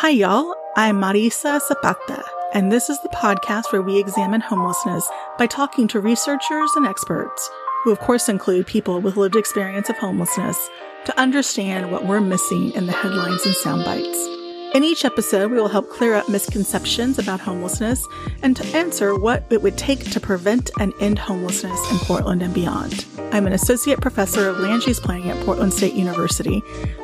Hi, 0.00 0.08
y'all. 0.08 0.54
I'm 0.76 0.98
Marisa 0.98 1.60
Zapata, 1.60 2.24
and 2.54 2.72
this 2.72 2.88
is 2.88 2.98
the 3.02 3.10
podcast 3.10 3.70
where 3.70 3.82
we 3.82 4.00
examine 4.00 4.40
homelessness 4.40 5.06
by 5.36 5.46
talking 5.46 5.86
to 5.88 6.00
researchers 6.00 6.70
and 6.74 6.86
experts, 6.86 7.50
who 7.84 7.90
of 7.90 7.98
course 7.98 8.26
include 8.26 8.66
people 8.66 9.02
with 9.02 9.18
lived 9.18 9.36
experience 9.36 9.90
of 9.90 9.98
homelessness, 9.98 10.70
to 11.04 11.20
understand 11.20 11.92
what 11.92 12.06
we're 12.06 12.22
missing 12.22 12.72
in 12.72 12.86
the 12.86 12.92
headlines 12.92 13.44
and 13.44 13.54
sound 13.54 13.84
bites. 13.84 14.29
In 14.72 14.84
each 14.84 15.04
episode, 15.04 15.50
we 15.50 15.56
will 15.56 15.68
help 15.68 15.90
clear 15.90 16.14
up 16.14 16.28
misconceptions 16.28 17.18
about 17.18 17.40
homelessness 17.40 18.06
and 18.42 18.56
to 18.56 18.64
answer 18.76 19.16
what 19.18 19.44
it 19.50 19.62
would 19.62 19.76
take 19.76 20.08
to 20.12 20.20
prevent 20.20 20.70
and 20.78 20.92
end 21.00 21.18
homelessness 21.18 21.90
in 21.90 21.98
Portland 21.98 22.40
and 22.40 22.54
beyond. 22.54 23.04
I'm 23.32 23.48
an 23.48 23.52
associate 23.52 24.00
professor 24.00 24.48
of 24.48 24.60
land 24.60 24.86
use 24.86 25.00
planning 25.00 25.28
at 25.28 25.44
Portland 25.44 25.74
State 25.74 25.94
University 25.94 26.62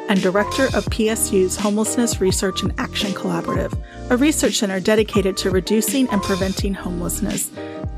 and 0.08 0.22
director 0.22 0.66
of 0.76 0.84
PSU's 0.86 1.56
Homelessness 1.56 2.20
Research 2.20 2.62
and 2.62 2.72
Action 2.78 3.10
Collaborative, 3.10 3.76
a 4.10 4.16
research 4.16 4.54
center 4.54 4.78
dedicated 4.78 5.36
to 5.38 5.50
reducing 5.50 6.08
and 6.10 6.22
preventing 6.22 6.72
homelessness, 6.72 7.50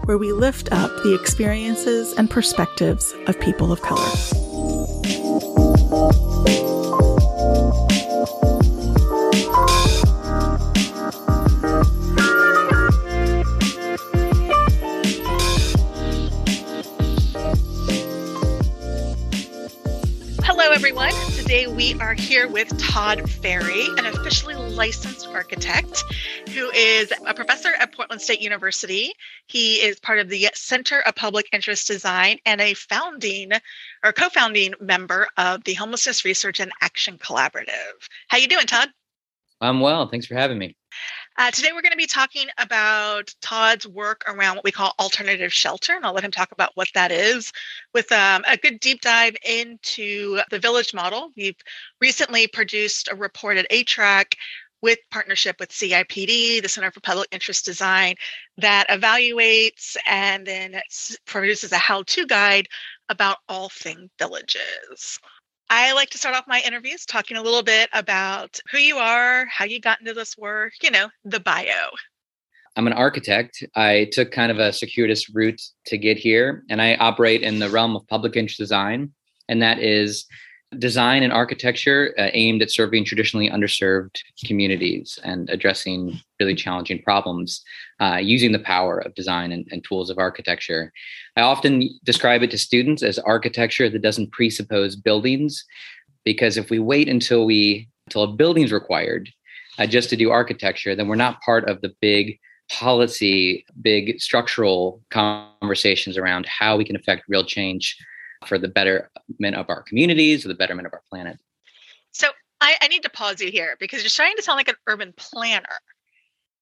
where 0.06 0.16
we 0.16 0.32
lift 0.32 0.72
up 0.72 0.90
the 1.02 1.14
experiences 1.14 2.14
and 2.14 2.30
perspectives 2.30 3.14
of 3.26 3.38
people 3.38 3.70
of 3.70 3.82
color. 3.82 4.47
Here 22.18 22.48
with 22.48 22.76
Todd 22.78 23.30
Ferry, 23.30 23.86
an 23.96 24.04
officially 24.06 24.54
licensed 24.54 25.28
architect 25.28 26.04
who 26.50 26.70
is 26.70 27.12
a 27.26 27.32
professor 27.32 27.70
at 27.78 27.94
Portland 27.94 28.20
State 28.20 28.40
University. 28.40 29.12
He 29.46 29.76
is 29.76 30.00
part 30.00 30.18
of 30.18 30.28
the 30.28 30.48
Center 30.54 31.00
of 31.00 31.14
Public 31.14 31.46
Interest 31.52 31.86
Design 31.86 32.38
and 32.44 32.60
a 32.60 32.74
founding 32.74 33.52
or 34.04 34.12
co-founding 34.12 34.74
member 34.80 35.28
of 35.36 35.64
the 35.64 35.74
Homelessness 35.74 36.24
Research 36.24 36.60
and 36.60 36.72
Action 36.82 37.18
Collaborative. 37.18 38.08
How 38.28 38.38
you 38.38 38.48
doing, 38.48 38.66
Todd? 38.66 38.88
I'm 39.60 39.80
well. 39.80 40.08
Thanks 40.08 40.26
for 40.26 40.34
having 40.34 40.58
me. 40.58 40.76
Uh, 41.38 41.52
today, 41.52 41.68
we're 41.72 41.82
going 41.82 41.92
to 41.92 41.96
be 41.96 42.04
talking 42.04 42.48
about 42.58 43.32
Todd's 43.40 43.86
work 43.86 44.24
around 44.26 44.56
what 44.56 44.64
we 44.64 44.72
call 44.72 44.92
alternative 44.98 45.52
shelter, 45.52 45.94
and 45.94 46.04
I'll 46.04 46.12
let 46.12 46.24
him 46.24 46.32
talk 46.32 46.50
about 46.50 46.72
what 46.74 46.88
that 46.94 47.12
is 47.12 47.52
with 47.94 48.10
um, 48.10 48.42
a 48.48 48.56
good 48.56 48.80
deep 48.80 49.02
dive 49.02 49.36
into 49.48 50.40
the 50.50 50.58
village 50.58 50.92
model. 50.92 51.30
We've 51.36 51.54
recently 52.00 52.48
produced 52.48 53.08
a 53.08 53.14
report 53.14 53.56
at 53.56 53.70
HRAC 53.70 54.34
with 54.82 54.98
partnership 55.12 55.60
with 55.60 55.70
CPID, 55.70 56.60
the 56.60 56.68
Center 56.68 56.90
for 56.90 56.98
Public 56.98 57.28
Interest 57.30 57.64
Design, 57.64 58.16
that 58.56 58.88
evaluates 58.88 59.96
and 60.08 60.44
then 60.44 60.80
produces 61.24 61.70
a 61.70 61.78
how 61.78 62.02
to 62.02 62.26
guide 62.26 62.66
about 63.10 63.36
all 63.48 63.68
thing 63.68 64.10
villages. 64.18 65.20
I 65.70 65.92
like 65.92 66.10
to 66.10 66.18
start 66.18 66.34
off 66.34 66.44
my 66.46 66.62
interviews 66.66 67.04
talking 67.04 67.36
a 67.36 67.42
little 67.42 67.62
bit 67.62 67.90
about 67.92 68.58
who 68.70 68.78
you 68.78 68.96
are, 68.96 69.46
how 69.46 69.66
you 69.66 69.80
got 69.80 70.00
into 70.00 70.14
this 70.14 70.36
work, 70.38 70.72
you 70.82 70.90
know, 70.90 71.08
the 71.24 71.40
bio. 71.40 71.90
I'm 72.76 72.86
an 72.86 72.92
architect. 72.94 73.62
I 73.74 74.08
took 74.12 74.30
kind 74.30 74.50
of 74.50 74.58
a 74.58 74.72
circuitous 74.72 75.28
route 75.28 75.60
to 75.86 75.98
get 75.98 76.16
here, 76.16 76.64
and 76.70 76.80
I 76.80 76.94
operate 76.94 77.42
in 77.42 77.58
the 77.58 77.68
realm 77.68 77.96
of 77.96 78.06
public 78.06 78.36
interest 78.36 78.58
design. 78.58 79.12
And 79.48 79.60
that 79.62 79.78
is 79.80 80.26
design 80.76 81.22
and 81.22 81.32
architecture 81.32 82.14
uh, 82.18 82.28
aimed 82.34 82.60
at 82.60 82.70
serving 82.70 83.04
traditionally 83.04 83.48
underserved 83.48 84.18
communities 84.44 85.18
and 85.24 85.48
addressing 85.48 86.20
really 86.38 86.54
challenging 86.54 87.02
problems 87.02 87.62
uh, 88.00 88.16
using 88.16 88.52
the 88.52 88.58
power 88.58 88.98
of 88.98 89.14
design 89.14 89.50
and, 89.50 89.66
and, 89.70 89.82
tools 89.82 90.10
of 90.10 90.18
architecture. 90.18 90.92
I 91.36 91.40
often 91.40 91.88
describe 92.04 92.42
it 92.42 92.50
to 92.50 92.58
students 92.58 93.02
as 93.02 93.18
architecture 93.18 93.88
that 93.88 94.02
doesn't 94.02 94.32
presuppose 94.32 94.94
buildings, 94.94 95.64
because 96.24 96.58
if 96.58 96.68
we 96.68 96.78
wait 96.78 97.08
until 97.08 97.46
we 97.46 97.88
until 98.06 98.24
a 98.24 98.32
building's 98.32 98.72
required 98.72 99.30
uh, 99.78 99.86
just 99.86 100.10
to 100.10 100.16
do 100.16 100.30
architecture, 100.30 100.94
then 100.94 101.08
we're 101.08 101.14
not 101.14 101.40
part 101.40 101.68
of 101.68 101.80
the 101.80 101.94
big 102.00 102.38
policy, 102.70 103.64
big 103.80 104.20
structural 104.20 105.02
conversations 105.10 106.18
around 106.18 106.44
how 106.46 106.76
we 106.76 106.84
can 106.84 106.96
affect 106.96 107.22
real 107.28 107.44
change 107.44 107.96
for 108.46 108.58
the 108.58 108.68
betterment 108.68 109.54
of 109.54 109.68
our 109.68 109.82
communities 109.82 110.44
or 110.44 110.48
the 110.48 110.54
betterment 110.54 110.86
of 110.86 110.92
our 110.92 111.02
planet. 111.08 111.38
So 112.12 112.28
I, 112.60 112.76
I 112.80 112.88
need 112.88 113.02
to 113.02 113.10
pause 113.10 113.40
you 113.40 113.50
here 113.50 113.76
because 113.78 114.02
you're 114.02 114.10
starting 114.10 114.36
to 114.36 114.42
sound 114.42 114.56
like 114.56 114.68
an 114.68 114.76
urban 114.86 115.14
planner, 115.16 115.80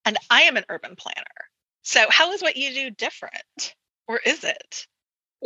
and 0.04 0.16
I 0.30 0.42
am 0.42 0.56
an 0.56 0.64
urban 0.68 0.96
planner. 0.96 1.24
So 1.82 2.04
how 2.10 2.32
is 2.32 2.42
what 2.42 2.56
you 2.56 2.72
do 2.72 2.90
different, 2.90 3.74
or 4.08 4.20
is 4.26 4.44
it? 4.44 4.86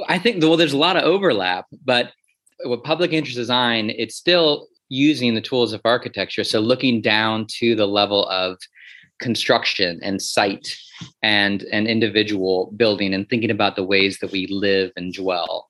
I 0.08 0.19
think 0.19 0.42
well, 0.42 0.56
there's 0.56 0.72
a 0.72 0.78
lot 0.78 0.96
of 0.96 1.04
overlap, 1.04 1.66
but 1.84 2.12
with 2.64 2.82
public 2.82 3.12
interest 3.12 3.36
design, 3.36 3.90
it's 3.90 4.16
still 4.16 4.69
using 4.88 5.34
the 5.34 5.40
tools 5.40 5.72
of 5.72 5.80
architecture. 5.84 6.44
So 6.44 6.60
looking 6.60 7.00
down 7.00 7.46
to 7.58 7.74
the 7.74 7.86
level 7.86 8.26
of 8.28 8.58
construction 9.20 10.00
and 10.02 10.20
site 10.20 10.76
and 11.22 11.62
an 11.64 11.86
individual 11.86 12.72
building 12.76 13.14
and 13.14 13.28
thinking 13.28 13.50
about 13.50 13.76
the 13.76 13.84
ways 13.84 14.19
that 14.19 14.32
we 14.32 14.46
live 14.48 14.90
and 14.96 15.14
dwell 15.14 15.69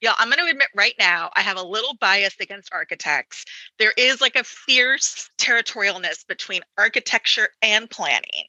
yeah, 0.00 0.14
I'm 0.18 0.28
going 0.28 0.44
to 0.44 0.50
admit 0.50 0.68
right 0.74 0.94
now, 0.98 1.30
I 1.36 1.40
have 1.40 1.56
a 1.56 1.62
little 1.62 1.96
bias 2.00 2.36
against 2.40 2.72
architects. 2.72 3.44
There 3.78 3.92
is 3.96 4.20
like 4.20 4.36
a 4.36 4.44
fierce 4.44 5.30
territorialness 5.38 6.26
between 6.26 6.62
architecture 6.76 7.48
and 7.62 7.88
planning. 7.88 8.46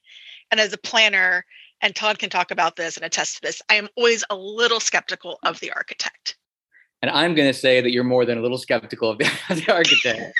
And 0.50 0.60
as 0.60 0.72
a 0.72 0.78
planner, 0.78 1.44
and 1.80 1.94
Todd 1.94 2.18
can 2.18 2.30
talk 2.30 2.50
about 2.50 2.76
this 2.76 2.96
and 2.96 3.04
attest 3.04 3.36
to 3.36 3.42
this, 3.42 3.62
I 3.68 3.74
am 3.74 3.88
always 3.96 4.24
a 4.30 4.36
little 4.36 4.80
skeptical 4.80 5.38
of 5.44 5.60
the 5.60 5.72
architect. 5.72 6.36
And 7.02 7.10
I'm 7.10 7.34
going 7.34 7.48
to 7.48 7.58
say 7.58 7.80
that 7.80 7.92
you're 7.92 8.04
more 8.04 8.26
than 8.26 8.38
a 8.38 8.42
little 8.42 8.58
skeptical 8.58 9.10
of 9.10 9.18
the, 9.18 9.24
the 9.48 9.72
architect. 9.72 10.34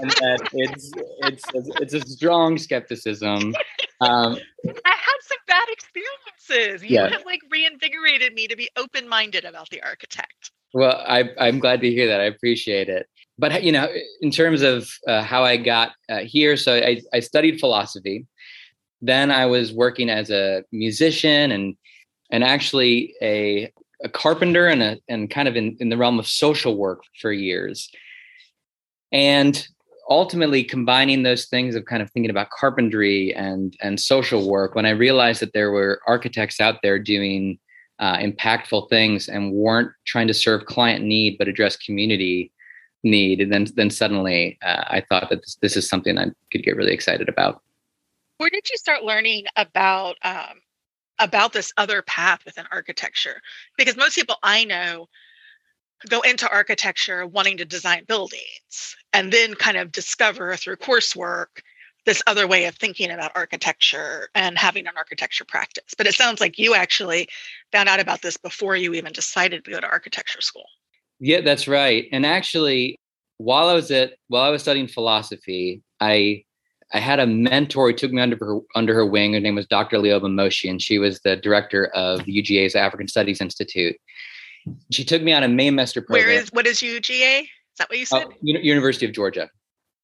And 0.00 0.10
that 0.10 0.48
it's 0.52 0.90
it's 1.22 1.44
it's 1.80 1.94
a 1.94 2.00
strong 2.00 2.58
skepticism. 2.58 3.54
Um, 4.00 4.38
I 4.66 4.96
had 4.96 5.18
some 5.22 5.38
bad 5.46 5.68
experiences. 5.68 6.82
You 6.82 6.96
yeah. 6.96 7.08
have 7.08 7.24
like 7.26 7.40
reinvigorated 7.50 8.34
me 8.34 8.46
to 8.46 8.56
be 8.56 8.68
open 8.76 9.08
minded 9.08 9.44
about 9.44 9.68
the 9.70 9.82
architect. 9.82 10.52
Well, 10.72 11.02
I, 11.06 11.30
I'm 11.38 11.58
glad 11.58 11.80
to 11.80 11.90
hear 11.90 12.06
that. 12.06 12.20
I 12.20 12.24
appreciate 12.24 12.88
it. 12.88 13.06
But 13.38 13.62
you 13.62 13.72
know, 13.72 13.88
in 14.20 14.30
terms 14.30 14.62
of 14.62 14.90
uh, 15.06 15.22
how 15.22 15.44
I 15.44 15.56
got 15.56 15.92
uh, 16.08 16.18
here, 16.18 16.56
so 16.56 16.74
I, 16.74 17.00
I 17.12 17.20
studied 17.20 17.58
philosophy. 17.58 18.26
Then 19.02 19.30
I 19.30 19.46
was 19.46 19.72
working 19.72 20.10
as 20.10 20.30
a 20.30 20.62
musician 20.72 21.52
and 21.52 21.76
and 22.30 22.44
actually 22.44 23.14
a 23.22 23.72
a 24.02 24.08
carpenter 24.08 24.66
and 24.66 24.82
a 24.82 24.98
and 25.08 25.30
kind 25.30 25.48
of 25.48 25.56
in, 25.56 25.76
in 25.80 25.88
the 25.88 25.96
realm 25.96 26.18
of 26.18 26.26
social 26.26 26.76
work 26.76 27.02
for 27.20 27.32
years. 27.32 27.90
And 29.12 29.66
ultimately 30.10 30.64
combining 30.64 31.22
those 31.22 31.46
things 31.46 31.74
of 31.74 31.84
kind 31.84 32.02
of 32.02 32.10
thinking 32.10 32.30
about 32.30 32.50
carpentry 32.50 33.32
and 33.34 33.76
and 33.80 33.98
social 34.00 34.48
work 34.48 34.74
when 34.74 34.84
i 34.84 34.90
realized 34.90 35.40
that 35.40 35.52
there 35.52 35.70
were 35.70 36.00
architects 36.06 36.60
out 36.60 36.82
there 36.82 36.98
doing 36.98 37.58
uh, 38.00 38.16
impactful 38.16 38.88
things 38.88 39.28
and 39.28 39.52
weren't 39.52 39.92
trying 40.06 40.26
to 40.26 40.34
serve 40.34 40.64
client 40.66 41.04
need 41.04 41.36
but 41.38 41.48
address 41.48 41.76
community 41.76 42.50
need 43.02 43.40
and 43.40 43.52
then 43.52 43.66
then 43.76 43.90
suddenly 43.90 44.58
uh, 44.62 44.84
i 44.88 45.00
thought 45.08 45.28
that 45.30 45.40
this, 45.42 45.56
this 45.62 45.76
is 45.76 45.88
something 45.88 46.18
i 46.18 46.26
could 46.50 46.62
get 46.62 46.76
really 46.76 46.92
excited 46.92 47.28
about. 47.28 47.62
Where 48.38 48.50
did 48.50 48.68
you 48.70 48.76
start 48.76 49.04
learning 49.04 49.44
about 49.56 50.16
um, 50.22 50.60
about 51.18 51.52
this 51.52 51.72
other 51.76 52.02
path 52.02 52.44
within 52.44 52.64
architecture? 52.72 53.40
Because 53.76 53.96
most 53.96 54.14
people 54.14 54.36
i 54.42 54.64
know 54.64 55.08
go 56.08 56.20
into 56.20 56.50
architecture 56.50 57.26
wanting 57.26 57.56
to 57.58 57.64
design 57.64 58.04
buildings 58.06 58.96
and 59.12 59.32
then 59.32 59.54
kind 59.54 59.76
of 59.76 59.92
discover 59.92 60.56
through 60.56 60.76
coursework 60.76 61.62
this 62.06 62.22
other 62.26 62.46
way 62.46 62.64
of 62.64 62.74
thinking 62.76 63.10
about 63.10 63.32
architecture 63.34 64.28
and 64.34 64.56
having 64.56 64.86
an 64.86 64.94
architecture 64.96 65.44
practice. 65.44 65.94
But 65.96 66.06
it 66.06 66.14
sounds 66.14 66.40
like 66.40 66.58
you 66.58 66.74
actually 66.74 67.28
found 67.72 67.88
out 67.88 68.00
about 68.00 68.22
this 68.22 68.36
before 68.36 68.76
you 68.76 68.94
even 68.94 69.12
decided 69.12 69.64
to 69.64 69.70
go 69.70 69.80
to 69.80 69.86
architecture 69.86 70.40
school. 70.40 70.64
Yeah, 71.18 71.42
that's 71.42 71.68
right. 71.68 72.06
And 72.12 72.24
actually, 72.24 72.98
while 73.36 73.68
I 73.68 73.74
was 73.74 73.90
at 73.90 74.14
while 74.28 74.42
I 74.42 74.48
was 74.48 74.62
studying 74.62 74.88
philosophy, 74.88 75.82
I 76.00 76.44
I 76.92 76.98
had 76.98 77.20
a 77.20 77.26
mentor 77.26 77.88
who 77.88 77.96
took 77.96 78.12
me 78.12 78.22
under 78.22 78.36
her 78.36 78.60
under 78.74 78.94
her 78.94 79.04
wing. 79.04 79.34
Her 79.34 79.40
name 79.40 79.54
was 79.54 79.66
Dr. 79.66 79.98
Lioba 79.98 80.32
Moshi, 80.32 80.68
and 80.70 80.80
she 80.80 80.98
was 80.98 81.20
the 81.20 81.36
director 81.36 81.86
of 81.88 82.20
UGA's 82.20 82.74
African 82.74 83.08
Studies 83.08 83.42
Institute 83.42 83.96
she 84.90 85.04
took 85.04 85.22
me 85.22 85.32
on 85.32 85.42
a 85.42 85.48
Maymester 85.48 86.04
program. 86.04 86.26
Where 86.26 86.30
is 86.30 86.48
what 86.52 86.66
is 86.66 86.78
UGA? 86.80 87.42
Is 87.42 87.48
that 87.78 87.88
what 87.88 87.98
you 87.98 88.06
said? 88.06 88.24
Uh, 88.24 88.30
University 88.42 89.06
of 89.06 89.12
Georgia. 89.12 89.50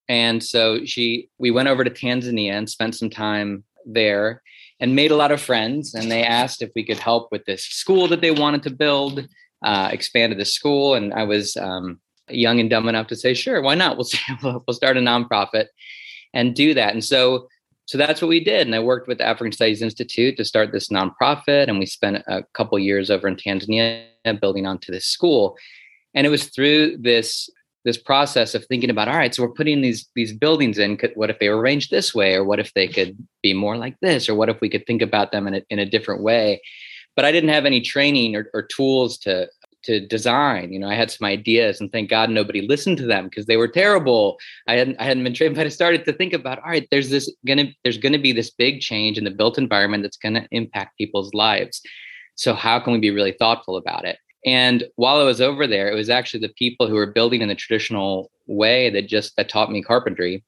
And 0.08 0.42
so 0.42 0.84
she 0.84 1.28
we 1.38 1.50
went 1.50 1.68
over 1.68 1.84
to 1.84 1.90
Tanzania 1.90 2.52
and 2.52 2.70
spent 2.70 2.94
some 2.94 3.10
time 3.10 3.64
there 3.84 4.42
and 4.80 4.94
made 4.94 5.10
a 5.10 5.16
lot 5.16 5.32
of 5.32 5.40
friends. 5.40 5.94
And 5.94 6.10
they 6.10 6.22
asked 6.22 6.62
if 6.62 6.70
we 6.74 6.84
could 6.84 6.98
help 6.98 7.32
with 7.32 7.44
this 7.44 7.64
school 7.64 8.08
that 8.08 8.20
they 8.20 8.30
wanted 8.30 8.62
to 8.64 8.70
build, 8.70 9.26
uh, 9.64 9.88
expanded 9.90 10.38
the 10.38 10.44
school. 10.44 10.94
And 10.94 11.14
I 11.14 11.24
was 11.24 11.56
um, 11.56 12.00
young 12.28 12.60
and 12.60 12.68
dumb 12.68 12.88
enough 12.88 13.06
to 13.08 13.16
say, 13.16 13.34
sure, 13.34 13.62
why 13.62 13.74
not? 13.74 13.96
We'll, 13.96 14.08
we'll 14.66 14.74
start 14.74 14.96
a 14.96 15.00
nonprofit. 15.00 15.66
and 16.34 16.54
do 16.54 16.74
that. 16.74 16.92
And 16.92 17.04
so 17.04 17.48
so 17.86 17.96
that's 17.96 18.20
what 18.20 18.28
we 18.28 18.42
did. 18.42 18.66
And 18.66 18.74
I 18.74 18.80
worked 18.80 19.06
with 19.06 19.18
the 19.18 19.26
African 19.26 19.52
Studies 19.52 19.80
Institute 19.80 20.36
to 20.36 20.44
start 20.44 20.72
this 20.72 20.88
nonprofit. 20.88 21.68
And 21.68 21.78
we 21.78 21.86
spent 21.86 22.22
a 22.26 22.42
couple 22.52 22.78
years 22.80 23.10
over 23.10 23.28
in 23.28 23.36
Tanzania 23.36 24.04
building 24.40 24.66
onto 24.66 24.90
this 24.90 25.06
school. 25.06 25.56
And 26.12 26.26
it 26.26 26.30
was 26.30 26.46
through 26.46 26.98
this 26.98 27.48
this 27.84 27.96
process 27.96 28.56
of 28.56 28.66
thinking 28.66 28.90
about 28.90 29.06
all 29.06 29.16
right 29.16 29.32
so 29.32 29.44
we're 29.44 29.52
putting 29.52 29.80
these 29.80 30.08
these 30.16 30.32
buildings 30.32 30.76
in 30.76 30.96
could, 30.96 31.12
what 31.14 31.30
if 31.30 31.38
they 31.38 31.48
were 31.48 31.60
arranged 31.60 31.88
this 31.88 32.12
way 32.12 32.34
or 32.34 32.42
what 32.42 32.58
if 32.58 32.74
they 32.74 32.88
could 32.88 33.16
be 33.44 33.54
more 33.54 33.76
like 33.76 33.94
this 34.00 34.28
or 34.28 34.34
what 34.34 34.48
if 34.48 34.60
we 34.60 34.68
could 34.68 34.84
think 34.88 35.00
about 35.00 35.30
them 35.30 35.46
in 35.46 35.54
a, 35.54 35.62
in 35.70 35.78
a 35.78 35.86
different 35.86 36.20
way 36.20 36.60
but 37.14 37.24
i 37.24 37.30
didn't 37.30 37.50
have 37.50 37.64
any 37.64 37.80
training 37.80 38.34
or, 38.34 38.50
or 38.52 38.62
tools 38.62 39.16
to 39.16 39.48
to 39.86 40.06
design 40.06 40.72
you 40.72 40.78
know 40.78 40.88
i 40.88 40.94
had 40.94 41.10
some 41.10 41.26
ideas 41.26 41.80
and 41.80 41.90
thank 41.92 42.10
god 42.10 42.28
nobody 42.28 42.60
listened 42.60 42.98
to 42.98 43.06
them 43.06 43.24
because 43.24 43.46
they 43.46 43.56
were 43.56 43.68
terrible 43.68 44.36
i 44.68 44.74
hadn't 44.74 44.96
i 45.00 45.04
hadn't 45.04 45.24
been 45.24 45.34
trained 45.34 45.54
but 45.54 45.66
i 45.66 45.70
started 45.70 46.04
to 46.04 46.12
think 46.12 46.32
about 46.32 46.58
all 46.58 46.70
right 46.70 46.88
there's 46.90 47.10
this 47.10 47.32
gonna 47.46 47.66
there's 47.82 47.98
gonna 47.98 48.18
be 48.18 48.32
this 48.32 48.50
big 48.50 48.80
change 48.80 49.16
in 49.16 49.24
the 49.24 49.30
built 49.30 49.58
environment 49.58 50.02
that's 50.02 50.16
gonna 50.16 50.46
impact 50.50 50.98
people's 50.98 51.32
lives 51.34 51.80
so 52.34 52.52
how 52.52 52.78
can 52.78 52.92
we 52.92 52.98
be 52.98 53.10
really 53.10 53.34
thoughtful 53.38 53.76
about 53.76 54.04
it 54.04 54.18
and 54.46 54.84
while 54.94 55.20
I 55.20 55.24
was 55.24 55.40
over 55.40 55.66
there, 55.66 55.90
it 55.90 55.96
was 55.96 56.08
actually 56.08 56.40
the 56.40 56.54
people 56.56 56.86
who 56.86 56.94
were 56.94 57.06
building 57.06 57.42
in 57.42 57.48
the 57.48 57.56
traditional 57.56 58.30
way 58.46 58.90
that 58.90 59.08
just 59.08 59.36
that 59.36 59.48
taught 59.48 59.72
me 59.72 59.82
carpentry. 59.82 60.44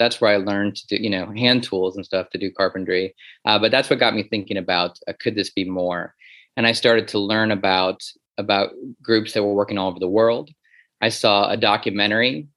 That's 0.00 0.20
where 0.20 0.32
I 0.32 0.36
learned 0.36 0.76
to 0.76 0.86
do, 0.88 1.02
you 1.02 1.08
know, 1.08 1.32
hand 1.32 1.62
tools 1.62 1.96
and 1.96 2.04
stuff 2.04 2.28
to 2.30 2.38
do 2.38 2.50
carpentry. 2.50 3.14
Uh, 3.44 3.58
but 3.58 3.70
that's 3.70 3.88
what 3.88 4.00
got 4.00 4.14
me 4.14 4.24
thinking 4.24 4.56
about 4.56 4.98
uh, 5.06 5.12
could 5.18 5.36
this 5.36 5.50
be 5.50 5.64
more? 5.64 6.14
And 6.56 6.66
I 6.66 6.72
started 6.72 7.06
to 7.08 7.20
learn 7.20 7.52
about 7.52 8.02
about 8.38 8.70
groups 9.02 9.32
that 9.32 9.42
were 9.42 9.54
working 9.54 9.78
all 9.78 9.88
over 9.88 9.98
the 9.98 10.08
world. 10.08 10.50
I 11.00 11.08
saw 11.08 11.50
a 11.50 11.56
documentary 11.56 12.48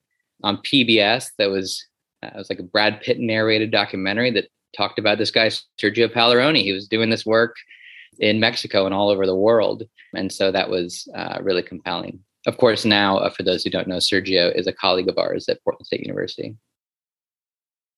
on 0.43 0.57
PBS 0.57 1.31
that 1.37 1.49
was 1.49 1.85
uh, 2.23 2.31
it 2.33 2.37
was 2.37 2.49
like 2.49 2.59
a 2.59 2.63
Brad 2.63 3.01
Pitt 3.01 3.19
narrated 3.19 3.71
documentary 3.71 4.31
that 4.31 4.49
talked 4.75 4.99
about 4.99 5.17
this 5.17 5.31
guy 5.31 5.49
Sergio 5.81 6.11
Palleroni. 6.11 6.63
He 6.63 6.73
was 6.73 6.87
doing 6.87 7.09
this 7.09 7.25
work 7.25 7.55
in 8.19 8.39
Mexico 8.39 8.85
and 8.85 8.93
all 8.93 9.09
over 9.09 9.25
the 9.25 9.35
world. 9.35 9.83
And 10.15 10.31
so 10.31 10.51
that 10.51 10.69
was 10.69 11.07
uh, 11.15 11.39
really 11.41 11.63
compelling. 11.63 12.19
Of 12.47 12.57
course, 12.57 12.85
now, 12.85 13.17
uh, 13.17 13.29
for 13.29 13.43
those 13.43 13.63
who 13.63 13.69
don't 13.69 13.87
know, 13.87 13.97
Sergio 13.97 14.55
is 14.55 14.67
a 14.67 14.73
colleague 14.73 15.09
of 15.09 15.17
ours 15.17 15.47
at 15.49 15.63
Portland 15.63 15.85
State 15.85 16.01
University. 16.01 16.55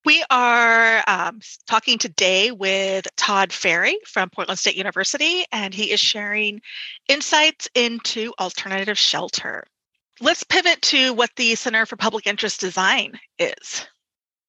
We 0.03 0.23
are 0.31 1.03
um, 1.07 1.41
talking 1.67 1.99
today 1.99 2.51
with 2.51 3.05
Todd 3.17 3.53
Ferry 3.53 3.97
from 4.07 4.31
Portland 4.31 4.57
State 4.57 4.75
University, 4.75 5.45
and 5.51 5.75
he 5.75 5.91
is 5.91 5.99
sharing 5.99 6.59
insights 7.07 7.69
into 7.75 8.33
alternative 8.39 8.97
shelter. 8.97 9.63
Let's 10.19 10.43
pivot 10.43 10.81
to 10.83 11.13
what 11.13 11.29
the 11.35 11.53
Center 11.53 11.85
for 11.85 11.97
Public 11.97 12.25
Interest 12.25 12.59
Design 12.59 13.19
is. 13.37 13.85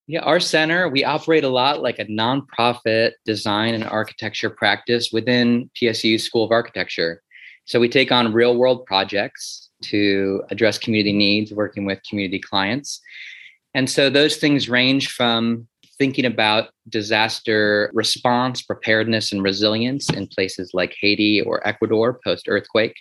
Yeah, 0.06 0.20
our 0.20 0.40
center, 0.40 0.88
we 0.88 1.04
operate 1.04 1.44
a 1.44 1.50
lot 1.50 1.82
like 1.82 1.98
a 1.98 2.06
nonprofit 2.06 3.12
design 3.26 3.74
and 3.74 3.84
architecture 3.84 4.50
practice 4.50 5.10
within 5.12 5.70
PSU 5.80 6.18
School 6.18 6.44
of 6.44 6.50
Architecture. 6.50 7.22
So 7.66 7.78
we 7.78 7.90
take 7.90 8.10
on 8.10 8.32
real 8.32 8.56
world 8.56 8.86
projects 8.86 9.68
to 9.82 10.44
address 10.50 10.78
community 10.78 11.12
needs, 11.12 11.52
working 11.52 11.84
with 11.84 12.00
community 12.08 12.38
clients. 12.38 13.02
And 13.74 13.88
so 13.88 14.10
those 14.10 14.36
things 14.36 14.68
range 14.68 15.08
from 15.08 15.66
thinking 15.98 16.24
about 16.24 16.70
disaster 16.88 17.90
response, 17.94 18.62
preparedness, 18.62 19.30
and 19.30 19.42
resilience 19.42 20.10
in 20.10 20.26
places 20.26 20.70
like 20.72 20.96
Haiti 21.00 21.40
or 21.42 21.66
Ecuador 21.66 22.18
post 22.24 22.46
earthquake. 22.48 22.96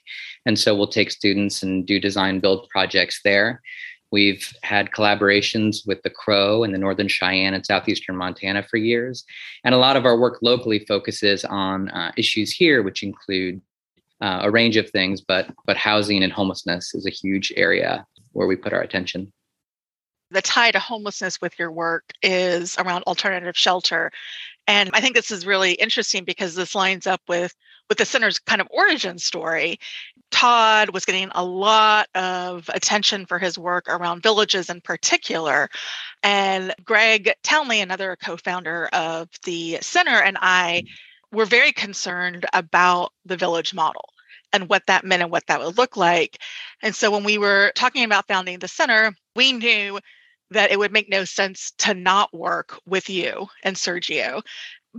And 0.46 0.60
so 0.60 0.76
we'll 0.76 0.88
take 0.88 1.10
students 1.10 1.64
and 1.64 1.86
do 1.86 2.00
design 2.00 2.40
build 2.40 2.70
projects 2.70 3.22
there 3.24 3.62
We've 4.12 4.54
had 4.62 4.92
collaborations 4.92 5.88
with 5.88 6.02
the 6.04 6.10
Crow 6.10 6.64
and 6.64 6.74
the 6.74 6.78
Northern 6.78 7.08
Cheyenne 7.08 7.54
and 7.54 7.66
Southeastern 7.66 8.18
Montana 8.18 8.64
for 8.70 8.78
years. 8.78 9.24
And 9.64 9.74
a 9.74 9.78
lot 9.78 9.96
of 9.96 10.06
our 10.06 10.20
work 10.20 10.40
locally 10.42 10.80
focuses 10.80 11.46
on 11.46 11.90
uh, 11.90 12.12
issues 12.18 12.52
here, 12.52 12.84
which 12.84 13.04
include 13.04 13.62
uh, 14.20 14.42
a 14.44 14.52
range 14.52 14.76
of 14.76 14.90
things, 14.90 15.22
but, 15.22 15.50
but 15.66 15.78
housing 15.78 16.24
and 16.24 16.32
homelessness 16.32 16.94
is 16.94 17.06
a 17.06 17.10
huge 17.10 17.54
area 17.56 18.06
where 18.34 18.48
we 18.48 18.56
put 18.56 18.74
our 18.74 18.82
attention. 18.82 19.32
The 20.32 20.42
tie 20.42 20.72
to 20.72 20.80
homelessness 20.80 21.42
with 21.42 21.60
your 21.60 21.72
work 21.72 22.12
is 22.22 22.78
around 22.78 23.04
alternative 23.04 23.58
shelter. 23.58 24.12
And 24.68 24.90
I 24.94 25.02
think 25.02 25.16
this 25.16 25.32
is 25.32 25.46
really 25.46 25.74
interesting 25.74 26.24
because 26.24 26.56
this 26.56 26.76
lines 26.76 27.06
up 27.06 27.22
with 27.28 27.54
with 27.90 27.98
the 27.98 28.06
center's 28.06 28.40
kind 28.40 28.62
of 28.62 28.70
origin 28.72 29.20
story. 29.20 29.78
Todd 30.32 30.92
was 30.92 31.04
getting 31.04 31.30
a 31.36 31.44
lot 31.44 32.08
of 32.16 32.70
attention 32.74 33.26
for 33.26 33.38
his 33.38 33.58
work 33.58 33.90
around 33.90 34.24
villages 34.24 34.70
in 34.70 34.80
particular. 34.80 35.70
And 36.24 36.74
Greg 36.86 37.34
Townley, 37.44 37.82
another 37.82 38.16
co 38.16 38.38
founder 38.38 38.88
of 38.94 39.28
the 39.44 39.80
center, 39.82 40.22
and 40.22 40.38
I 40.40 40.84
were 41.34 41.46
very 41.46 41.74
concerned 41.74 42.46
about 42.54 43.12
the 43.26 43.36
village 43.36 43.74
model 43.74 44.06
and 44.54 44.70
what 44.70 44.86
that 44.88 45.04
meant 45.04 45.24
and 45.24 45.32
what 45.32 45.48
that 45.48 45.60
would 45.60 45.78
look 45.78 45.98
like. 45.98 46.38
And 46.82 46.96
so 46.96 47.12
when 47.12 47.26
we 47.26 47.38
were 47.38 47.72
talking 47.76 48.06
about 48.06 48.28
founding 48.28 48.60
the 48.60 48.68
center, 48.70 49.14
we 49.36 49.52
knew 49.52 50.00
that 50.52 50.72
it 50.72 50.80
would 50.80 50.92
make 50.92 51.10
no 51.10 51.26
sense 51.26 51.72
to 51.80 51.94
not 51.94 52.34
work 52.34 52.80
with 52.86 53.10
you 53.10 53.48
and 53.64 53.76
Sergio 53.76 54.42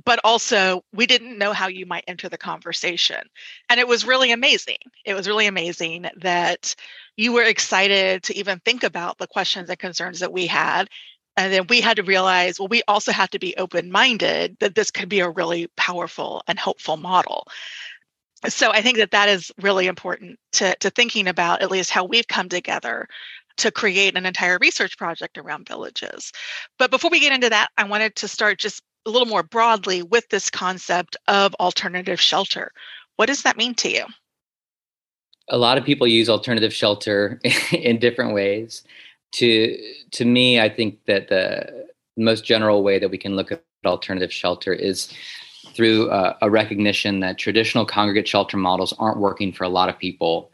but 0.04 0.20
also 0.24 0.84
we 0.92 1.06
didn't 1.06 1.38
know 1.38 1.52
how 1.52 1.68
you 1.68 1.86
might 1.86 2.04
enter 2.06 2.28
the 2.28 2.38
conversation. 2.38 3.20
And 3.68 3.78
it 3.78 3.86
was 3.86 4.06
really 4.06 4.32
amazing. 4.32 4.78
It 5.04 5.14
was 5.14 5.28
really 5.28 5.46
amazing 5.46 6.06
that 6.16 6.74
you 7.16 7.32
were 7.32 7.42
excited 7.42 8.22
to 8.24 8.36
even 8.36 8.60
think 8.60 8.82
about 8.82 9.18
the 9.18 9.26
questions 9.26 9.68
and 9.68 9.78
concerns 9.78 10.20
that 10.20 10.32
we 10.32 10.46
had. 10.46 10.88
And 11.36 11.52
then 11.52 11.66
we 11.68 11.80
had 11.80 11.96
to 11.96 12.02
realize, 12.02 12.58
well, 12.58 12.68
we 12.68 12.82
also 12.88 13.12
have 13.12 13.30
to 13.30 13.38
be 13.38 13.56
open 13.56 13.90
minded 13.90 14.56
that 14.60 14.74
this 14.74 14.90
could 14.90 15.08
be 15.08 15.20
a 15.20 15.30
really 15.30 15.68
powerful 15.76 16.42
and 16.46 16.58
helpful 16.58 16.96
model. 16.96 17.46
So 18.48 18.72
I 18.72 18.82
think 18.82 18.98
that 18.98 19.12
that 19.12 19.28
is 19.28 19.52
really 19.60 19.86
important 19.86 20.38
to, 20.52 20.74
to 20.80 20.90
thinking 20.90 21.28
about 21.28 21.62
at 21.62 21.70
least 21.70 21.90
how 21.90 22.04
we've 22.04 22.26
come 22.26 22.48
together 22.48 23.08
to 23.58 23.70
create 23.70 24.16
an 24.16 24.26
entire 24.26 24.58
research 24.60 24.96
project 24.98 25.38
around 25.38 25.68
villages. 25.68 26.32
But 26.78 26.90
before 26.90 27.10
we 27.10 27.20
get 27.20 27.32
into 27.32 27.50
that, 27.50 27.68
I 27.78 27.84
wanted 27.84 28.16
to 28.16 28.28
start 28.28 28.58
just 28.58 28.82
a 29.06 29.10
little 29.10 29.26
more 29.26 29.42
broadly 29.42 30.02
with 30.02 30.28
this 30.28 30.50
concept 30.50 31.16
of 31.28 31.54
alternative 31.56 32.20
shelter. 32.20 32.72
What 33.16 33.26
does 33.26 33.42
that 33.42 33.56
mean 33.56 33.74
to 33.76 33.90
you? 33.90 34.04
A 35.48 35.58
lot 35.58 35.76
of 35.76 35.84
people 35.84 36.06
use 36.06 36.28
alternative 36.28 36.72
shelter 36.72 37.40
in 37.72 37.98
different 37.98 38.34
ways. 38.34 38.82
To 39.32 39.76
to 40.12 40.24
me, 40.24 40.60
I 40.60 40.68
think 40.68 41.04
that 41.06 41.28
the 41.28 41.86
most 42.16 42.44
general 42.44 42.82
way 42.82 42.98
that 42.98 43.10
we 43.10 43.18
can 43.18 43.34
look 43.34 43.50
at 43.50 43.64
alternative 43.84 44.32
shelter 44.32 44.72
is 44.72 45.12
through 45.74 46.10
uh, 46.10 46.36
a 46.42 46.50
recognition 46.50 47.20
that 47.20 47.38
traditional 47.38 47.86
congregate 47.86 48.28
shelter 48.28 48.56
models 48.56 48.92
aren't 48.98 49.18
working 49.18 49.52
for 49.52 49.64
a 49.64 49.68
lot 49.68 49.88
of 49.88 49.98
people. 49.98 50.50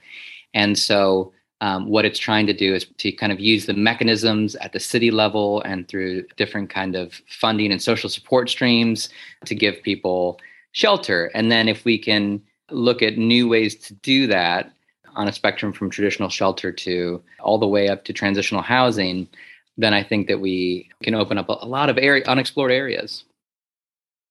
And 0.54 0.78
so 0.78 1.32
um, 1.60 1.88
what 1.88 2.04
it's 2.04 2.18
trying 2.18 2.46
to 2.46 2.52
do 2.52 2.74
is 2.74 2.86
to 2.98 3.10
kind 3.12 3.32
of 3.32 3.40
use 3.40 3.66
the 3.66 3.74
mechanisms 3.74 4.54
at 4.56 4.72
the 4.72 4.80
city 4.80 5.10
level 5.10 5.60
and 5.62 5.88
through 5.88 6.24
different 6.36 6.70
kind 6.70 6.94
of 6.94 7.20
funding 7.28 7.72
and 7.72 7.82
social 7.82 8.08
support 8.08 8.48
streams 8.48 9.08
to 9.44 9.54
give 9.54 9.82
people 9.82 10.38
shelter. 10.72 11.26
And 11.34 11.50
then 11.50 11.68
if 11.68 11.84
we 11.84 11.98
can 11.98 12.40
look 12.70 13.02
at 13.02 13.18
new 13.18 13.48
ways 13.48 13.74
to 13.74 13.94
do 13.94 14.26
that 14.28 14.72
on 15.14 15.26
a 15.28 15.32
spectrum 15.32 15.72
from 15.72 15.90
traditional 15.90 16.28
shelter 16.28 16.70
to 16.70 17.22
all 17.40 17.58
the 17.58 17.66
way 17.66 17.88
up 17.88 18.04
to 18.04 18.12
transitional 18.12 18.62
housing 18.62 19.28
then 19.76 19.94
i 19.94 20.02
think 20.02 20.28
that 20.28 20.40
we 20.40 20.88
can 21.02 21.14
open 21.14 21.38
up 21.38 21.48
a 21.48 21.66
lot 21.66 21.88
of 21.88 21.98
area 21.98 22.24
unexplored 22.26 22.72
areas. 22.72 23.24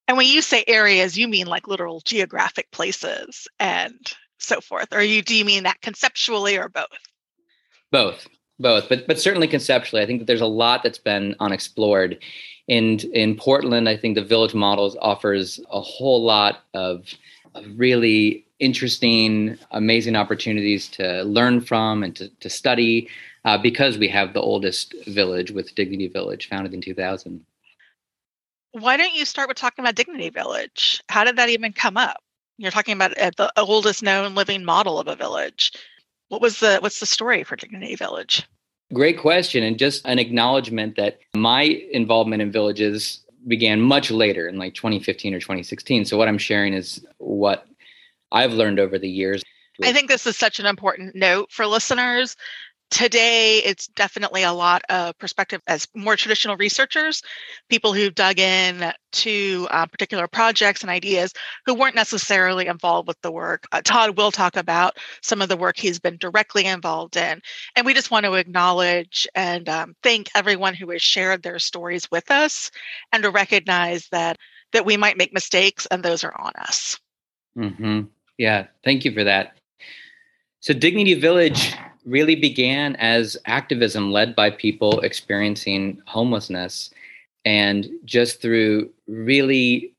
And 0.07 0.15
when 0.15 0.27
you 0.27 0.41
say 0.41 0.63
areas 0.67 1.17
you 1.17 1.27
mean 1.27 1.47
like 1.47 1.67
literal 1.67 2.01
geographic 2.05 2.69
places 2.71 3.47
and 3.59 3.99
so 4.37 4.61
forth 4.61 4.93
or 4.93 5.01
you 5.01 5.21
do 5.21 5.35
you 5.35 5.45
mean 5.45 5.63
that 5.63 5.81
conceptually 5.81 6.57
or 6.57 6.69
both 6.69 6.87
both, 7.91 8.27
both, 8.59 8.89
but 8.89 9.07
but 9.07 9.19
certainly 9.19 9.47
conceptually, 9.47 10.01
I 10.01 10.05
think 10.05 10.19
that 10.19 10.25
there's 10.25 10.41
a 10.41 10.45
lot 10.45 10.83
that's 10.83 10.97
been 10.99 11.35
unexplored. 11.39 12.19
And 12.69 13.03
in 13.05 13.37
Portland, 13.37 13.87
I 13.87 13.95
think 13.95 14.15
the 14.15 14.23
village 14.23 14.53
models 14.53 14.97
offers 15.01 15.59
a 15.71 15.79
whole 15.79 16.21
lot 16.23 16.63
of, 16.73 17.05
of 17.55 17.65
really 17.77 18.45
interesting, 18.59 19.57
amazing 19.71 20.15
opportunities 20.15 20.89
to 20.89 21.23
learn 21.23 21.61
from 21.61 22.03
and 22.03 22.15
to, 22.17 22.27
to 22.27 22.49
study 22.49 23.07
uh, 23.45 23.57
because 23.57 23.97
we 23.97 24.09
have 24.09 24.33
the 24.33 24.41
oldest 24.41 24.93
village 25.05 25.51
with 25.51 25.73
Dignity 25.75 26.07
Village, 26.07 26.49
founded 26.49 26.73
in 26.73 26.81
2000. 26.81 27.45
Why 28.71 28.97
don't 28.97 29.13
you 29.13 29.23
start 29.23 29.47
with 29.47 29.57
talking 29.57 29.83
about 29.83 29.95
Dignity 29.95 30.29
Village? 30.29 31.01
How 31.07 31.23
did 31.23 31.37
that 31.37 31.49
even 31.49 31.71
come 31.71 31.95
up? 31.95 32.21
You're 32.57 32.71
talking 32.71 32.95
about 32.95 33.17
uh, 33.17 33.31
the 33.37 33.51
oldest 33.57 34.03
known 34.03 34.35
living 34.35 34.65
model 34.65 34.99
of 34.99 35.07
a 35.07 35.15
village. 35.15 35.71
What 36.29 36.41
was 36.41 36.59
the 36.59 36.77
what's 36.79 36.99
the 36.99 37.05
story 37.05 37.43
for 37.43 37.55
Dignity 37.55 37.95
Village? 37.95 38.43
Great 38.93 39.19
question, 39.19 39.63
and 39.63 39.77
just 39.77 40.05
an 40.05 40.19
acknowledgement 40.19 40.95
that 40.95 41.19
my 41.35 41.63
involvement 41.91 42.41
in 42.41 42.51
villages 42.51 43.21
began 43.47 43.81
much 43.81 44.11
later 44.11 44.47
in 44.47 44.57
like 44.57 44.73
2015 44.73 45.33
or 45.33 45.39
2016. 45.39 46.05
So 46.05 46.17
what 46.17 46.27
I'm 46.27 46.37
sharing 46.37 46.73
is 46.73 47.05
what 47.17 47.65
I've 48.31 48.53
learned 48.53 48.79
over 48.79 48.97
the 48.97 49.09
years. 49.09 49.43
I 49.83 49.93
think 49.93 50.09
this 50.09 50.25
is 50.25 50.37
such 50.37 50.59
an 50.59 50.65
important 50.65 51.15
note 51.15 51.51
for 51.51 51.67
listeners 51.67 52.35
today 52.89 53.57
it's 53.57 53.87
definitely 53.87 54.43
a 54.43 54.53
lot 54.53 54.81
of 54.89 55.17
perspective 55.17 55.61
as 55.67 55.87
more 55.93 56.15
traditional 56.15 56.55
researchers 56.55 57.21
people 57.69 57.93
who've 57.93 58.15
dug 58.15 58.39
in 58.39 58.93
to 59.11 59.67
uh, 59.71 59.85
particular 59.85 60.27
projects 60.27 60.81
and 60.81 60.89
ideas 60.89 61.33
who 61.65 61.73
weren't 61.73 61.95
necessarily 61.95 62.67
involved 62.67 63.07
with 63.07 63.19
the 63.21 63.31
work. 63.31 63.65
Uh, 63.71 63.81
todd 63.83 64.17
will 64.17 64.31
talk 64.31 64.55
about 64.55 64.97
some 65.21 65.41
of 65.41 65.49
the 65.49 65.57
work 65.57 65.77
he's 65.77 65.99
been 65.99 66.17
directly 66.17 66.65
involved 66.65 67.17
in 67.17 67.41
and 67.75 67.85
we 67.85 67.93
just 67.93 68.11
want 68.11 68.25
to 68.25 68.33
acknowledge 68.33 69.27
and 69.35 69.67
um, 69.67 69.93
thank 70.01 70.29
everyone 70.33 70.73
who 70.73 70.89
has 70.91 71.01
shared 71.01 71.43
their 71.43 71.59
stories 71.59 72.09
with 72.09 72.31
us 72.31 72.71
and 73.11 73.23
to 73.23 73.29
recognize 73.29 74.07
that 74.09 74.37
that 74.71 74.85
we 74.85 74.97
might 74.97 75.17
make 75.17 75.33
mistakes 75.33 75.87
and 75.87 76.03
those 76.03 76.23
are 76.23 76.39
on 76.39 76.51
us. 76.57 76.97
Mm-hmm. 77.57 78.01
yeah 78.37 78.67
thank 78.83 79.03
you 79.03 79.11
for 79.11 79.25
that. 79.25 79.57
So 80.61 80.73
dignity 80.73 81.13
village 81.13 81.75
really 82.07 82.35
began 82.35 82.95
as 82.95 83.37
activism 83.45 84.11
led 84.11 84.35
by 84.35 84.49
people 84.49 85.01
experiencing 85.01 86.01
homelessness. 86.07 86.89
And 87.45 87.87
just 88.05 88.41
through 88.41 88.89
really 89.07 89.93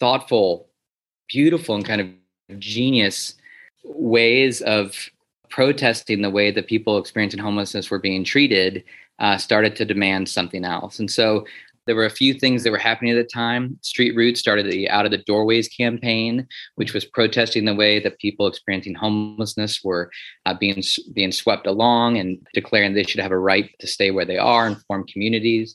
thoughtful, 0.00 0.66
beautiful, 1.28 1.74
and 1.74 1.84
kind 1.84 2.00
of 2.00 2.08
genius 2.58 3.34
ways 3.84 4.62
of 4.62 5.10
protesting 5.50 6.22
the 6.22 6.30
way 6.30 6.50
that 6.50 6.66
people 6.66 6.98
experiencing 6.98 7.40
homelessness 7.40 7.90
were 7.90 7.98
being 7.98 8.24
treated, 8.24 8.82
uh, 9.18 9.36
started 9.36 9.76
to 9.76 9.84
demand 9.84 10.28
something 10.28 10.64
else. 10.64 10.98
And 10.98 11.10
so 11.10 11.46
there 11.86 11.96
were 11.96 12.06
a 12.06 12.10
few 12.10 12.34
things 12.34 12.62
that 12.62 12.70
were 12.70 12.78
happening 12.78 13.12
at 13.12 13.22
the 13.22 13.28
time. 13.28 13.78
Street 13.82 14.16
Roots 14.16 14.40
started 14.40 14.70
the 14.70 14.88
Out 14.88 15.04
of 15.04 15.10
the 15.10 15.18
Doorways 15.18 15.68
campaign, 15.68 16.46
which 16.76 16.94
was 16.94 17.04
protesting 17.04 17.64
the 17.64 17.74
way 17.74 18.00
that 18.00 18.18
people 18.18 18.46
experiencing 18.46 18.94
homelessness 18.94 19.82
were 19.84 20.10
uh, 20.46 20.54
being 20.54 20.82
being 21.12 21.32
swept 21.32 21.66
along 21.66 22.18
and 22.18 22.38
declaring 22.54 22.94
they 22.94 23.04
should 23.04 23.20
have 23.20 23.32
a 23.32 23.38
right 23.38 23.70
to 23.80 23.86
stay 23.86 24.10
where 24.10 24.24
they 24.24 24.38
are 24.38 24.66
and 24.66 24.80
form 24.86 25.06
communities. 25.06 25.74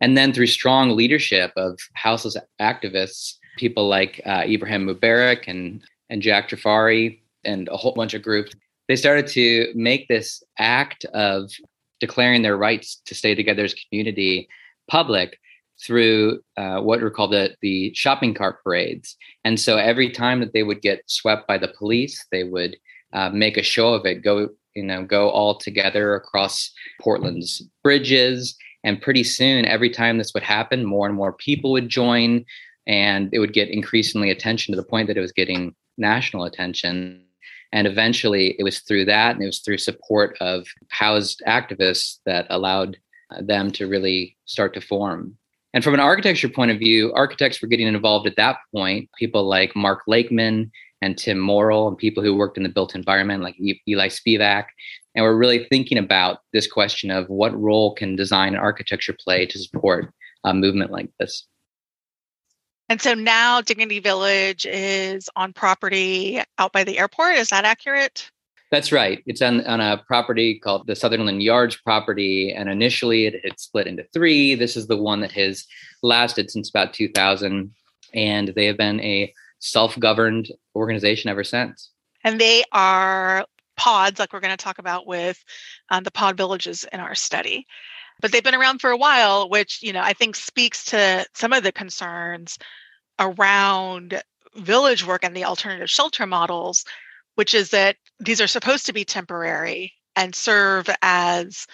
And 0.00 0.16
then 0.16 0.32
through 0.32 0.46
strong 0.46 0.96
leadership 0.96 1.52
of 1.56 1.78
houseless 1.94 2.36
activists, 2.60 3.34
people 3.56 3.88
like 3.88 4.20
uh, 4.26 4.44
Ibrahim 4.46 4.86
Mubarak 4.86 5.48
and 5.48 5.82
and 6.10 6.22
Jack 6.22 6.48
Tafari 6.48 7.20
and 7.44 7.68
a 7.68 7.76
whole 7.76 7.94
bunch 7.94 8.14
of 8.14 8.22
groups, 8.22 8.52
they 8.86 8.96
started 8.96 9.26
to 9.28 9.72
make 9.74 10.06
this 10.08 10.42
act 10.58 11.04
of 11.06 11.50
declaring 12.00 12.42
their 12.42 12.56
rights 12.56 13.00
to 13.06 13.14
stay 13.14 13.34
together 13.34 13.64
as 13.64 13.74
community 13.74 14.48
public 14.88 15.38
through 15.84 16.40
uh, 16.56 16.80
what 16.80 17.00
were 17.00 17.10
called 17.10 17.32
the, 17.32 17.56
the 17.60 17.92
shopping 17.94 18.34
cart 18.34 18.62
parades. 18.62 19.16
And 19.44 19.58
so 19.58 19.76
every 19.76 20.10
time 20.10 20.40
that 20.40 20.52
they 20.52 20.62
would 20.62 20.80
get 20.80 21.02
swept 21.06 21.48
by 21.48 21.58
the 21.58 21.72
police, 21.76 22.24
they 22.30 22.44
would 22.44 22.76
uh, 23.12 23.30
make 23.30 23.56
a 23.56 23.62
show 23.62 23.92
of 23.92 24.06
it, 24.06 24.22
go, 24.22 24.48
you 24.74 24.84
know, 24.84 25.04
go 25.04 25.28
all 25.28 25.56
together 25.56 26.14
across 26.14 26.72
Portland's 27.00 27.62
bridges. 27.82 28.56
And 28.84 29.00
pretty 29.00 29.24
soon, 29.24 29.64
every 29.64 29.90
time 29.90 30.18
this 30.18 30.34
would 30.34 30.42
happen, 30.42 30.84
more 30.84 31.06
and 31.06 31.14
more 31.14 31.32
people 31.32 31.72
would 31.72 31.88
join, 31.88 32.44
and 32.86 33.28
it 33.32 33.38
would 33.38 33.52
get 33.52 33.68
increasingly 33.68 34.30
attention 34.30 34.72
to 34.72 34.80
the 34.80 34.86
point 34.86 35.06
that 35.08 35.16
it 35.16 35.20
was 35.20 35.32
getting 35.32 35.74
national 35.98 36.44
attention. 36.44 37.24
And 37.72 37.86
eventually, 37.86 38.56
it 38.58 38.64
was 38.64 38.80
through 38.80 39.04
that, 39.06 39.34
and 39.34 39.42
it 39.42 39.46
was 39.46 39.60
through 39.60 39.78
support 39.78 40.36
of 40.40 40.66
housed 40.90 41.42
activists 41.46 42.18
that 42.26 42.46
allowed 42.50 42.98
them 43.40 43.70
to 43.72 43.86
really 43.86 44.36
start 44.44 44.74
to 44.74 44.80
form. 44.80 45.36
And 45.74 45.82
from 45.82 45.94
an 45.94 46.00
architecture 46.00 46.48
point 46.48 46.70
of 46.70 46.78
view, 46.78 47.12
architects 47.14 47.62
were 47.62 47.68
getting 47.68 47.86
involved 47.86 48.26
at 48.26 48.36
that 48.36 48.58
point. 48.74 49.08
People 49.18 49.44
like 49.44 49.74
Mark 49.74 50.00
Lakeman 50.06 50.70
and 51.00 51.18
Tim 51.18 51.38
Morrill, 51.38 51.88
and 51.88 51.96
people 51.96 52.22
who 52.22 52.36
worked 52.36 52.56
in 52.56 52.62
the 52.62 52.68
built 52.68 52.94
environment 52.94 53.42
like 53.42 53.56
Eli 53.88 54.08
Spevak. 54.08 54.66
And 55.14 55.24
we're 55.24 55.36
really 55.36 55.66
thinking 55.70 55.98
about 55.98 56.38
this 56.52 56.66
question 56.66 57.10
of 57.10 57.28
what 57.28 57.58
role 57.58 57.94
can 57.94 58.16
design 58.16 58.54
and 58.54 58.62
architecture 58.62 59.16
play 59.18 59.46
to 59.46 59.58
support 59.58 60.12
a 60.44 60.54
movement 60.54 60.90
like 60.90 61.10
this. 61.18 61.46
And 62.88 63.00
so 63.00 63.14
now 63.14 63.60
Dignity 63.62 64.00
Village 64.00 64.66
is 64.66 65.30
on 65.34 65.52
property 65.52 66.42
out 66.58 66.72
by 66.72 66.84
the 66.84 66.98
airport. 66.98 67.36
Is 67.36 67.48
that 67.48 67.64
accurate? 67.64 68.30
That's 68.72 68.90
right. 68.90 69.22
It's 69.26 69.42
on, 69.42 69.64
on 69.66 69.82
a 69.82 69.98
property 69.98 70.58
called 70.58 70.86
the 70.86 70.96
Sunderland 70.96 71.42
Yards 71.42 71.76
property. 71.76 72.54
And 72.54 72.70
initially 72.70 73.26
it 73.26 73.34
had 73.44 73.60
split 73.60 73.86
into 73.86 74.04
three. 74.14 74.54
This 74.54 74.78
is 74.78 74.86
the 74.86 74.96
one 74.96 75.20
that 75.20 75.32
has 75.32 75.66
lasted 76.02 76.50
since 76.50 76.70
about 76.70 76.94
2000. 76.94 77.70
And 78.14 78.48
they 78.48 78.64
have 78.64 78.78
been 78.78 78.98
a 79.00 79.32
self 79.58 79.98
governed 80.00 80.50
organization 80.74 81.28
ever 81.28 81.44
since. 81.44 81.90
And 82.24 82.40
they 82.40 82.64
are 82.72 83.44
pods, 83.76 84.18
like 84.18 84.32
we're 84.32 84.40
going 84.40 84.56
to 84.56 84.64
talk 84.64 84.78
about 84.78 85.06
with 85.06 85.44
um, 85.90 86.02
the 86.04 86.10
pod 86.10 86.38
villages 86.38 86.86
in 86.94 86.98
our 86.98 87.14
study. 87.14 87.66
But 88.22 88.32
they've 88.32 88.42
been 88.42 88.54
around 88.54 88.80
for 88.80 88.90
a 88.90 88.96
while, 88.96 89.50
which, 89.50 89.80
you 89.82 89.92
know, 89.92 90.00
I 90.00 90.14
think 90.14 90.34
speaks 90.34 90.86
to 90.86 91.26
some 91.34 91.52
of 91.52 91.62
the 91.62 91.72
concerns 91.72 92.56
around 93.18 94.22
village 94.56 95.06
work 95.06 95.24
and 95.24 95.36
the 95.36 95.44
alternative 95.44 95.90
shelter 95.90 96.26
models 96.26 96.86
which 97.34 97.54
is 97.54 97.70
that 97.70 97.96
these 98.24 98.40
are 98.40 98.46
supposed 98.46 98.86
to 98.86 98.92
be 98.92 99.04
temporary 99.04 99.92
and 100.16 100.34
serve 100.34 100.88
as 101.02 101.66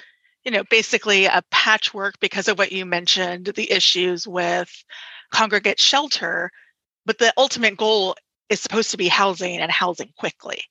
you 0.45 0.51
know 0.51 0.65
basically 0.71 1.27
a 1.27 1.43
patchwork 1.51 2.19
because 2.21 2.49
of 2.49 2.59
what 2.59 2.73
you 2.73 2.87
mentioned 2.87 3.47
the 3.57 3.71
issues 3.71 4.27
with 4.27 4.71
congregate 5.31 5.79
shelter 5.79 6.51
but 7.05 7.19
the 7.19 7.33
ultimate 7.37 7.77
goal 7.77 8.15
is 8.49 8.61
supposed 8.61 8.91
to 8.91 8.97
be 8.97 9.09
housing 9.09 9.59
and 9.59 9.71
housing 9.71 10.13
quickly. 10.19 10.63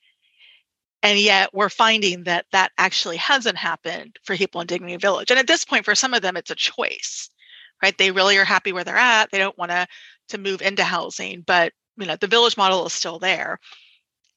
And 1.04 1.20
yet 1.20 1.50
we're 1.54 1.70
finding 1.70 2.24
that 2.24 2.46
that 2.52 2.72
actually 2.78 3.18
hasn't 3.18 3.58
happened 3.58 4.18
for 4.24 4.36
people 4.36 4.62
in 4.62 4.68
dignity 4.68 4.98
village. 4.98 5.30
And 5.32 5.40
at 5.40 5.48
this 5.48 5.64
point 5.64 5.86
for 5.86 5.96
some 5.96 6.14
of 6.14 6.22
them 6.22 6.38
it's 6.38 6.52
a 6.52 6.56
choice 6.56 7.30
right? 7.84 7.96
They 7.96 8.10
really 8.10 8.38
are 8.38 8.44
happy 8.44 8.74
where 8.74 8.84
they're 8.84 8.96
at. 8.96 9.30
They 9.30 9.38
don't 9.38 9.58
want 9.58 9.70
to 9.70 9.88
to 10.30 10.38
move 10.38 10.62
into 10.62 10.84
housing 10.84 11.42
but 11.46 11.72
you 11.96 12.06
know 12.06 12.18
the 12.18 12.28
village 12.28 12.58
model 12.58 12.86
is 12.86 12.94
still 12.94 13.18
there 13.18 13.60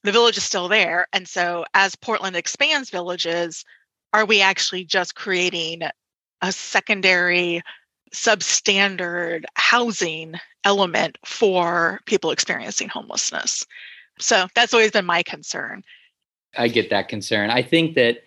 the 0.03 0.13
village 0.13 0.37
is 0.37 0.45
still 0.45 0.69
there. 0.69 1.07
And 1.13 1.29
so 1.29 1.65
as 1.75 1.97
Portland 1.97 2.37
expands 2.37 2.91
villages, 2.91 3.65
are 4.13 4.25
we 4.25 4.41
actually 4.41 4.85
just 4.85 5.15
creating 5.15 5.83
a 6.43 6.53
secondary 6.53 7.63
substandard 8.13 9.45
housing 9.55 10.35
element 10.65 11.19
for 11.25 12.01
people 12.07 12.31
experiencing 12.31 12.89
homelessness? 12.89 13.67
So 14.19 14.49
that's 14.55 14.75
always 14.75 14.91
been 14.91 15.07
my 15.07 15.23
concern. 15.23 15.83
I 16.57 16.69
get 16.69 16.91
that 16.91 17.09
concern. 17.09 17.51
I 17.51 17.63
think 17.63 17.95
that 17.95 18.23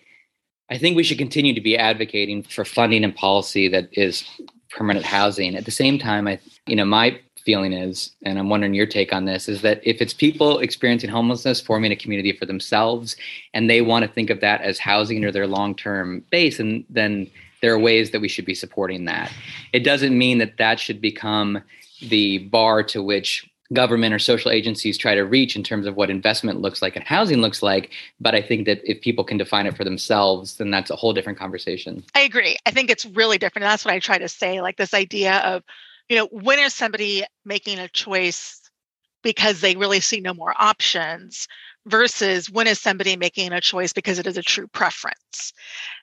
I 0.70 0.78
think 0.78 0.96
we 0.96 1.04
should 1.04 1.18
continue 1.18 1.54
to 1.54 1.62
be 1.62 1.78
advocating 1.78 2.42
for 2.42 2.64
funding 2.64 3.04
and 3.04 3.16
policy 3.16 3.68
that 3.68 3.90
is 3.92 4.24
permanent 4.70 5.06
housing. 5.06 5.56
At 5.56 5.66
the 5.66 5.72
same 5.72 6.00
time, 6.00 6.28
I 6.28 6.40
you 6.66 6.76
know, 6.76 6.86
my 6.86 7.20
feeling 7.46 7.74
is, 7.74 8.12
and 8.24 8.40
I'm 8.40 8.50
wondering 8.50 8.74
your 8.74 8.86
take 8.86 9.14
on 9.14 9.26
this, 9.26 9.48
is 9.50 9.62
that 9.62 9.82
if 9.84 10.02
it's 10.02 10.14
people 10.14 10.60
experiencing 10.60 11.10
homelessness 11.10 11.62
forming 11.62 11.92
a 11.92 11.96
community 11.96 12.32
for 12.32 12.46
themselves 12.46 13.16
and 13.54 13.70
they 13.70 13.82
want 13.82 14.06
to 14.06 14.12
think 14.12 14.30
of 14.30 14.42
that 14.42 14.62
as 14.62 14.80
housing 14.80 15.24
or 15.24 15.32
their 15.32 15.48
long 15.48 15.76
term 15.76 16.24
base, 16.30 16.60
and 16.60 16.86
then 16.90 17.30
there 17.62 17.74
are 17.74 17.80
ways 17.80 18.12
that 18.12 18.22
we 18.22 18.28
should 18.28 18.46
be 18.46 18.56
supporting 18.56 19.06
that. 19.06 19.32
It 19.72 19.84
doesn't 19.84 20.18
mean 20.18 20.38
that 20.40 20.58
that 20.58 20.80
should 20.80 21.00
become 21.00 21.62
the 22.02 22.40
bar 22.40 22.84
to 22.84 23.02
which 23.02 23.50
government 23.72 24.14
or 24.14 24.20
social 24.20 24.52
agencies 24.52 24.98
try 24.98 25.16
to 25.16 25.22
reach 25.22 25.56
in 25.56 25.64
terms 25.64 25.88
of 25.88 25.96
what 25.96 26.10
investment 26.10 26.62
looks 26.62 26.82
like 26.82 26.96
and 26.96 27.06
housing 27.06 27.40
looks 27.40 27.64
like. 27.64 27.92
But 28.20 28.36
I 28.36 28.42
think 28.42 28.66
that 28.66 28.82
if 28.84 29.02
people 29.02 29.24
can 29.24 29.38
define 29.38 29.66
it 29.66 29.76
for 29.76 29.84
themselves, 29.84 30.58
then 30.58 30.70
that's 30.70 30.92
a 30.92 30.96
whole 30.96 31.14
different 31.14 31.40
conversation. 31.40 32.04
I 32.14 32.22
agree. 32.22 32.58
I 32.66 32.72
think 32.72 32.90
it's 32.90 33.06
really 33.06 33.38
different. 33.38 33.64
And 33.64 33.72
that's 33.72 33.86
what 33.86 33.94
I 33.94 34.00
try 34.00 34.18
to 34.18 34.28
say 34.28 34.62
like 34.62 34.78
this 34.78 34.94
idea 34.94 35.38
of 35.40 35.64
you 36.10 36.18
know, 36.18 36.28
when 36.32 36.60
is 36.60 36.74
somebody 36.74 37.24
making 37.46 37.80
a 37.80 37.88
choice 37.90 38.62
because 39.24 39.62
they 39.62 39.76
really 39.76 40.00
see 40.00 40.20
no 40.20 40.34
more 40.34 40.54
options 40.58 41.48
versus 41.86 42.50
when 42.50 42.68
is 42.68 42.80
somebody 42.80 43.16
making 43.16 43.52
a 43.52 43.62
choice 43.62 43.94
because 43.94 44.20
it 44.20 44.28
is 44.28 44.38
a 44.38 44.44
true 44.44 44.68
preference? 44.68 45.54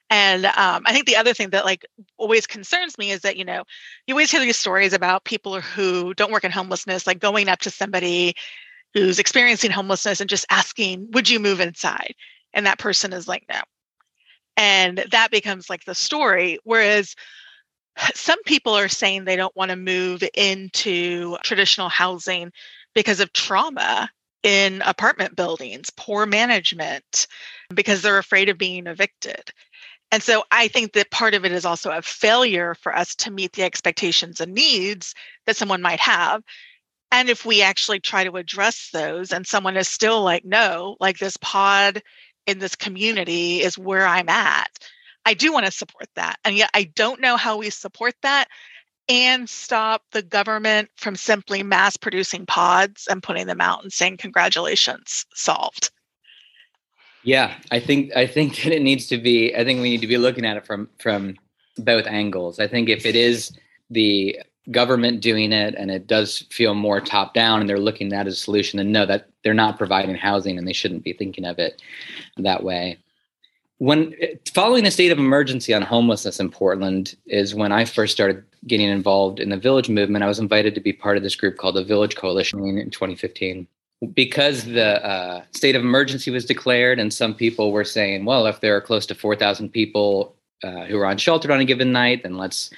And 0.08 0.46
um, 0.46 0.82
I 0.86 0.92
think 0.92 1.06
the 1.06 1.16
other 1.16 1.32
thing 1.32 1.50
that 1.50 1.64
like 1.64 1.86
always 2.16 2.46
concerns 2.46 2.98
me 2.98 3.12
is 3.12 3.20
that, 3.20 3.36
you 3.36 3.44
know, 3.44 3.62
you 4.06 4.14
always 4.14 4.30
hear 4.30 4.40
these 4.40 4.58
stories 4.58 4.92
about 4.92 5.24
people 5.24 5.60
who 5.60 6.14
don't 6.14 6.32
work 6.32 6.44
in 6.44 6.50
homelessness, 6.50 7.06
like 7.06 7.20
going 7.20 7.48
up 7.48 7.60
to 7.60 7.70
somebody 7.70 8.34
who's 8.92 9.20
experiencing 9.20 9.70
homelessness 9.70 10.20
and 10.20 10.28
just 10.28 10.46
asking, 10.50 11.08
would 11.12 11.28
you 11.28 11.38
move 11.38 11.60
inside? 11.60 12.14
And 12.52 12.66
that 12.66 12.80
person 12.80 13.12
is 13.12 13.28
like, 13.28 13.44
no. 13.48 13.60
And 14.56 15.04
that 15.12 15.30
becomes 15.30 15.70
like 15.70 15.84
the 15.84 15.94
story. 15.94 16.58
Whereas 16.64 17.14
some 18.14 18.42
people 18.44 18.74
are 18.74 18.88
saying 18.88 19.24
they 19.24 19.36
don't 19.36 19.56
want 19.56 19.70
to 19.70 19.76
move 19.76 20.22
into 20.34 21.36
traditional 21.42 21.88
housing 21.88 22.52
because 22.94 23.20
of 23.20 23.32
trauma 23.32 24.10
in 24.42 24.82
apartment 24.82 25.36
buildings, 25.36 25.90
poor 25.96 26.26
management, 26.26 27.26
because 27.74 28.02
they're 28.02 28.18
afraid 28.18 28.48
of 28.48 28.58
being 28.58 28.86
evicted. 28.86 29.50
And 30.12 30.22
so 30.22 30.44
I 30.50 30.68
think 30.68 30.92
that 30.94 31.10
part 31.10 31.34
of 31.34 31.44
it 31.44 31.52
is 31.52 31.64
also 31.64 31.90
a 31.90 32.02
failure 32.02 32.74
for 32.74 32.96
us 32.96 33.14
to 33.16 33.30
meet 33.30 33.52
the 33.52 33.62
expectations 33.62 34.40
and 34.40 34.52
needs 34.52 35.14
that 35.46 35.56
someone 35.56 35.82
might 35.82 36.00
have. 36.00 36.42
And 37.12 37.28
if 37.28 37.44
we 37.44 37.62
actually 37.62 38.00
try 38.00 38.24
to 38.24 38.36
address 38.36 38.90
those 38.92 39.32
and 39.32 39.46
someone 39.46 39.76
is 39.76 39.88
still 39.88 40.22
like, 40.22 40.44
no, 40.44 40.96
like 41.00 41.18
this 41.18 41.36
pod 41.36 42.02
in 42.46 42.58
this 42.58 42.74
community 42.74 43.60
is 43.60 43.78
where 43.78 44.06
I'm 44.06 44.28
at. 44.28 44.70
I 45.26 45.34
do 45.34 45.52
want 45.52 45.66
to 45.66 45.72
support 45.72 46.08
that. 46.16 46.38
And 46.44 46.56
yet 46.56 46.70
I 46.74 46.84
don't 46.84 47.20
know 47.20 47.36
how 47.36 47.58
we 47.58 47.70
support 47.70 48.14
that 48.22 48.48
and 49.10 49.50
stop 49.50 50.04
the 50.12 50.22
government 50.22 50.88
from 50.96 51.16
simply 51.16 51.62
mass 51.62 51.96
producing 51.96 52.46
pods 52.46 53.08
and 53.10 53.22
putting 53.22 53.46
them 53.46 53.60
out 53.60 53.82
and 53.82 53.92
saying 53.92 54.16
congratulations 54.16 55.26
solved 55.34 55.90
yeah 57.22 57.54
i 57.70 57.80
think 57.80 58.14
i 58.16 58.26
think 58.26 58.56
that 58.62 58.72
it 58.72 58.82
needs 58.82 59.06
to 59.06 59.18
be 59.18 59.54
i 59.56 59.64
think 59.64 59.82
we 59.82 59.90
need 59.90 60.00
to 60.00 60.06
be 60.06 60.16
looking 60.16 60.46
at 60.46 60.56
it 60.56 60.64
from 60.64 60.88
from 60.98 61.36
both 61.76 62.06
angles 62.06 62.60
i 62.60 62.66
think 62.66 62.88
if 62.88 63.04
it 63.04 63.16
is 63.16 63.52
the 63.90 64.38
government 64.70 65.20
doing 65.20 65.52
it 65.52 65.74
and 65.74 65.90
it 65.90 66.06
does 66.06 66.46
feel 66.50 66.74
more 66.74 67.00
top 67.00 67.34
down 67.34 67.60
and 67.60 67.68
they're 67.68 67.80
looking 67.80 68.12
at 68.12 68.28
a 68.28 68.32
solution 68.32 68.76
then 68.76 68.92
no 68.92 69.04
that 69.04 69.28
they're 69.42 69.54
not 69.54 69.78
providing 69.78 70.14
housing 70.14 70.56
and 70.58 70.68
they 70.68 70.72
shouldn't 70.72 71.02
be 71.02 71.12
thinking 71.12 71.44
of 71.44 71.58
it 71.58 71.82
that 72.36 72.62
way 72.62 72.96
when 73.80 74.14
following 74.54 74.84
the 74.84 74.90
state 74.90 75.10
of 75.10 75.18
emergency 75.18 75.74
on 75.74 75.82
homelessness 75.82 76.40
in 76.40 76.50
portland 76.50 77.16
is 77.26 77.54
when 77.54 77.72
i 77.72 77.84
first 77.84 78.12
started 78.12 78.44
getting 78.66 78.88
involved 78.88 79.40
in 79.40 79.48
the 79.48 79.56
village 79.56 79.88
movement, 79.88 80.24
I 80.24 80.28
was 80.28 80.38
invited 80.38 80.74
to 80.74 80.80
be 80.80 80.92
part 80.92 81.16
of 81.16 81.22
this 81.22 81.36
group 81.36 81.56
called 81.56 81.76
the 81.76 81.84
Village 81.84 82.16
Coalition 82.16 82.60
in 82.78 82.90
2015. 82.90 83.66
Because 84.14 84.64
the 84.64 85.04
uh, 85.04 85.42
state 85.52 85.76
of 85.76 85.82
emergency 85.82 86.30
was 86.30 86.46
declared, 86.46 86.98
and 86.98 87.12
some 87.12 87.34
people 87.34 87.70
were 87.70 87.84
saying, 87.84 88.24
well, 88.24 88.46
if 88.46 88.60
there 88.60 88.74
are 88.74 88.80
close 88.80 89.04
to 89.06 89.14
4,000 89.14 89.68
people 89.70 90.34
uh, 90.62 90.84
who 90.86 90.98
are 90.98 91.10
unsheltered 91.10 91.50
on 91.50 91.60
a 91.60 91.66
given 91.66 91.92
night, 91.92 92.22
then 92.22 92.38
let's 92.38 92.70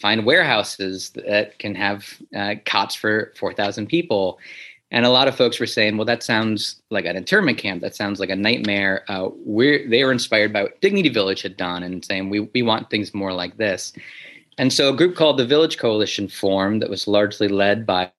find 0.00 0.26
warehouses 0.26 1.10
that 1.10 1.58
can 1.58 1.74
have 1.74 2.18
uh, 2.34 2.56
cots 2.66 2.94
for 2.94 3.32
4,000 3.36 3.86
people. 3.86 4.38
And 4.90 5.04
a 5.04 5.10
lot 5.10 5.26
of 5.26 5.36
folks 5.36 5.58
were 5.58 5.66
saying, 5.66 5.96
well, 5.96 6.04
that 6.04 6.22
sounds 6.22 6.80
like 6.90 7.04
an 7.06 7.16
internment 7.16 7.58
camp. 7.58 7.82
That 7.82 7.96
sounds 7.96 8.20
like 8.20 8.30
a 8.30 8.36
nightmare. 8.36 9.04
Uh, 9.08 9.30
we're, 9.34 9.88
they 9.88 10.04
were 10.04 10.12
inspired 10.12 10.52
by 10.52 10.62
what 10.62 10.80
Dignity 10.80 11.08
Village 11.08 11.42
had 11.42 11.56
done 11.56 11.82
and 11.82 12.04
saying, 12.04 12.30
we, 12.30 12.40
we 12.40 12.62
want 12.62 12.88
things 12.88 13.12
more 13.12 13.32
like 13.32 13.56
this. 13.56 13.92
And 14.58 14.72
so 14.72 14.92
a 14.92 14.96
group 14.96 15.16
called 15.16 15.38
the 15.38 15.46
Village 15.46 15.76
Coalition 15.76 16.28
formed 16.28 16.80
that 16.82 16.90
was 16.90 17.08
largely 17.08 17.48
led 17.48 17.84
by 17.84 18.12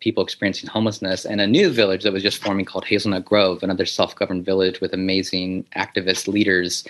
people 0.00 0.22
experiencing 0.22 0.68
homelessness 0.68 1.24
and 1.24 1.40
a 1.40 1.46
new 1.46 1.70
village 1.70 2.02
that 2.02 2.12
was 2.12 2.22
just 2.22 2.42
forming 2.42 2.66
called 2.66 2.84
Hazelnut 2.84 3.24
Grove, 3.24 3.62
another 3.62 3.86
self-governed 3.86 4.44
village 4.44 4.82
with 4.82 4.92
amazing 4.92 5.64
activist 5.76 6.28
leaders. 6.28 6.84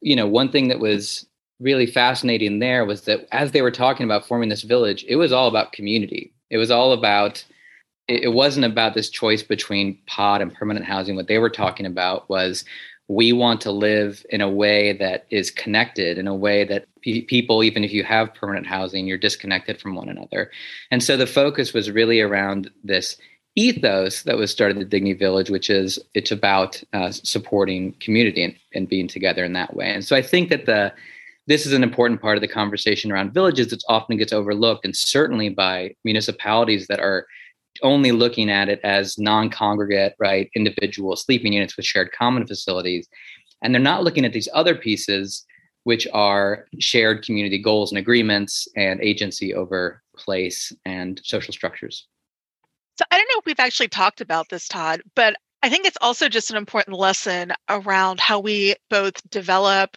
You 0.00 0.16
know, 0.16 0.26
one 0.26 0.50
thing 0.50 0.66
that 0.66 0.80
was 0.80 1.26
really 1.60 1.86
fascinating 1.86 2.58
there 2.58 2.84
was 2.84 3.02
that 3.02 3.28
as 3.30 3.52
they 3.52 3.62
were 3.62 3.70
talking 3.70 4.04
about 4.04 4.26
forming 4.26 4.48
this 4.48 4.62
village, 4.62 5.04
it 5.06 5.14
was 5.14 5.32
all 5.32 5.46
about 5.46 5.72
community. 5.72 6.32
It 6.50 6.56
was 6.56 6.72
all 6.72 6.92
about 6.92 7.44
it 8.08 8.32
wasn't 8.32 8.66
about 8.66 8.94
this 8.94 9.08
choice 9.08 9.42
between 9.42 9.98
pod 10.06 10.42
and 10.42 10.52
permanent 10.52 10.86
housing. 10.86 11.16
What 11.16 11.28
they 11.28 11.38
were 11.38 11.50
talking 11.50 11.86
about 11.86 12.28
was 12.28 12.64
we 13.08 13.32
want 13.32 13.60
to 13.60 13.70
live 13.70 14.24
in 14.30 14.40
a 14.40 14.48
way 14.48 14.92
that 14.94 15.26
is 15.30 15.50
connected 15.50 16.18
in 16.18 16.26
a 16.26 16.34
way 16.34 16.64
that 16.64 16.86
pe- 17.02 17.22
people 17.22 17.62
even 17.62 17.84
if 17.84 17.92
you 17.92 18.04
have 18.04 18.34
permanent 18.34 18.66
housing 18.66 19.06
you're 19.06 19.18
disconnected 19.18 19.80
from 19.80 19.94
one 19.94 20.08
another 20.08 20.50
and 20.90 21.02
so 21.02 21.16
the 21.16 21.26
focus 21.26 21.72
was 21.72 21.90
really 21.90 22.20
around 22.20 22.70
this 22.84 23.16
ethos 23.56 24.22
that 24.22 24.36
was 24.36 24.50
started 24.50 24.78
at 24.78 24.88
dignity 24.88 25.18
village 25.18 25.50
which 25.50 25.68
is 25.68 25.98
it's 26.14 26.30
about 26.30 26.82
uh, 26.92 27.10
supporting 27.10 27.92
community 27.94 28.44
and, 28.44 28.54
and 28.74 28.88
being 28.88 29.08
together 29.08 29.44
in 29.44 29.52
that 29.52 29.74
way 29.74 29.92
and 29.92 30.04
so 30.04 30.16
i 30.16 30.22
think 30.22 30.48
that 30.48 30.66
the 30.66 30.92
this 31.48 31.66
is 31.66 31.72
an 31.72 31.82
important 31.82 32.22
part 32.22 32.36
of 32.36 32.40
the 32.40 32.48
conversation 32.48 33.10
around 33.10 33.34
villages 33.34 33.68
that 33.68 33.82
often 33.88 34.16
gets 34.16 34.32
overlooked 34.32 34.84
and 34.84 34.96
certainly 34.96 35.48
by 35.48 35.92
municipalities 36.04 36.86
that 36.86 37.00
are 37.00 37.26
only 37.82 38.12
looking 38.12 38.50
at 38.50 38.68
it 38.68 38.80
as 38.84 39.18
non-congregate, 39.18 40.14
right, 40.18 40.50
individual 40.54 41.16
sleeping 41.16 41.52
units 41.52 41.76
with 41.76 41.86
shared 41.86 42.12
common 42.12 42.46
facilities. 42.46 43.08
And 43.62 43.74
they're 43.74 43.80
not 43.80 44.04
looking 44.04 44.24
at 44.24 44.32
these 44.32 44.48
other 44.52 44.74
pieces, 44.74 45.44
which 45.84 46.06
are 46.12 46.66
shared 46.78 47.24
community 47.24 47.58
goals 47.58 47.90
and 47.90 47.98
agreements 47.98 48.68
and 48.76 49.00
agency 49.00 49.54
over 49.54 50.02
place 50.16 50.72
and 50.84 51.20
social 51.24 51.52
structures. 51.52 52.06
So 52.98 53.04
I 53.10 53.16
don't 53.16 53.28
know 53.30 53.38
if 53.38 53.46
we've 53.46 53.58
actually 53.58 53.88
talked 53.88 54.20
about 54.20 54.48
this, 54.50 54.68
Todd, 54.68 55.02
but 55.14 55.34
I 55.62 55.70
think 55.70 55.86
it's 55.86 55.96
also 56.00 56.28
just 56.28 56.50
an 56.50 56.56
important 56.56 56.98
lesson 56.98 57.52
around 57.68 58.20
how 58.20 58.40
we 58.40 58.74
both 58.90 59.14
develop, 59.30 59.96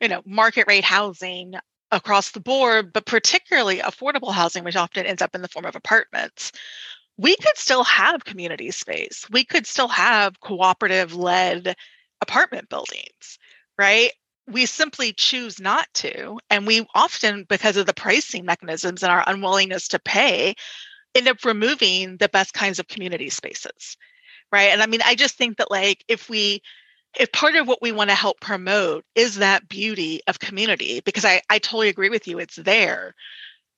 you 0.00 0.08
know, 0.08 0.22
market 0.26 0.66
rate 0.66 0.84
housing 0.84 1.54
across 1.90 2.32
the 2.32 2.40
board, 2.40 2.92
but 2.92 3.06
particularly 3.06 3.78
affordable 3.78 4.32
housing, 4.32 4.64
which 4.64 4.76
often 4.76 5.06
ends 5.06 5.22
up 5.22 5.34
in 5.34 5.42
the 5.42 5.48
form 5.48 5.64
of 5.64 5.76
apartments 5.76 6.52
we 7.16 7.36
could 7.36 7.56
still 7.56 7.84
have 7.84 8.24
community 8.24 8.70
space. 8.70 9.26
We 9.30 9.44
could 9.44 9.66
still 9.66 9.88
have 9.88 10.40
cooperative 10.40 11.14
led 11.14 11.76
apartment 12.20 12.68
buildings, 12.68 13.38
right? 13.78 14.10
We 14.46 14.66
simply 14.66 15.12
choose 15.12 15.60
not 15.60 15.86
to. 15.94 16.38
And 16.50 16.66
we 16.66 16.86
often, 16.94 17.44
because 17.48 17.76
of 17.76 17.86
the 17.86 17.94
pricing 17.94 18.44
mechanisms 18.44 19.02
and 19.02 19.12
our 19.12 19.24
unwillingness 19.26 19.88
to 19.88 19.98
pay, 19.98 20.54
end 21.14 21.28
up 21.28 21.44
removing 21.44 22.16
the 22.16 22.28
best 22.28 22.52
kinds 22.52 22.78
of 22.78 22.88
community 22.88 23.30
spaces, 23.30 23.96
right? 24.50 24.70
And 24.70 24.82
I 24.82 24.86
mean, 24.86 25.00
I 25.04 25.14
just 25.14 25.36
think 25.36 25.58
that, 25.58 25.70
like, 25.70 26.04
if 26.08 26.28
we, 26.28 26.62
if 27.18 27.30
part 27.30 27.54
of 27.54 27.68
what 27.68 27.80
we 27.80 27.92
want 27.92 28.10
to 28.10 28.16
help 28.16 28.40
promote 28.40 29.04
is 29.14 29.36
that 29.36 29.68
beauty 29.68 30.20
of 30.26 30.40
community, 30.40 31.00
because 31.04 31.24
I, 31.24 31.42
I 31.48 31.60
totally 31.60 31.88
agree 31.88 32.10
with 32.10 32.26
you, 32.26 32.40
it's 32.40 32.56
there 32.56 33.14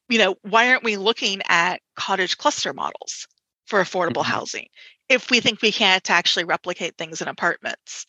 you 0.09 0.19
know, 0.19 0.37
why 0.43 0.71
aren't 0.71 0.85
we 0.85 0.97
looking 0.97 1.43
at 1.49 1.81
cottage 1.97 2.39
cluster 2.39 2.73
models 2.73 3.27
for 3.67 3.81
affordable 3.81 4.23
mm-hmm. 4.23 4.33
housing 4.33 4.67
if 5.09 5.31
we 5.31 5.41
think 5.41 5.63
we 5.63 5.73
can't 5.73 6.11
actually 6.11 6.45
replicate 6.45 6.97
things 6.97 7.21
in 7.21 7.29
apartments? 7.29 8.07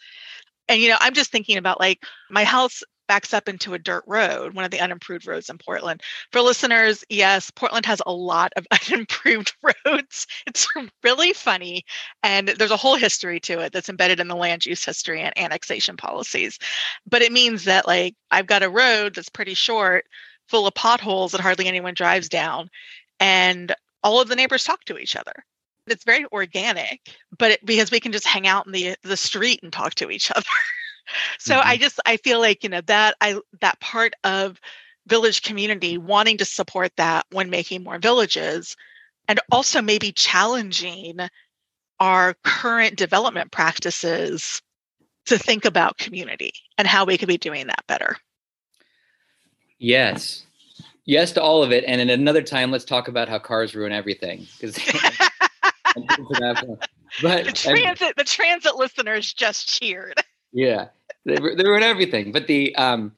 And, 0.67 0.81
you 0.81 0.89
know, 0.89 0.97
I'm 0.99 1.13
just 1.13 1.31
thinking 1.31 1.57
about 1.57 1.79
like 1.79 2.03
my 2.29 2.43
house 2.43 2.83
backs 3.07 3.33
up 3.33 3.47
into 3.47 3.73
a 3.73 3.79
dirt 3.79 4.03
road, 4.05 4.53
one 4.53 4.65
of 4.65 4.71
the 4.71 4.79
unimproved 4.79 5.25
roads 5.25 5.49
in 5.49 5.57
Portland. 5.57 6.03
For 6.31 6.41
listeners, 6.41 7.03
yes, 7.09 7.49
Portland 7.51 7.85
has 7.85 8.01
a 8.05 8.13
lot 8.13 8.51
of 8.55 8.67
unimproved 8.91 9.55
roads. 9.63 10.27
It's 10.45 10.67
really 11.03 11.33
funny. 11.33 11.83
And 12.21 12.49
there's 12.49 12.71
a 12.71 12.77
whole 12.77 12.95
history 12.95 13.39
to 13.41 13.59
it 13.59 13.71
that's 13.71 13.89
embedded 13.89 14.19
in 14.19 14.27
the 14.27 14.35
land 14.35 14.65
use 14.65 14.83
history 14.83 15.21
and 15.21 15.37
annexation 15.37 15.97
policies. 15.97 16.59
But 17.09 17.21
it 17.21 17.31
means 17.31 17.63
that, 17.63 17.87
like, 17.87 18.15
I've 18.29 18.47
got 18.47 18.63
a 18.63 18.69
road 18.69 19.15
that's 19.15 19.29
pretty 19.29 19.53
short 19.53 20.05
full 20.47 20.67
of 20.67 20.73
potholes 20.73 21.31
that 21.31 21.41
hardly 21.41 21.67
anyone 21.67 21.93
drives 21.93 22.29
down. 22.29 22.69
And 23.19 23.73
all 24.03 24.21
of 24.21 24.27
the 24.27 24.35
neighbors 24.35 24.63
talk 24.63 24.83
to 24.85 24.97
each 24.97 25.15
other. 25.15 25.33
It's 25.87 26.03
very 26.03 26.25
organic, 26.31 26.99
but 27.37 27.51
it, 27.51 27.65
because 27.65 27.91
we 27.91 27.99
can 27.99 28.11
just 28.11 28.27
hang 28.27 28.47
out 28.47 28.65
in 28.65 28.73
the 28.73 28.95
the 29.03 29.17
street 29.17 29.61
and 29.63 29.71
talk 29.71 29.95
to 29.95 30.11
each 30.11 30.31
other. 30.35 30.45
so 31.39 31.55
mm-hmm. 31.55 31.67
I 31.67 31.77
just 31.77 31.99
I 32.05 32.17
feel 32.17 32.39
like 32.39 32.63
you 32.63 32.69
know 32.69 32.81
that 32.81 33.15
I 33.21 33.39
that 33.61 33.79
part 33.79 34.13
of 34.23 34.59
village 35.07 35.41
community 35.41 35.97
wanting 35.97 36.37
to 36.37 36.45
support 36.45 36.91
that 36.97 37.25
when 37.31 37.49
making 37.49 37.83
more 37.83 37.97
villages 37.97 38.75
and 39.27 39.39
also 39.51 39.81
maybe 39.81 40.11
challenging 40.11 41.19
our 41.99 42.35
current 42.43 42.97
development 42.97 43.51
practices 43.51 44.61
to 45.25 45.37
think 45.37 45.65
about 45.65 45.97
community 45.97 46.51
and 46.77 46.87
how 46.87 47.05
we 47.05 47.17
could 47.17 47.27
be 47.27 47.37
doing 47.37 47.67
that 47.67 47.83
better. 47.87 48.17
Yes. 49.79 50.45
Yes 51.05 51.31
to 51.33 51.41
all 51.41 51.63
of 51.63 51.71
it. 51.71 51.83
And 51.87 52.01
in 52.01 52.09
another 52.09 52.41
time, 52.41 52.69
let's 52.71 52.85
talk 52.85 53.07
about 53.07 53.29
how 53.29 53.39
cars 53.39 53.73
ruin 53.73 53.91
everything. 53.91 54.45
Because 54.59 54.75
but 57.21 57.45
the 57.45 57.51
transit, 57.53 58.15
the 58.17 58.23
transit 58.23 58.75
listeners 58.75 59.33
just 59.33 59.67
cheered. 59.67 60.21
Yeah, 60.51 60.87
they, 61.25 61.35
they 61.35 61.63
ruin 61.63 61.83
everything. 61.83 62.31
But 62.31 62.47
the 62.47 62.75
um, 62.75 63.13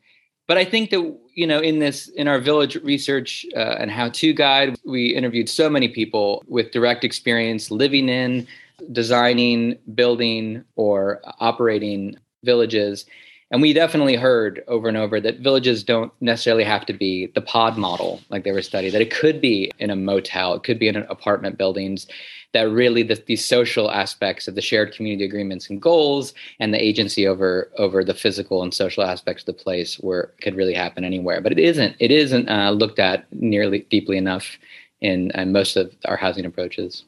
but 0.48 0.58
I 0.58 0.66
think 0.66 0.92
that 0.92 1.18
you 1.34 1.48
know 1.48 1.60
in 1.60 1.80
this 1.80 2.10
in 2.10 2.28
our 2.28 2.40
village 2.40 2.76
research 2.78 3.46
uh, 3.56 3.78
and 3.80 3.90
how 3.90 4.10
to 4.10 4.34
guide, 4.34 4.78
we 4.86 5.08
interviewed 5.08 5.50
so 5.50 5.70
many 5.70 5.88
people 5.88 6.44
with 6.48 6.72
direct 6.72 7.04
experience 7.04 7.72
living 7.72 8.08
in, 8.08 8.48
designing, 8.92 9.78
building, 9.96 10.64
or 10.76 11.22
operating 11.40 12.18
villages 12.44 13.06
and 13.52 13.62
we 13.62 13.74
definitely 13.74 14.16
heard 14.16 14.64
over 14.68 14.88
and 14.88 14.98
over 14.98 15.20
that 15.20 15.40
villages 15.40 15.84
don't 15.84 16.12
necessarily 16.22 16.64
have 16.64 16.86
to 16.86 16.94
be 16.94 17.28
the 17.28 17.42
pod 17.42 17.78
model 17.78 18.22
like 18.30 18.44
they 18.44 18.52
were 18.52 18.62
studied, 18.62 18.92
that 18.92 19.02
it 19.02 19.12
could 19.12 19.42
be 19.42 19.72
in 19.80 19.90
a 19.90 19.96
motel, 19.96 20.54
it 20.54 20.64
could 20.64 20.80
be 20.80 20.88
in 20.88 20.96
an 20.96 21.06
apartment 21.10 21.58
buildings, 21.58 22.08
that 22.54 22.70
really 22.70 23.04
the, 23.04 23.22
these 23.28 23.44
social 23.44 23.92
aspects 23.92 24.48
of 24.48 24.56
the 24.56 24.62
shared 24.62 24.94
community 24.94 25.26
agreements 25.26 25.70
and 25.70 25.82
goals 25.82 26.34
and 26.60 26.74
the 26.74 26.84
agency 26.84 27.28
over 27.28 27.72
over 27.78 28.04
the 28.04 28.14
physical 28.14 28.64
and 28.64 28.74
social 28.74 29.04
aspects 29.04 29.44
of 29.44 29.48
the 29.48 29.64
place 29.64 29.96
where 29.96 30.32
could 30.42 30.56
really 30.56 30.74
happen 30.74 31.04
anywhere. 31.04 31.42
But 31.42 31.52
it 31.52 31.60
isn't. 31.60 31.96
It 32.00 32.12
isn't 32.12 32.50
uh, 32.50 32.72
looked 32.72 33.00
at 33.00 33.26
nearly 33.32 33.80
deeply 33.90 34.18
enough 34.18 34.58
in, 35.02 35.32
in 35.32 35.52
most 35.52 35.76
of 35.76 35.94
our 36.06 36.18
housing 36.18 36.46
approaches. 36.46 37.06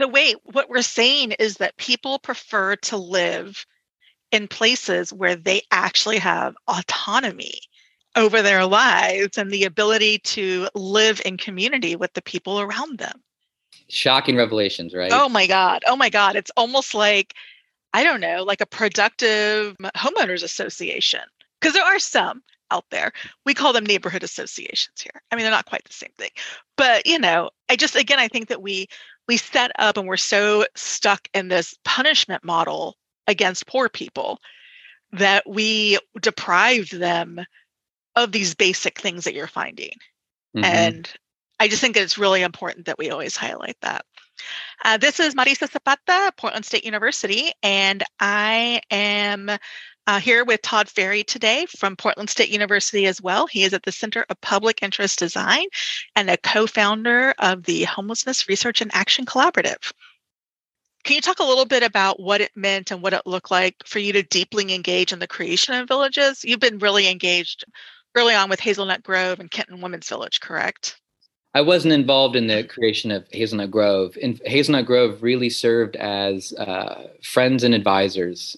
So 0.00 0.08
wait, 0.08 0.36
what 0.44 0.68
we're 0.68 0.82
saying 0.82 1.32
is 1.32 1.58
that 1.58 1.76
people 1.76 2.18
prefer 2.18 2.76
to 2.76 2.96
live 2.96 3.64
in 4.34 4.48
places 4.48 5.12
where 5.12 5.36
they 5.36 5.62
actually 5.70 6.18
have 6.18 6.56
autonomy 6.68 7.60
over 8.16 8.42
their 8.42 8.66
lives 8.66 9.38
and 9.38 9.50
the 9.50 9.64
ability 9.64 10.18
to 10.18 10.68
live 10.74 11.22
in 11.24 11.36
community 11.36 11.96
with 11.96 12.12
the 12.14 12.22
people 12.22 12.60
around 12.60 12.98
them. 12.98 13.22
Shocking 13.88 14.36
revelations, 14.36 14.94
right? 14.94 15.10
Oh 15.12 15.28
my 15.28 15.46
God. 15.46 15.82
Oh 15.86 15.96
my 15.96 16.10
God. 16.10 16.36
It's 16.36 16.50
almost 16.56 16.94
like 16.94 17.34
I 17.92 18.02
don't 18.02 18.20
know, 18.20 18.42
like 18.42 18.60
a 18.60 18.66
productive 18.66 19.76
homeowners 19.96 20.42
association. 20.42 21.20
Because 21.60 21.74
there 21.74 21.84
are 21.84 22.00
some 22.00 22.42
out 22.72 22.84
there. 22.90 23.12
We 23.46 23.54
call 23.54 23.72
them 23.72 23.86
neighborhood 23.86 24.24
associations 24.24 25.00
here. 25.00 25.22
I 25.30 25.36
mean, 25.36 25.44
they're 25.44 25.52
not 25.52 25.66
quite 25.66 25.84
the 25.84 25.92
same 25.92 26.10
thing. 26.18 26.30
But, 26.76 27.06
you 27.06 27.20
know, 27.20 27.50
I 27.68 27.76
just 27.76 27.94
again 27.94 28.18
I 28.18 28.28
think 28.28 28.48
that 28.48 28.62
we 28.62 28.88
we 29.28 29.36
set 29.36 29.70
up 29.78 29.96
and 29.96 30.08
we're 30.08 30.16
so 30.16 30.66
stuck 30.74 31.28
in 31.34 31.48
this 31.48 31.74
punishment 31.84 32.44
model 32.44 32.96
against 33.26 33.66
poor 33.66 33.88
people 33.88 34.38
that 35.12 35.48
we 35.48 35.98
deprive 36.20 36.90
them 36.90 37.40
of 38.16 38.32
these 38.32 38.54
basic 38.54 38.98
things 38.98 39.24
that 39.24 39.34
you're 39.34 39.46
finding. 39.46 39.92
Mm-hmm. 40.56 40.64
And 40.64 41.10
I 41.58 41.68
just 41.68 41.80
think 41.80 41.94
that 41.94 42.02
it's 42.02 42.18
really 42.18 42.42
important 42.42 42.86
that 42.86 42.98
we 42.98 43.10
always 43.10 43.36
highlight 43.36 43.76
that. 43.82 44.04
Uh, 44.84 44.96
this 44.96 45.20
is 45.20 45.34
Marisa 45.34 45.70
Zapata, 45.70 46.32
Portland 46.36 46.64
State 46.64 46.84
University, 46.84 47.52
and 47.62 48.02
I 48.18 48.80
am 48.90 49.50
uh, 50.06 50.20
here 50.20 50.44
with 50.44 50.62
Todd 50.62 50.88
Ferry 50.88 51.24
today 51.24 51.66
from 51.66 51.96
Portland 51.96 52.28
State 52.28 52.50
University 52.50 53.06
as 53.06 53.22
well. 53.22 53.46
He 53.46 53.62
is 53.62 53.72
at 53.72 53.84
the 53.84 53.92
Center 53.92 54.26
of 54.28 54.40
Public 54.40 54.82
Interest 54.82 55.18
Design 55.18 55.66
and 56.14 56.28
a 56.28 56.36
co 56.36 56.66
founder 56.66 57.34
of 57.38 57.62
the 57.62 57.84
Homelessness 57.84 58.48
Research 58.48 58.80
and 58.80 58.90
Action 58.94 59.24
Collaborative. 59.24 59.92
Can 61.04 61.16
you 61.16 61.20
talk 61.20 61.38
a 61.38 61.44
little 61.44 61.66
bit 61.66 61.82
about 61.82 62.18
what 62.18 62.40
it 62.40 62.50
meant 62.56 62.90
and 62.90 63.02
what 63.02 63.12
it 63.12 63.26
looked 63.26 63.50
like 63.50 63.76
for 63.86 63.98
you 63.98 64.12
to 64.14 64.22
deeply 64.22 64.74
engage 64.74 65.12
in 65.12 65.18
the 65.18 65.26
creation 65.26 65.74
of 65.74 65.86
villages? 65.86 66.42
You've 66.44 66.60
been 66.60 66.78
really 66.78 67.08
engaged 67.08 67.64
early 68.14 68.34
on 68.34 68.48
with 68.48 68.60
Hazelnut 68.60 69.02
Grove 69.02 69.38
and 69.38 69.50
Kenton 69.50 69.82
Women's 69.82 70.08
Village, 70.08 70.40
correct? 70.40 70.98
I 71.54 71.60
wasn't 71.60 71.92
involved 71.94 72.36
in 72.36 72.46
the 72.46 72.64
creation 72.64 73.10
of 73.10 73.26
Hazelnut 73.30 73.70
Grove. 73.70 74.16
And 74.20 74.40
Hazelnut 74.46 74.86
Grove 74.86 75.22
really 75.22 75.50
served 75.50 75.94
as 75.96 76.52
uh, 76.54 77.08
friends 77.22 77.62
and 77.62 77.74
advisors 77.74 78.56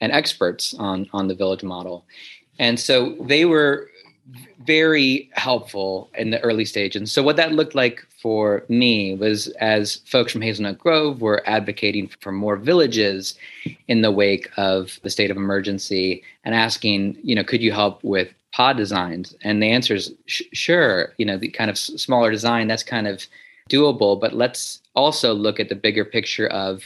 and 0.00 0.10
experts 0.12 0.74
on 0.74 1.08
on 1.12 1.28
the 1.28 1.34
village 1.34 1.62
model, 1.62 2.04
and 2.58 2.80
so 2.80 3.16
they 3.20 3.44
were 3.44 3.88
very 4.64 5.30
helpful 5.32 6.08
in 6.16 6.30
the 6.30 6.40
early 6.40 6.64
stage. 6.64 6.96
And 6.96 7.08
so 7.08 7.22
what 7.22 7.36
that 7.36 7.52
looked 7.52 7.74
like 7.74 8.06
for 8.20 8.64
me 8.68 9.14
was 9.16 9.48
as 9.58 9.96
folks 10.06 10.32
from 10.32 10.42
Hazelnut 10.42 10.78
Grove 10.78 11.20
were 11.20 11.42
advocating 11.46 12.08
for 12.20 12.32
more 12.32 12.56
villages 12.56 13.34
in 13.88 14.02
the 14.02 14.10
wake 14.12 14.48
of 14.56 14.98
the 15.02 15.10
state 15.10 15.30
of 15.30 15.36
emergency 15.36 16.22
and 16.44 16.54
asking, 16.54 17.18
you 17.22 17.34
know, 17.34 17.44
could 17.44 17.62
you 17.62 17.72
help 17.72 18.02
with 18.04 18.32
pod 18.52 18.76
designs? 18.76 19.34
And 19.42 19.62
the 19.62 19.70
answer 19.70 19.94
is 19.94 20.12
sh- 20.26 20.42
sure. 20.52 21.12
You 21.18 21.26
know, 21.26 21.36
the 21.36 21.48
kind 21.48 21.70
of 21.70 21.74
s- 21.74 21.92
smaller 21.96 22.30
design 22.30 22.68
that's 22.68 22.84
kind 22.84 23.08
of 23.08 23.26
doable, 23.68 24.20
but 24.20 24.34
let's 24.34 24.80
also 24.94 25.32
look 25.32 25.58
at 25.58 25.68
the 25.68 25.74
bigger 25.74 26.04
picture 26.04 26.48
of 26.48 26.82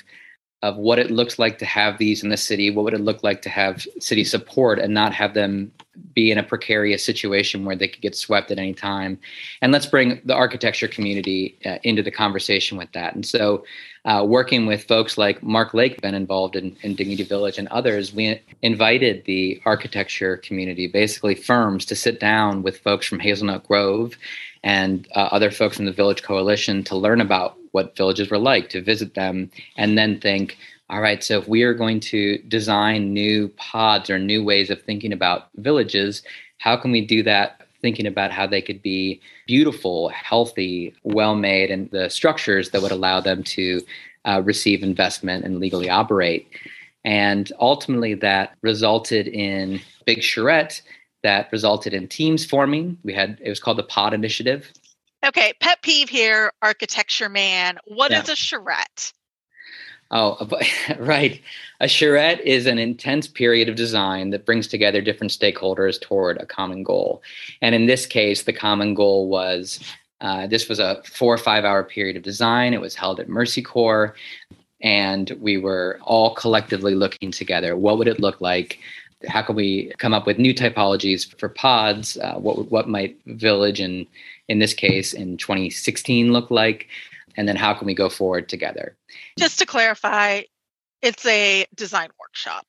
of 0.67 0.77
what 0.77 0.99
it 0.99 1.13
looks 1.13 1.39
like 1.39 1.59
to 1.59 1.65
have 1.65 1.99
these 1.99 2.25
in 2.25 2.29
the 2.29 2.37
city. 2.37 2.71
What 2.71 2.85
would 2.85 2.95
it 2.95 3.01
look 3.01 3.23
like 3.23 3.41
to 3.43 3.49
have 3.49 3.87
city 4.01 4.25
support 4.25 4.81
and 4.81 4.93
not 4.93 5.15
have 5.15 5.33
them 5.35 5.71
be 6.13 6.31
in 6.33 6.39
a 6.39 6.43
precarious 6.43 7.05
situation 7.05 7.65
where 7.65 7.77
they 7.77 7.87
could 7.87 8.03
get 8.03 8.17
swept 8.17 8.51
at 8.51 8.59
any 8.59 8.75
time? 8.75 9.17
And 9.63 9.71
let's 9.71 9.87
bring 9.87 10.21
the 10.25 10.35
architecture 10.35 10.89
community 10.89 11.57
uh, 11.65 11.79
into 11.85 12.03
the 12.03 12.11
conversation 12.11 12.77
with 12.77 12.91
that. 12.93 13.15
And 13.15 13.25
so, 13.25 13.65
uh, 14.05 14.25
working 14.25 14.67
with 14.67 14.85
folks 14.85 15.19
like 15.19 15.43
Mark 15.43 15.73
Lake, 15.75 16.01
been 16.01 16.15
involved 16.15 16.57
in, 16.57 16.77
in 16.83 16.95
Dignity 16.95 17.25
Village 17.25 17.59
and 17.59 17.69
others, 17.69 18.13
we 18.13 18.41
invited 18.63 19.25
the 19.25 19.61
architecture 19.65 20.37
community, 20.37 20.87
basically 20.87 21.35
firms, 21.35 21.85
to 21.87 21.97
sit 21.97 22.21
down 22.21 22.63
with 22.63 22.79
folks 22.79 23.07
from 23.07 23.19
Hazelnut 23.19 23.67
Grove 23.67 24.17
and 24.63 25.09
uh, 25.15 25.29
other 25.33 25.51
folks 25.51 25.79
in 25.79 25.87
the 25.87 25.93
Village 25.93 26.23
Coalition 26.23 26.85
to 26.85 26.97
learn 26.97 27.21
about 27.21 27.57
what 27.77 27.97
villages 27.97 28.31
were 28.31 28.39
like, 28.53 28.69
to 28.71 28.83
visit 28.83 29.15
them, 29.15 29.51
and 29.77 29.97
then 29.99 30.19
think, 30.19 30.57
all 30.89 31.01
right, 31.01 31.23
so 31.23 31.39
if 31.39 31.47
we 31.47 31.63
are 31.63 31.75
going 31.75 32.01
to 32.01 32.39
design 32.57 33.13
new 33.13 33.49
pods 33.57 34.09
or 34.09 34.19
new 34.19 34.43
ways 34.43 34.71
of 34.71 34.81
thinking 34.83 35.13
about 35.13 35.49
villages, 35.57 36.23
how 36.59 36.77
can 36.77 36.91
we 36.91 37.03
do 37.05 37.23
that 37.23 37.61
thinking 37.83 38.07
about 38.07 38.33
how 38.33 38.47
they 38.47 38.63
could 38.63 38.83
be 38.83 39.21
beautiful, 39.47 40.09
healthy, 40.09 40.95
well 41.03 41.35
made, 41.35 41.71
and 41.71 41.91
the 41.91 42.09
structures 42.09 42.71
that 42.71 42.83
would 42.83 42.93
allow 42.93 43.21
them 43.21 43.43
to 43.45 43.83
uh, 44.25 44.41
receive 44.45 44.83
investment 44.83 45.45
and 45.45 45.61
legally 45.61 45.91
operate. 45.91 46.49
And 47.05 47.53
ultimately, 47.61 48.15
that 48.15 48.57
resulted 48.63 49.29
in 49.29 49.81
Big 50.07 50.19
Charrette, 50.19 50.81
that 51.23 51.49
resulted 51.53 51.93
in 51.95 52.09
teams 52.09 52.45
forming. 52.45 52.99
We 53.05 53.13
had, 53.13 53.39
it 53.41 53.49
was 53.49 53.61
called 53.61 53.79
the 53.79 53.85
Pod 53.85 54.15
Initiative. 54.15 54.73
Okay, 55.25 55.53
pet 55.61 55.83
peeve 55.83 56.09
here, 56.09 56.53
architecture 56.63 57.29
man. 57.29 57.79
What 57.87 58.11
yeah. 58.11 58.23
is 58.23 58.29
a 58.29 58.37
charrette? 58.37 59.13
Oh, 60.11 60.49
right. 60.99 61.41
A 61.81 61.89
charrette 61.89 62.41
is 62.41 62.67
an 62.67 62.79
intense 62.79 63.27
period 63.27 63.69
of 63.69 63.77
design 63.77 64.31
that 64.31 64.47
brings 64.47 64.69
together 64.69 65.01
different 65.01 65.33
stakeholders 65.33 66.01
toward 66.01 66.39
a 66.39 66.47
common 66.47 66.83
goal. 66.83 67.23
And 67.61 67.75
in 67.75 67.87
this 67.87 68.07
case, 68.07 68.45
the 68.45 68.53
common 68.53 68.95
goal 68.95 69.29
was 69.29 69.81
uh, 70.21 70.47
this 70.47 70.69
was 70.69 70.79
a 70.79 71.03
four 71.05 71.35
or 71.35 71.39
five 71.39 71.65
hour 71.65 71.85
period 71.85 72.17
of 72.17 72.23
design. 72.23 72.73
It 72.73 72.81
was 72.81 72.95
held 72.95 73.21
at 73.21 73.29
Mercy 73.29 73.63
Corps, 73.63 74.15
and 74.81 75.31
we 75.41 75.59
were 75.59 75.99
all 76.03 76.35
collectively 76.35 76.95
looking 76.95 77.31
together. 77.31 77.77
What 77.77 77.99
would 77.99 78.09
it 78.09 78.21
look 78.21 78.41
like? 78.41 78.79
How 79.29 79.43
can 79.43 79.57
we 79.57 79.93
come 79.99 80.15
up 80.15 80.27
with 80.27 80.39
new 80.39 80.55
typologies 80.55 81.39
for 81.39 81.49
pods? 81.49 82.17
Uh, 82.17 82.35
what 82.35 82.71
what 82.71 82.89
might 82.89 83.19
village 83.27 83.81
and 83.81 84.07
in 84.49 84.59
this 84.59 84.75
case 84.75 85.13
in 85.13 85.37
2016 85.37 86.33
look 86.33 86.51
like? 86.51 86.89
And 87.37 87.47
then 87.47 87.57
how 87.57 87.75
can 87.75 87.87
we 87.87 87.95
go 87.95 88.09
forward 88.09 88.49
together? 88.49 88.97
Just 89.39 89.59
to 89.59 89.67
clarify, 89.67 90.43
it's 91.03 91.27
a 91.27 91.67
design 91.75 92.09
workshop. 92.19 92.67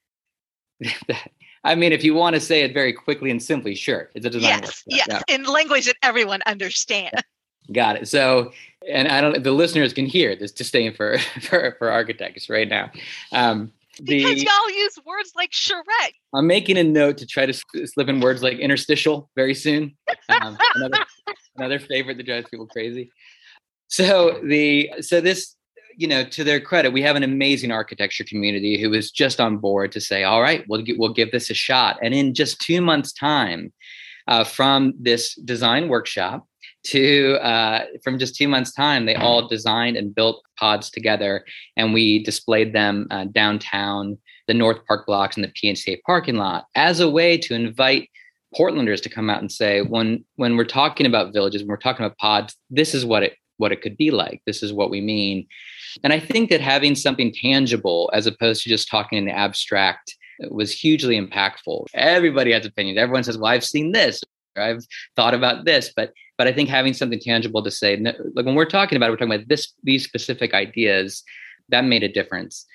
I 1.63 1.75
mean, 1.75 1.91
if 1.91 2.03
you 2.03 2.13
want 2.13 2.33
to 2.35 2.39
say 2.39 2.61
it 2.61 2.73
very 2.73 2.93
quickly 2.93 3.31
and 3.31 3.41
simply, 3.41 3.75
sure, 3.75 4.09
it's 4.13 4.25
a 4.25 4.29
design 4.29 4.59
yes, 4.59 4.61
workshop. 4.61 4.83
Yes, 4.87 5.07
yeah. 5.09 5.35
in 5.35 5.43
language 5.43 5.85
that 5.85 5.95
everyone 6.01 6.41
understands. 6.45 7.21
Got 7.73 7.97
it. 7.97 8.07
So, 8.07 8.53
and 8.89 9.09
I 9.09 9.19
don't. 9.19 9.43
The 9.43 9.51
listeners 9.51 9.91
can 9.91 10.05
hear 10.05 10.35
this 10.35 10.53
disdain 10.53 10.93
for 10.93 11.17
for 11.41 11.75
for 11.77 11.91
architects 11.91 12.49
right 12.49 12.67
now. 12.67 12.91
Um, 13.33 13.73
the, 13.99 14.23
because 14.23 14.43
y'all 14.43 14.69
use 14.69 14.97
words 15.05 15.31
like 15.35 15.51
charrette. 15.51 16.13
I'm 16.33 16.47
making 16.47 16.77
a 16.77 16.83
note 16.83 17.17
to 17.17 17.25
try 17.25 17.45
to 17.45 17.53
slip 17.53 18.07
in 18.07 18.21
words 18.21 18.43
like 18.43 18.59
interstitial 18.59 19.29
very 19.35 19.55
soon. 19.55 19.97
Um, 20.29 20.57
another, 20.75 21.03
another 21.57 21.79
favorite 21.79 22.17
that 22.17 22.25
drives 22.25 22.49
people 22.49 22.67
crazy. 22.67 23.11
So 23.87 24.39
the 24.43 24.91
so 25.01 25.21
this 25.21 25.55
you 25.95 26.07
know 26.07 26.23
to 26.23 26.43
their 26.43 26.59
credit, 26.59 26.93
we 26.93 27.01
have 27.01 27.15
an 27.15 27.23
amazing 27.23 27.71
architecture 27.71 28.23
community 28.23 28.79
who 28.79 28.89
was 28.89 29.11
just 29.11 29.39
on 29.39 29.57
board 29.57 29.91
to 29.93 30.01
say, 30.01 30.23
all 30.23 30.41
right, 30.41 30.63
we'll 30.67 30.83
we'll 30.97 31.13
give 31.13 31.31
this 31.31 31.49
a 31.49 31.53
shot. 31.53 31.97
And 32.01 32.13
in 32.13 32.33
just 32.33 32.61
two 32.61 32.81
months' 32.81 33.13
time, 33.13 33.73
uh, 34.27 34.43
from 34.43 34.93
this 34.99 35.35
design 35.35 35.87
workshop 35.87 36.45
to 36.83 37.37
uh, 37.41 37.85
from 38.03 38.19
just 38.19 38.35
two 38.35 38.47
months 38.47 38.71
time 38.71 39.05
they 39.05 39.15
all 39.15 39.47
designed 39.47 39.97
and 39.97 40.13
built 40.13 40.43
pods 40.57 40.89
together 40.89 41.43
and 41.75 41.93
we 41.93 42.23
displayed 42.23 42.73
them 42.73 43.07
uh, 43.11 43.25
downtown 43.25 44.17
the 44.47 44.53
north 44.53 44.85
park 44.85 45.05
blocks 45.05 45.35
and 45.35 45.43
the 45.43 45.49
pnca 45.49 45.97
parking 46.05 46.35
lot 46.35 46.65
as 46.75 46.99
a 46.99 47.09
way 47.09 47.37
to 47.37 47.53
invite 47.53 48.09
portlanders 48.57 49.01
to 49.01 49.09
come 49.09 49.29
out 49.29 49.41
and 49.41 49.51
say 49.51 49.81
when 49.81 50.23
when 50.35 50.57
we're 50.57 50.65
talking 50.65 51.05
about 51.05 51.33
villages 51.33 51.61
when 51.61 51.69
we're 51.69 51.77
talking 51.77 52.05
about 52.05 52.17
pods 52.17 52.55
this 52.69 52.93
is 52.93 53.05
what 53.05 53.23
it 53.23 53.33
what 53.59 53.71
it 53.71 53.81
could 53.81 53.97
be 53.97 54.11
like. 54.11 54.39
This 54.45 54.61
is 54.61 54.71
what 54.71 54.91
we 54.91 55.01
mean. 55.01 55.47
And 56.03 56.13
i 56.13 56.19
think 56.19 56.49
that 56.49 56.61
having 56.61 56.95
something 56.95 57.33
tangible 57.33 58.09
as 58.13 58.27
opposed 58.27 58.63
to 58.63 58.69
just 58.69 58.89
talking 58.89 59.17
in 59.17 59.25
the 59.25 59.31
abstract 59.31 60.15
was 60.51 60.71
hugely 60.71 61.19
impactful. 61.19 61.87
Everybody 61.95 62.51
has 62.51 62.65
opinions. 62.65 62.99
Everyone 62.99 63.23
says 63.23 63.37
well 63.37 63.51
i've 63.51 63.63
seen 63.63 63.91
this 63.91 64.21
I've 64.57 64.85
thought 65.15 65.33
about 65.33 65.65
this, 65.65 65.91
but 65.95 66.13
but 66.37 66.47
I 66.47 66.51
think 66.51 66.69
having 66.69 66.93
something 66.93 67.19
tangible 67.19 67.63
to 67.63 67.71
say, 67.71 67.95
like 67.97 68.45
when 68.45 68.55
we're 68.55 68.65
talking 68.65 68.95
about 68.95 69.07
it, 69.07 69.11
we're 69.11 69.17
talking 69.17 69.33
about 69.33 69.47
this 69.47 69.73
these 69.83 70.03
specific 70.03 70.53
ideas, 70.53 71.23
that 71.69 71.85
made 71.85 72.03
a 72.03 72.11
difference. 72.11 72.65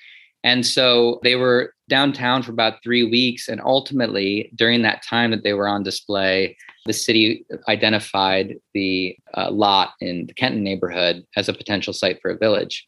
And 0.43 0.65
so 0.65 1.19
they 1.23 1.35
were 1.35 1.72
downtown 1.89 2.43
for 2.43 2.51
about 2.51 2.81
three 2.83 3.03
weeks, 3.03 3.49
and 3.49 3.61
ultimately 3.61 4.51
during 4.55 4.81
that 4.81 5.03
time 5.03 5.31
that 5.31 5.43
they 5.43 5.53
were 5.53 5.67
on 5.67 5.83
display, 5.83 6.55
the 6.85 6.93
city 6.93 7.45
identified 7.67 8.55
the 8.73 9.15
uh, 9.35 9.51
lot 9.51 9.93
in 9.99 10.25
the 10.27 10.33
Kenton 10.33 10.63
neighborhood 10.63 11.25
as 11.35 11.49
a 11.49 11.53
potential 11.53 11.93
site 11.93 12.21
for 12.21 12.31
a 12.31 12.37
village. 12.37 12.87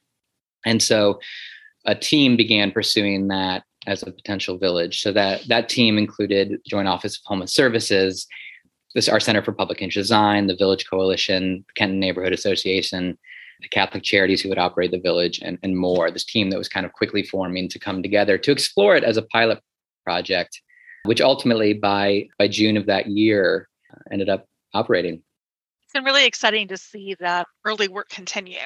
And 0.66 0.82
so 0.82 1.20
a 1.86 1.96
team 1.96 2.36
began 2.36 2.72
pursuing 2.72 3.28
that 3.28 3.64
as 3.86 4.02
a 4.02 4.12
potential 4.12 4.58
village. 4.58 5.02
So 5.02 5.12
that 5.12 5.48
that 5.48 5.70
team 5.70 5.98
included 5.98 6.60
Joint 6.68 6.88
Office 6.88 7.18
of 7.18 7.24
Homeless 7.26 7.54
Services 7.54 8.28
this 8.96 9.10
our 9.10 9.20
Center 9.20 9.44
for 9.44 9.52
Public 9.52 9.82
Interest 9.82 10.06
Design, 10.06 10.48
the 10.48 10.56
Village 10.56 10.90
Coalition, 10.90 11.66
Kenton 11.76 12.00
Neighborhood 12.00 12.34
Association, 12.34 13.18
the 13.62 13.70
Catholic 13.70 14.04
charities 14.04 14.42
who 14.42 14.50
would 14.50 14.58
operate 14.58 14.92
the 14.92 15.00
village, 15.00 15.40
and, 15.42 15.58
and 15.64 15.78
more. 15.78 16.12
This 16.12 16.26
team 16.26 16.50
that 16.50 16.58
was 16.58 16.70
kind 16.70 16.86
of 16.86 16.94
quickly 16.94 17.24
forming 17.24 17.70
to 17.70 17.80
come 17.80 18.04
together 18.04 18.38
to 18.38 18.52
explore 18.52 18.96
it 18.96 19.04
as 19.04 19.18
a 19.18 19.24
pilot 19.24 19.60
project, 20.04 20.62
which 21.06 21.22
ultimately 21.22 21.74
by 21.74 22.28
by 22.38 22.48
June 22.48 22.78
of 22.78 22.86
that 22.88 23.08
year 23.08 23.68
uh, 23.92 24.00
ended 24.12 24.30
up 24.30 24.46
operating. 24.74 25.24
It's 25.84 25.94
been 25.94 26.04
really 26.04 26.26
exciting 26.26 26.68
to 26.70 26.78
see 26.78 27.16
that 27.20 27.48
early 27.64 27.88
work 27.88 28.10
continue, 28.10 28.58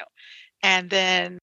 and 0.62 0.90
then 0.90 1.38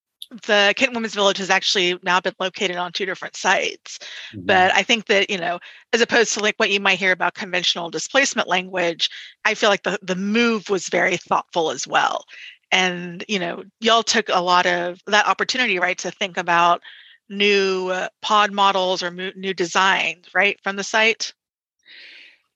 the 0.45 0.73
Kent 0.75 0.93
Women's 0.93 1.15
Village 1.15 1.37
has 1.37 1.49
actually 1.49 1.97
now 2.03 2.19
been 2.19 2.33
located 2.39 2.75
on 2.75 2.91
two 2.91 3.05
different 3.05 3.35
sites. 3.35 3.99
Mm-hmm. 4.33 4.45
But 4.45 4.73
I 4.73 4.83
think 4.83 5.05
that, 5.05 5.29
you 5.29 5.37
know, 5.37 5.59
as 5.93 6.01
opposed 6.01 6.33
to 6.33 6.41
like 6.41 6.55
what 6.57 6.69
you 6.69 6.81
might 6.81 6.99
hear 6.99 7.13
about 7.13 7.35
conventional 7.35 7.89
displacement 7.89 8.47
language, 8.47 9.09
I 9.45 9.53
feel 9.53 9.69
like 9.69 9.83
the, 9.83 9.97
the 10.01 10.15
move 10.15 10.69
was 10.69 10.89
very 10.89 11.15
thoughtful 11.15 11.71
as 11.71 11.87
well. 11.87 12.25
And, 12.71 13.23
you 13.27 13.39
know, 13.39 13.63
y'all 13.79 14.03
took 14.03 14.29
a 14.29 14.41
lot 14.41 14.65
of 14.65 14.99
that 15.07 15.27
opportunity, 15.27 15.79
right, 15.79 15.97
to 15.99 16.11
think 16.11 16.37
about 16.37 16.81
new 17.29 17.89
uh, 17.89 18.09
pod 18.21 18.51
models 18.51 19.03
or 19.03 19.11
mo- 19.11 19.31
new 19.35 19.53
designs, 19.53 20.25
right, 20.33 20.59
from 20.63 20.75
the 20.75 20.83
site. 20.83 21.33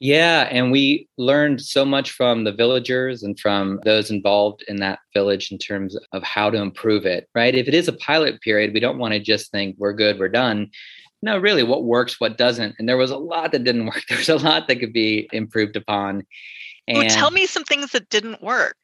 Yeah, 0.04 0.47
and 0.50 0.71
we 0.71 1.08
learned 1.19 1.62
so 1.62 1.86
much 1.86 2.10
from 2.10 2.43
the 2.43 2.52
villagers 2.52 3.21
and 3.21 3.39
from 3.39 3.80
those 3.86 4.10
involved 4.10 4.63
in 4.67 4.78
that 4.78 4.97
village 5.13 5.52
in 5.52 5.60
terms 5.60 5.95
of 6.12 6.24
how 6.24 6.50
to 6.50 6.58
improve 6.58 7.06
it, 7.06 7.30
right? 7.36 7.54
If 7.54 7.67
it 7.67 7.76
is 7.76 7.88
a 7.88 7.93
pilot 7.93 8.41
period, 8.41 8.74
we 8.74 8.80
don't 8.80 8.97
want 8.97 9.13
to 9.13 9.19
just 9.19 9.52
think 9.52 9.76
we're 9.78 9.93
good, 9.93 10.17
we're 10.17 10.28
done. 10.28 10.71
No, 11.21 11.38
really, 11.38 11.62
what 11.62 11.84
works, 11.84 12.19
what 12.19 12.36
doesn't. 12.36 12.76
And 12.80 12.89
there 12.89 12.97
was 12.97 13.12
a 13.12 13.17
lot 13.17 13.52
that 13.52 13.63
didn't 13.63 13.86
work. 13.93 14.02
there's 14.10 14.30
a 14.30 14.38
lot 14.38 14.67
that 14.67 14.80
could 14.80 14.91
be 14.91 15.30
improved 15.32 15.76
upon. 15.76 16.26
And 16.88 16.97
well, 16.97 17.10
tell 17.10 17.30
me 17.30 17.45
some 17.45 17.63
things 17.63 17.91
that 17.91 18.10
didn't 18.10 18.41
work. 18.41 18.78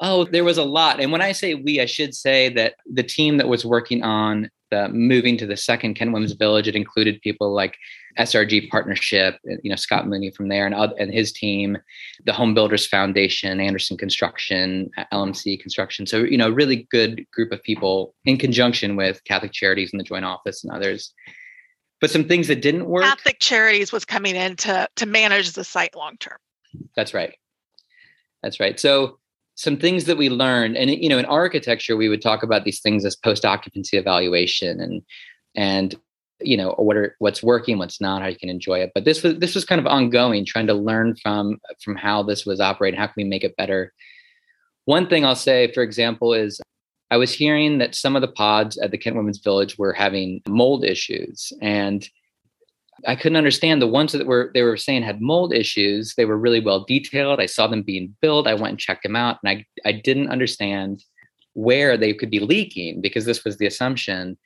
Oh, 0.00 0.24
there 0.24 0.44
was 0.44 0.58
a 0.58 0.64
lot. 0.64 1.00
And 1.00 1.12
when 1.12 1.22
I 1.22 1.32
say 1.32 1.54
we, 1.54 1.80
I 1.80 1.86
should 1.86 2.14
say 2.14 2.48
that 2.50 2.74
the 2.90 3.02
team 3.02 3.36
that 3.38 3.48
was 3.48 3.64
working 3.64 4.02
on 4.02 4.50
the 4.70 4.88
moving 4.88 5.36
to 5.38 5.46
the 5.46 5.56
second 5.56 5.94
Kent 5.94 6.12
Women's 6.12 6.32
Village, 6.32 6.66
it 6.66 6.74
included 6.74 7.20
people 7.20 7.52
like 7.52 7.76
SRG 8.18 8.68
Partnership, 8.70 9.38
uh, 9.50 9.56
you 9.62 9.70
know, 9.70 9.76
Scott 9.76 10.08
Mooney 10.08 10.30
from 10.30 10.48
there 10.48 10.66
and, 10.66 10.74
and 10.74 11.12
his 11.12 11.32
team, 11.32 11.78
the 12.24 12.32
Home 12.32 12.54
Builders 12.54 12.86
Foundation, 12.86 13.60
Anderson 13.60 13.96
Construction, 13.96 14.90
uh, 14.96 15.04
LMC 15.12 15.60
Construction. 15.60 16.06
So, 16.06 16.18
you 16.18 16.36
know, 16.36 16.50
really 16.50 16.88
good 16.90 17.24
group 17.32 17.52
of 17.52 17.62
people 17.62 18.14
in 18.24 18.36
conjunction 18.36 18.96
with 18.96 19.22
Catholic 19.24 19.52
Charities 19.52 19.92
and 19.92 20.00
the 20.00 20.04
Joint 20.04 20.24
Office 20.24 20.64
and 20.64 20.72
others. 20.72 21.12
But 22.00 22.10
some 22.10 22.24
things 22.24 22.48
that 22.48 22.60
didn't 22.60 22.86
work. 22.86 23.04
Catholic 23.04 23.38
Charities 23.40 23.92
was 23.92 24.04
coming 24.04 24.34
in 24.34 24.56
to, 24.56 24.88
to 24.96 25.06
manage 25.06 25.52
the 25.52 25.64
site 25.64 25.94
long 25.94 26.16
term. 26.18 26.38
That's 26.96 27.14
right. 27.14 27.34
That's 28.42 28.60
right. 28.60 28.78
So, 28.78 29.18
some 29.56 29.76
things 29.76 30.04
that 30.04 30.16
we 30.16 30.28
learned 30.28 30.76
and 30.76 30.90
you 30.90 31.08
know 31.08 31.18
in 31.18 31.24
architecture 31.26 31.96
we 31.96 32.08
would 32.08 32.22
talk 32.22 32.42
about 32.42 32.64
these 32.64 32.80
things 32.80 33.04
as 33.04 33.14
post 33.14 33.44
occupancy 33.44 33.96
evaluation 33.96 34.80
and 34.80 35.02
and 35.54 35.94
you 36.40 36.56
know 36.56 36.74
what 36.78 36.96
are 36.96 37.14
what's 37.18 37.42
working 37.42 37.78
what's 37.78 38.00
not 38.00 38.22
how 38.22 38.28
you 38.28 38.36
can 38.36 38.48
enjoy 38.48 38.80
it. 38.80 38.92
But 38.94 39.04
this 39.04 39.22
was 39.22 39.38
this 39.38 39.54
was 39.54 39.64
kind 39.64 39.78
of 39.78 39.86
ongoing 39.86 40.44
trying 40.44 40.66
to 40.66 40.74
learn 40.74 41.16
from 41.16 41.58
from 41.82 41.96
how 41.96 42.22
this 42.22 42.44
was 42.44 42.60
operating 42.60 42.98
how 42.98 43.06
can 43.06 43.14
we 43.16 43.24
make 43.24 43.44
it 43.44 43.56
better. 43.56 43.92
One 44.86 45.08
thing 45.08 45.24
i'll 45.24 45.36
say 45.36 45.72
for 45.72 45.82
example 45.82 46.34
is 46.34 46.60
i 47.10 47.16
was 47.16 47.32
hearing 47.32 47.78
that 47.78 47.94
some 47.94 48.16
of 48.16 48.22
the 48.22 48.28
pods 48.28 48.76
at 48.78 48.90
the 48.90 48.98
kent 48.98 49.16
women's 49.16 49.38
village 49.38 49.78
were 49.78 49.94
having 49.94 50.42
mold 50.46 50.84
issues 50.84 51.52
and 51.62 52.06
i 53.06 53.16
couldn't 53.16 53.36
understand. 53.36 53.80
The 53.80 53.86
ones 53.86 54.12
that 54.12 54.26
were 54.26 54.50
they 54.54 54.62
were 54.62 54.76
saying 54.76 55.02
had 55.02 55.20
mold 55.20 55.52
issues 55.52 56.14
they 56.14 56.24
were 56.24 56.38
really 56.38 56.60
well 56.60 56.84
detailed. 56.84 57.40
I 57.40 57.46
saw 57.46 57.66
them 57.66 57.82
being 57.82 58.14
built. 58.20 58.46
I 58.46 58.54
went 58.54 58.70
and 58.70 58.78
checked 58.78 59.02
them 59.02 59.16
out 59.16 59.38
and 59.42 59.50
i 59.50 59.88
i 59.88 59.92
didn't 59.92 60.30
understand 60.30 61.04
where 61.54 61.96
they 61.96 62.12
could 62.12 62.30
be 62.30 62.40
leaking 62.40 63.00
because 63.00 63.24
this 63.24 63.44
was 63.44 63.58
the 63.58 63.66
assumption. 63.66 64.36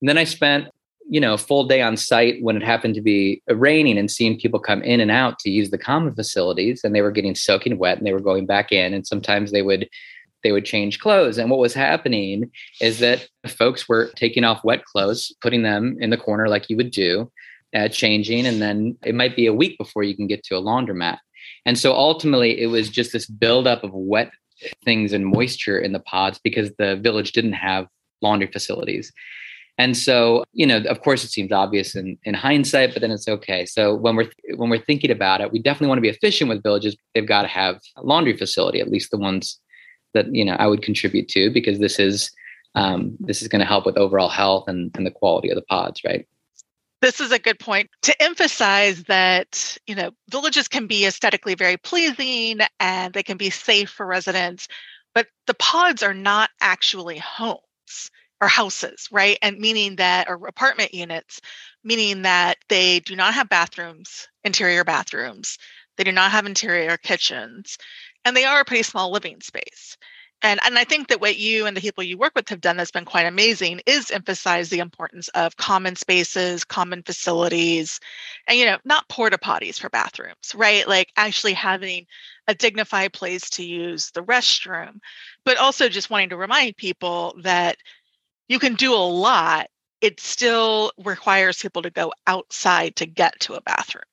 And 0.00 0.08
then 0.08 0.18
I 0.18 0.24
spent 0.24 0.68
you 1.08 1.20
know, 1.20 1.34
a 1.34 1.38
full 1.38 1.64
day 1.64 1.80
on 1.80 1.96
site 1.96 2.42
when 2.42 2.56
it 2.56 2.62
happened 2.62 2.94
to 2.94 3.00
be 3.00 3.42
raining 3.48 3.96
and 3.96 4.10
seeing 4.10 4.38
people 4.38 4.60
come 4.60 4.82
in 4.82 5.00
and 5.00 5.10
out 5.10 5.38
to 5.38 5.50
use 5.50 5.70
the 5.70 5.78
common 5.78 6.14
facilities 6.14 6.82
and 6.84 6.94
they 6.94 7.00
were 7.00 7.10
getting 7.10 7.34
soaking 7.34 7.78
wet 7.78 7.96
and 7.96 8.06
they 8.06 8.12
were 8.12 8.20
going 8.20 8.44
back 8.44 8.72
in 8.72 8.92
and 8.92 9.06
sometimes 9.06 9.50
they 9.50 9.62
would 9.62 9.88
they 10.44 10.52
would 10.52 10.64
change 10.64 11.00
clothes. 11.00 11.38
And 11.38 11.50
what 11.50 11.58
was 11.58 11.74
happening 11.74 12.52
is 12.80 13.00
that 13.00 13.26
folks 13.46 13.88
were 13.88 14.10
taking 14.14 14.44
off 14.44 14.62
wet 14.62 14.84
clothes 14.84 15.32
putting 15.40 15.62
them 15.62 15.96
in 15.98 16.10
the 16.10 16.16
corner 16.16 16.48
like 16.48 16.68
you 16.68 16.76
would 16.76 16.92
do 16.92 17.30
uh, 17.74 17.88
changing 17.88 18.46
and 18.46 18.60
then 18.62 18.96
it 19.04 19.14
might 19.14 19.36
be 19.36 19.46
a 19.46 19.52
week 19.52 19.76
before 19.78 20.02
you 20.02 20.16
can 20.16 20.26
get 20.26 20.42
to 20.42 20.56
a 20.56 20.62
laundromat 20.62 21.18
and 21.66 21.78
so 21.78 21.92
ultimately 21.92 22.60
it 22.60 22.66
was 22.66 22.88
just 22.88 23.12
this 23.12 23.26
buildup 23.26 23.84
of 23.84 23.90
wet 23.92 24.30
things 24.84 25.12
and 25.12 25.26
moisture 25.26 25.78
in 25.78 25.92
the 25.92 26.00
pods 26.00 26.40
because 26.42 26.70
the 26.78 26.96
village 26.96 27.32
didn't 27.32 27.52
have 27.52 27.86
laundry 28.22 28.50
facilities 28.50 29.12
and 29.78 29.96
so, 29.96 30.44
you 30.52 30.66
know, 30.66 30.78
of 30.78 31.02
course, 31.02 31.22
it 31.22 31.30
seems 31.30 31.52
obvious 31.52 31.94
in, 31.94 32.18
in 32.24 32.34
hindsight, 32.34 32.92
but 32.92 33.00
then 33.00 33.12
it's 33.12 33.28
okay. 33.28 33.64
So 33.64 33.94
when 33.94 34.16
we're 34.16 34.28
when 34.56 34.70
we're 34.70 34.84
thinking 34.84 35.12
about 35.12 35.40
it, 35.40 35.52
we 35.52 35.62
definitely 35.62 35.86
want 35.86 35.98
to 35.98 36.02
be 36.02 36.08
efficient 36.08 36.50
with 36.50 36.64
villages. 36.64 36.96
They've 37.14 37.26
got 37.26 37.42
to 37.42 37.48
have 37.48 37.78
a 37.96 38.02
laundry 38.02 38.36
facility, 38.36 38.80
at 38.80 38.90
least 38.90 39.12
the 39.12 39.18
ones 39.18 39.60
that 40.14 40.34
you 40.34 40.44
know 40.44 40.54
I 40.54 40.66
would 40.66 40.82
contribute 40.82 41.28
to, 41.28 41.50
because 41.50 41.78
this 41.78 42.00
is 42.00 42.28
um, 42.74 43.16
this 43.20 43.40
is 43.40 43.46
going 43.46 43.60
to 43.60 43.66
help 43.66 43.86
with 43.86 43.96
overall 43.96 44.28
health 44.28 44.64
and, 44.66 44.90
and 44.96 45.06
the 45.06 45.12
quality 45.12 45.48
of 45.48 45.54
the 45.54 45.62
pods, 45.62 46.02
right? 46.04 46.26
This 47.00 47.20
is 47.20 47.30
a 47.32 47.38
good 47.38 47.58
point 47.60 47.90
to 48.02 48.22
emphasize 48.22 49.04
that 49.04 49.78
you 49.86 49.94
know 49.94 50.10
villages 50.30 50.68
can 50.68 50.86
be 50.86 51.06
aesthetically 51.06 51.54
very 51.54 51.76
pleasing 51.76 52.58
and 52.80 53.14
they 53.14 53.22
can 53.22 53.36
be 53.36 53.50
safe 53.50 53.90
for 53.90 54.06
residents, 54.06 54.68
but 55.14 55.28
the 55.46 55.54
pods 55.54 56.02
are 56.02 56.14
not 56.14 56.50
actually 56.60 57.18
homes 57.18 58.10
or 58.40 58.48
houses, 58.48 59.08
right? 59.10 59.38
And 59.42 59.58
meaning 59.58 59.96
that, 59.96 60.28
or 60.28 60.46
apartment 60.46 60.94
units, 60.94 61.40
meaning 61.84 62.22
that 62.22 62.58
they 62.68 63.00
do 63.00 63.16
not 63.16 63.34
have 63.34 63.48
bathrooms, 63.48 64.28
interior 64.44 64.84
bathrooms, 64.84 65.58
they 65.96 66.04
do 66.04 66.12
not 66.12 66.30
have 66.32 66.46
interior 66.46 66.96
kitchens, 66.96 67.78
and 68.24 68.36
they 68.36 68.44
are 68.44 68.60
a 68.60 68.64
pretty 68.64 68.84
small 68.84 69.10
living 69.10 69.40
space. 69.40 69.96
And, 70.42 70.60
and 70.64 70.78
I 70.78 70.84
think 70.84 71.08
that 71.08 71.20
what 71.20 71.36
you 71.36 71.66
and 71.66 71.76
the 71.76 71.80
people 71.80 72.04
you 72.04 72.16
work 72.16 72.32
with 72.36 72.48
have 72.50 72.60
done 72.60 72.76
that's 72.76 72.92
been 72.92 73.04
quite 73.04 73.26
amazing 73.26 73.80
is 73.86 74.10
emphasize 74.12 74.68
the 74.70 74.78
importance 74.78 75.28
of 75.30 75.56
common 75.56 75.96
spaces, 75.96 76.64
common 76.64 77.02
facilities, 77.02 77.98
and 78.46 78.56
you 78.56 78.64
know, 78.64 78.78
not 78.84 79.08
porta 79.08 79.36
potties 79.38 79.80
for 79.80 79.88
bathrooms, 79.90 80.54
right? 80.54 80.86
Like 80.86 81.12
actually 81.16 81.54
having 81.54 82.06
a 82.46 82.54
dignified 82.54 83.12
place 83.12 83.50
to 83.50 83.64
use 83.64 84.10
the 84.12 84.22
restroom, 84.22 85.00
but 85.44 85.56
also 85.58 85.88
just 85.88 86.10
wanting 86.10 86.28
to 86.30 86.36
remind 86.36 86.76
people 86.76 87.34
that 87.42 87.76
you 88.48 88.58
can 88.58 88.74
do 88.74 88.94
a 88.94 88.96
lot 88.96 89.68
it 90.00 90.20
still 90.20 90.92
requires 91.04 91.60
people 91.62 91.82
to 91.82 91.90
go 91.90 92.12
outside 92.26 92.96
to 92.96 93.06
get 93.06 93.38
to 93.40 93.54
a 93.54 93.62
bathroom 93.62 94.04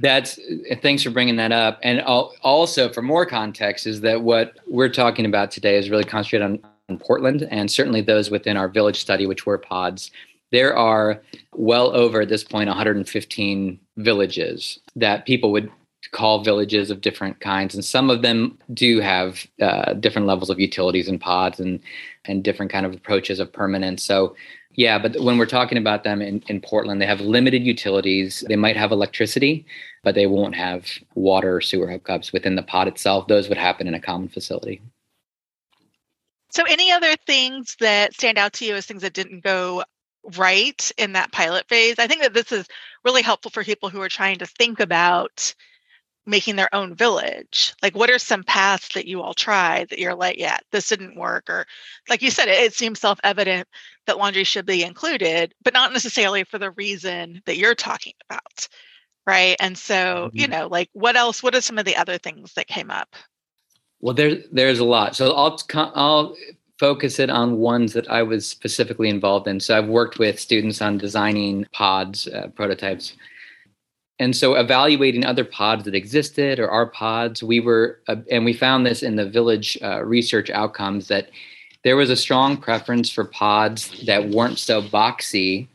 that's 0.00 0.38
uh, 0.38 0.74
thanks 0.82 1.02
for 1.02 1.10
bringing 1.10 1.36
that 1.36 1.52
up 1.52 1.78
and 1.82 2.00
also 2.00 2.92
for 2.92 3.02
more 3.02 3.26
context 3.26 3.86
is 3.86 4.00
that 4.00 4.22
what 4.22 4.56
we're 4.66 4.88
talking 4.88 5.26
about 5.26 5.50
today 5.50 5.76
is 5.76 5.90
really 5.90 6.04
concentrated 6.04 6.44
on, 6.44 6.70
on 6.88 6.98
portland 6.98 7.46
and 7.50 7.70
certainly 7.70 8.00
those 8.00 8.30
within 8.30 8.56
our 8.56 8.68
village 8.68 8.98
study 9.00 9.26
which 9.26 9.46
were 9.46 9.58
pods 9.58 10.10
there 10.50 10.76
are 10.76 11.20
well 11.52 11.94
over 11.94 12.22
at 12.22 12.28
this 12.28 12.44
point 12.44 12.68
115 12.68 13.78
villages 13.96 14.78
that 14.96 15.26
people 15.26 15.52
would 15.52 15.70
call 16.12 16.42
villages 16.42 16.90
of 16.90 17.00
different 17.00 17.40
kinds, 17.40 17.74
and 17.74 17.84
some 17.84 18.10
of 18.10 18.22
them 18.22 18.58
do 18.72 19.00
have 19.00 19.46
uh, 19.60 19.94
different 19.94 20.26
levels 20.26 20.50
of 20.50 20.60
utilities 20.60 21.08
and 21.08 21.20
pods 21.20 21.60
and 21.60 21.80
and 22.24 22.44
different 22.44 22.70
kind 22.70 22.86
of 22.86 22.94
approaches 22.94 23.40
of 23.40 23.52
permanence. 23.52 24.02
So. 24.02 24.36
Yeah, 24.78 25.00
but 25.00 25.20
when 25.20 25.38
we're 25.38 25.46
talking 25.46 25.76
about 25.76 26.04
them 26.04 26.22
in, 26.22 26.40
in 26.46 26.60
Portland, 26.60 27.02
they 27.02 27.06
have 27.06 27.20
limited 27.20 27.64
utilities. 27.64 28.44
They 28.46 28.54
might 28.54 28.76
have 28.76 28.92
electricity, 28.92 29.66
but 30.04 30.14
they 30.14 30.28
won't 30.28 30.54
have 30.54 30.86
water 31.16 31.56
or 31.56 31.60
sewer 31.60 31.88
hookups 31.88 32.32
within 32.32 32.54
the 32.54 32.62
pod 32.62 32.86
itself. 32.86 33.26
Those 33.26 33.48
would 33.48 33.58
happen 33.58 33.88
in 33.88 33.94
a 33.94 34.00
common 34.00 34.28
facility. 34.28 34.80
So, 36.52 36.62
any 36.68 36.92
other 36.92 37.16
things 37.26 37.74
that 37.80 38.14
stand 38.14 38.38
out 38.38 38.52
to 38.54 38.66
you 38.66 38.76
as 38.76 38.86
things 38.86 39.02
that 39.02 39.14
didn't 39.14 39.42
go 39.42 39.82
right 40.36 40.92
in 40.96 41.14
that 41.14 41.32
pilot 41.32 41.66
phase? 41.68 41.96
I 41.98 42.06
think 42.06 42.22
that 42.22 42.32
this 42.32 42.52
is 42.52 42.68
really 43.04 43.22
helpful 43.22 43.50
for 43.50 43.64
people 43.64 43.88
who 43.88 44.00
are 44.00 44.08
trying 44.08 44.38
to 44.38 44.46
think 44.46 44.78
about 44.78 45.56
making 46.28 46.56
their 46.56 46.72
own 46.74 46.94
village 46.94 47.74
like 47.82 47.96
what 47.96 48.10
are 48.10 48.18
some 48.18 48.44
paths 48.44 48.94
that 48.94 49.06
you 49.06 49.22
all 49.22 49.34
tried 49.34 49.88
that 49.88 49.98
you're 49.98 50.14
like 50.14 50.38
yeah 50.38 50.58
this 50.70 50.88
didn't 50.88 51.16
work 51.16 51.48
or 51.48 51.66
like 52.08 52.22
you 52.22 52.30
said 52.30 52.48
it, 52.48 52.60
it 52.60 52.74
seems 52.74 53.00
self-evident 53.00 53.66
that 54.06 54.18
laundry 54.18 54.44
should 54.44 54.66
be 54.66 54.82
included 54.82 55.54
but 55.62 55.74
not 55.74 55.92
necessarily 55.92 56.44
for 56.44 56.58
the 56.58 56.70
reason 56.72 57.42
that 57.46 57.56
you're 57.56 57.74
talking 57.74 58.14
about 58.28 58.68
right? 59.28 59.56
And 59.60 59.76
so 59.76 59.94
mm-hmm. 59.94 60.38
you 60.38 60.48
know 60.48 60.66
like 60.68 60.88
what 60.94 61.14
else 61.14 61.42
what 61.42 61.54
are 61.54 61.60
some 61.60 61.78
of 61.78 61.84
the 61.84 61.96
other 61.96 62.18
things 62.18 62.54
that 62.54 62.66
came 62.66 62.90
up? 62.90 63.14
Well 64.00 64.14
there 64.14 64.38
there's 64.50 64.78
a 64.80 64.84
lot. 64.84 65.14
So 65.14 65.32
i'll 65.32 65.60
i'll 65.94 66.34
focus 66.80 67.18
it 67.18 67.28
on 67.28 67.58
ones 67.58 67.92
that 67.92 68.08
i 68.08 68.22
was 68.22 68.48
specifically 68.48 69.08
involved 69.08 69.46
in. 69.46 69.60
So 69.60 69.76
i've 69.76 69.88
worked 69.88 70.18
with 70.18 70.40
students 70.40 70.80
on 70.80 70.96
designing 70.98 71.66
pods 71.72 72.26
uh, 72.26 72.48
prototypes 72.54 73.14
and 74.18 74.36
so 74.36 74.54
evaluating 74.54 75.24
other 75.24 75.44
pods 75.44 75.84
that 75.84 75.94
existed 75.94 76.58
or 76.58 76.70
our 76.70 76.86
pods 76.86 77.42
we 77.42 77.60
were 77.60 77.98
uh, 78.08 78.16
and 78.30 78.44
we 78.44 78.52
found 78.52 78.86
this 78.86 79.02
in 79.02 79.16
the 79.16 79.28
village 79.28 79.78
uh, 79.82 80.02
research 80.04 80.50
outcomes 80.50 81.08
that 81.08 81.30
there 81.84 81.96
was 81.96 82.10
a 82.10 82.16
strong 82.16 82.56
preference 82.56 83.10
for 83.10 83.24
pods 83.24 84.04
that 84.06 84.28
weren't 84.30 84.58
so 84.58 84.82
boxy 84.82 85.68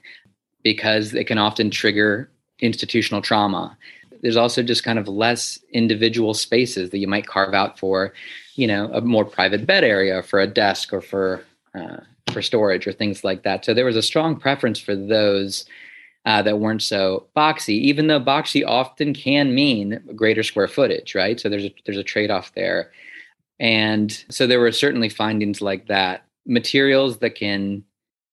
because 0.63 1.11
they 1.11 1.23
can 1.23 1.37
often 1.37 1.69
trigger 1.69 2.29
institutional 2.59 3.21
trauma 3.21 3.77
there's 4.23 4.37
also 4.37 4.63
just 4.63 4.83
kind 4.83 4.97
of 4.97 5.07
less 5.07 5.59
individual 5.73 6.33
spaces 6.33 6.89
that 6.89 6.97
you 6.97 7.07
might 7.07 7.27
carve 7.27 7.53
out 7.53 7.77
for, 7.77 8.13
you 8.55 8.65
know, 8.65 8.89
a 8.93 9.01
more 9.01 9.25
private 9.25 9.67
bed 9.67 9.83
area 9.83 10.23
for 10.23 10.39
a 10.39 10.47
desk 10.47 10.93
or 10.93 11.01
for 11.01 11.43
uh, 11.75 11.97
for 12.31 12.41
storage 12.41 12.87
or 12.87 12.93
things 12.93 13.23
like 13.23 13.43
that. 13.43 13.65
So 13.65 13.73
there 13.73 13.85
was 13.85 13.97
a 13.97 14.01
strong 14.01 14.37
preference 14.37 14.79
for 14.79 14.95
those 14.95 15.65
uh, 16.25 16.41
that 16.41 16.59
weren't 16.59 16.81
so 16.81 17.27
boxy, 17.35 17.79
even 17.79 18.07
though 18.07 18.19
boxy 18.19 18.65
often 18.65 19.13
can 19.13 19.53
mean 19.53 20.01
greater 20.15 20.43
square 20.43 20.67
footage, 20.67 21.15
right? 21.15 21.39
So 21.39 21.49
there's 21.49 21.65
a, 21.65 21.73
there's 21.85 21.97
a 21.97 22.03
trade 22.03 22.31
off 22.31 22.53
there, 22.53 22.91
and 23.59 24.23
so 24.29 24.47
there 24.47 24.59
were 24.59 24.71
certainly 24.71 25.09
findings 25.09 25.61
like 25.61 25.87
that. 25.87 26.25
Materials 26.45 27.19
that 27.19 27.35
can 27.35 27.83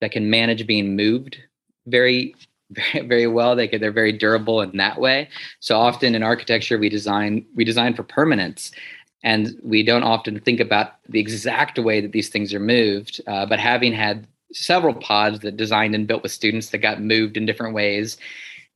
that 0.01 0.13
can 0.13 0.31
manage 0.31 0.67
being 0.67 0.97
moved 0.97 1.39
very 1.87 2.35
very, 2.71 3.07
very 3.07 3.27
well. 3.27 3.57
They 3.57 3.67
they're 3.67 3.93
very 3.93 4.13
durable 4.13 4.61
in 4.61 4.77
that 4.77 5.01
way. 5.01 5.29
So 5.59 5.77
often 5.79 6.15
in 6.15 6.23
architecture, 6.23 6.79
we 6.79 6.89
design 6.89 7.45
we 7.55 7.65
design 7.65 7.95
for 7.95 8.05
permanence, 8.05 8.71
and 9.25 9.59
we 9.63 9.83
don't 9.83 10.05
often 10.05 10.39
think 10.41 10.61
about 10.61 10.93
the 11.09 11.21
exact 11.21 11.79
way 11.79 12.01
that 12.01 12.13
these 12.13 12.29
things 12.29 12.55
are 12.55 12.61
moved. 12.61 13.21
Uh, 13.27 13.47
but 13.47 13.59
having 13.59 13.93
had 13.93 14.27
several 14.53 14.95
pods 14.95 15.41
that 15.41 15.57
designed 15.57 15.95
and 15.95 16.07
built 16.07 16.23
with 16.23 16.33
students 16.33 16.71
that 16.71 16.79
got 16.79 17.03
moved 17.03 17.37
in 17.37 17.47
different 17.47 17.75
ways. 17.75 18.17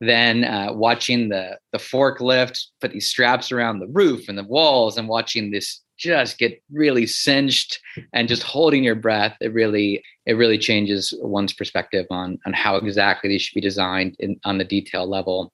Then 0.01 0.43
uh, 0.43 0.73
watching 0.73 1.29
the 1.29 1.57
the 1.71 1.77
forklift 1.77 2.65
put 2.81 2.91
these 2.91 3.09
straps 3.09 3.51
around 3.51 3.79
the 3.79 3.87
roof 3.87 4.27
and 4.27 4.37
the 4.37 4.43
walls, 4.43 4.97
and 4.97 5.07
watching 5.07 5.51
this 5.51 5.81
just 5.97 6.37
get 6.37 6.61
really 6.71 7.07
cinched 7.07 7.79
and 8.11 8.27
just 8.27 8.43
holding 8.43 8.83
your 8.83 8.95
breath, 8.95 9.37
it 9.39 9.53
really 9.53 10.03
it 10.25 10.33
really 10.33 10.57
changes 10.57 11.13
one's 11.21 11.53
perspective 11.53 12.05
on 12.09 12.37
on 12.45 12.53
how 12.53 12.75
exactly 12.75 13.29
these 13.29 13.41
should 13.43 13.55
be 13.55 13.61
designed 13.61 14.15
in, 14.19 14.39
on 14.43 14.57
the 14.57 14.65
detail 14.65 15.07
level. 15.07 15.53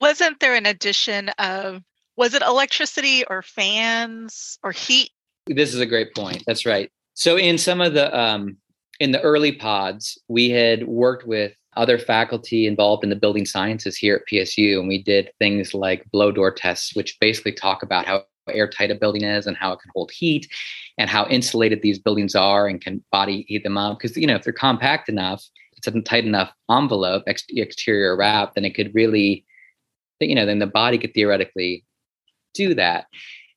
Wasn't 0.00 0.40
there 0.40 0.54
an 0.54 0.66
addition 0.66 1.28
of 1.38 1.80
was 2.16 2.34
it 2.34 2.42
electricity 2.42 3.24
or 3.26 3.42
fans 3.42 4.58
or 4.62 4.72
heat? 4.72 5.10
This 5.46 5.74
is 5.74 5.80
a 5.80 5.86
great 5.86 6.14
point. 6.14 6.42
That's 6.46 6.66
right. 6.66 6.90
So 7.14 7.36
in 7.36 7.58
some 7.58 7.80
of 7.80 7.94
the 7.94 8.16
um, 8.18 8.56
in 9.00 9.12
the 9.12 9.20
early 9.22 9.52
pods, 9.52 10.18
we 10.28 10.50
had 10.50 10.86
worked 10.86 11.26
with 11.26 11.52
other 11.76 11.98
faculty 11.98 12.66
involved 12.66 13.02
in 13.02 13.10
the 13.10 13.16
building 13.16 13.44
sciences 13.44 13.96
here 13.96 14.16
at 14.16 14.32
PSU, 14.32 14.78
and 14.78 14.88
we 14.88 15.02
did 15.02 15.30
things 15.38 15.74
like 15.74 16.08
blower 16.12 16.32
door 16.32 16.52
tests, 16.52 16.94
which 16.94 17.18
basically 17.20 17.52
talk 17.52 17.82
about 17.82 18.06
how 18.06 18.24
airtight 18.48 18.90
a 18.90 18.94
building 18.94 19.24
is 19.24 19.46
and 19.46 19.56
how 19.56 19.72
it 19.72 19.80
can 19.80 19.90
hold 19.94 20.10
heat 20.10 20.46
and 20.98 21.08
how 21.08 21.26
insulated 21.28 21.80
these 21.82 21.98
buildings 21.98 22.34
are 22.34 22.68
and 22.68 22.82
can 22.82 23.02
body 23.10 23.44
heat 23.48 23.64
them 23.64 23.78
up. 23.78 23.98
Because 23.98 24.16
you 24.16 24.26
know, 24.26 24.36
if 24.36 24.44
they're 24.44 24.52
compact 24.52 25.08
enough, 25.08 25.42
it's 25.76 25.86
a 25.86 26.00
tight 26.02 26.24
enough 26.24 26.52
envelope, 26.70 27.24
ex- 27.26 27.44
exterior 27.48 28.16
wrap, 28.16 28.54
then 28.54 28.64
it 28.64 28.74
could 28.74 28.94
really, 28.94 29.44
you 30.20 30.34
know, 30.34 30.46
then 30.46 30.58
the 30.58 30.66
body 30.66 30.98
could 30.98 31.14
theoretically 31.14 31.84
do 32.54 32.74
that 32.74 33.06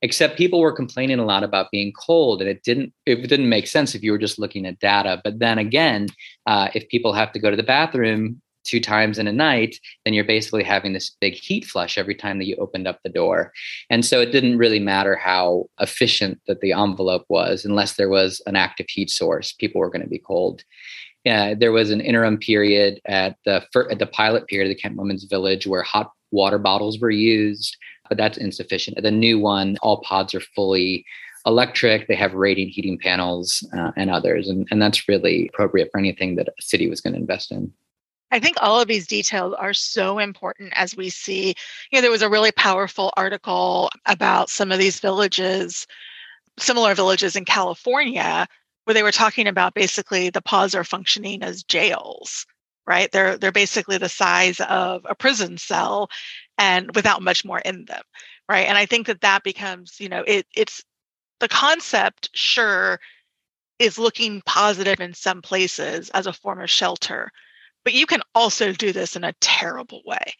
except 0.01 0.37
people 0.37 0.59
were 0.59 0.71
complaining 0.71 1.19
a 1.19 1.25
lot 1.25 1.43
about 1.43 1.71
being 1.71 1.91
cold 1.93 2.41
and 2.41 2.49
it 2.49 2.63
didn't 2.63 2.93
it 3.05 3.27
didn't 3.27 3.49
make 3.49 3.67
sense 3.67 3.95
if 3.95 4.03
you 4.03 4.11
were 4.11 4.17
just 4.17 4.39
looking 4.39 4.65
at 4.65 4.79
data. 4.79 5.21
But 5.23 5.39
then 5.39 5.57
again 5.57 6.07
uh, 6.45 6.69
if 6.73 6.87
people 6.89 7.13
have 7.13 7.31
to 7.33 7.39
go 7.39 7.49
to 7.49 7.57
the 7.57 7.63
bathroom 7.63 8.41
two 8.63 8.79
times 8.81 9.17
in 9.17 9.27
a 9.27 9.33
night 9.33 9.79
then 10.03 10.13
you're 10.13 10.25
basically 10.25 10.63
having 10.63 10.93
this 10.93 11.15
big 11.21 11.33
heat 11.33 11.65
flush 11.65 11.97
every 11.97 12.15
time 12.15 12.37
that 12.37 12.47
you 12.47 12.55
opened 12.57 12.87
up 12.87 12.99
the 13.03 13.09
door. 13.09 13.51
And 13.89 14.05
so 14.05 14.21
it 14.21 14.31
didn't 14.31 14.57
really 14.57 14.79
matter 14.79 15.15
how 15.15 15.65
efficient 15.79 16.41
that 16.47 16.61
the 16.61 16.73
envelope 16.73 17.25
was 17.29 17.65
unless 17.65 17.93
there 17.93 18.09
was 18.09 18.41
an 18.45 18.55
active 18.55 18.87
heat 18.89 19.09
source 19.09 19.53
people 19.53 19.79
were 19.79 19.89
going 19.89 20.03
to 20.03 20.09
be 20.09 20.19
cold. 20.19 20.63
Uh, 21.27 21.55
there 21.59 21.71
was 21.71 21.91
an 21.91 21.99
interim 21.99 22.37
period 22.37 23.01
at 23.05 23.35
the 23.45 23.65
at 23.89 23.99
the 23.99 24.07
pilot 24.07 24.47
period 24.47 24.69
of 24.69 24.75
the 24.75 24.81
Kenton 24.81 24.97
Women's 24.97 25.25
Village 25.25 25.65
where 25.65 25.81
hot 25.81 26.11
water 26.31 26.57
bottles 26.57 26.99
were 26.99 27.09
used 27.09 27.77
that's 28.15 28.37
insufficient. 28.37 29.01
The 29.01 29.11
new 29.11 29.39
one, 29.39 29.77
all 29.81 30.01
pods 30.01 30.33
are 30.33 30.39
fully 30.39 31.05
electric. 31.45 32.07
They 32.07 32.15
have 32.15 32.33
radiant 32.33 32.71
heating 32.71 32.97
panels 32.97 33.67
uh, 33.75 33.91
and 33.97 34.09
others, 34.09 34.47
and, 34.47 34.67
and 34.71 34.81
that's 34.81 35.07
really 35.07 35.49
appropriate 35.53 35.89
for 35.91 35.97
anything 35.99 36.35
that 36.35 36.47
a 36.47 36.61
city 36.61 36.89
was 36.89 37.01
going 37.01 37.13
to 37.13 37.19
invest 37.19 37.51
in. 37.51 37.71
I 38.31 38.39
think 38.39 38.57
all 38.59 38.81
of 38.81 38.89
these 38.89 39.07
details 39.07 39.55
are 39.57 39.73
so 39.73 40.19
important 40.19 40.73
as 40.75 40.97
we 40.97 41.09
see. 41.09 41.55
You 41.91 41.97
know, 41.97 42.01
there 42.01 42.11
was 42.11 42.21
a 42.21 42.29
really 42.29 42.51
powerful 42.51 43.13
article 43.15 43.89
about 44.05 44.49
some 44.49 44.71
of 44.71 44.79
these 44.79 44.99
villages, 44.99 45.87
similar 46.59 46.93
villages 46.93 47.37
in 47.37 47.45
California, 47.45 48.45
where 48.83 48.93
they 48.93 49.03
were 49.03 49.11
talking 49.11 49.47
about 49.47 49.73
basically 49.73 50.29
the 50.29 50.41
pods 50.41 50.75
are 50.75 50.83
functioning 50.83 51.43
as 51.43 51.63
jails 51.63 52.45
right 52.87 53.11
they're 53.11 53.37
they're 53.37 53.51
basically 53.51 53.97
the 53.97 54.09
size 54.09 54.59
of 54.61 55.05
a 55.07 55.13
prison 55.13 55.57
cell 55.57 56.09
and 56.57 56.93
without 56.95 57.21
much 57.21 57.45
more 57.45 57.59
in 57.59 57.85
them 57.85 58.03
right? 58.49 58.67
And 58.67 58.77
i 58.77 58.85
think 58.85 59.07
that 59.07 59.21
that 59.21 59.43
becomes 59.43 59.99
you 59.99 60.09
know 60.09 60.23
it 60.25 60.45
it's 60.55 60.83
the 61.39 61.47
concept 61.47 62.29
sure 62.33 62.99
is 63.79 63.99
looking 63.99 64.41
positive 64.45 64.99
in 64.99 65.13
some 65.13 65.41
places 65.41 66.09
as 66.11 66.25
a 66.25 66.33
form 66.33 66.59
of 66.61 66.69
shelter 66.69 67.31
but 67.83 67.93
you 67.93 68.05
can 68.05 68.21
also 68.35 68.73
do 68.73 68.91
this 68.91 69.15
in 69.15 69.23
a 69.23 69.31
terrible 69.39 70.01
way. 70.05 70.33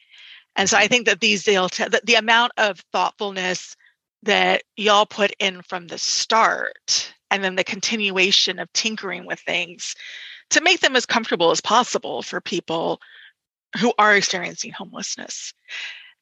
And 0.56 0.70
so 0.70 0.78
i 0.78 0.82
mm-hmm. 0.82 0.90
think 0.90 1.06
that 1.08 1.22
these 1.22 1.44
delta 1.44 1.88
that 1.90 2.06
the 2.06 2.16
amount 2.16 2.54
of 2.58 2.84
thoughtfulness 2.92 3.76
that 4.24 4.64
y'all 4.76 5.06
put 5.06 5.32
in 5.40 5.62
from 5.62 5.88
the 5.88 5.98
start 5.98 7.14
and 7.30 7.44
then 7.44 7.56
the 7.56 7.64
continuation 7.64 8.60
of 8.60 8.72
tinkering 8.74 9.26
with 9.26 9.40
things 9.40 9.96
to 10.50 10.62
make 10.62 10.80
them 10.80 10.96
as 10.96 11.06
comfortable 11.06 11.52
as 11.52 11.62
possible 11.62 12.22
for 12.22 12.42
people 12.42 13.00
who 13.80 13.94
are 13.98 14.16
experiencing 14.16 14.72
homelessness. 14.72 15.54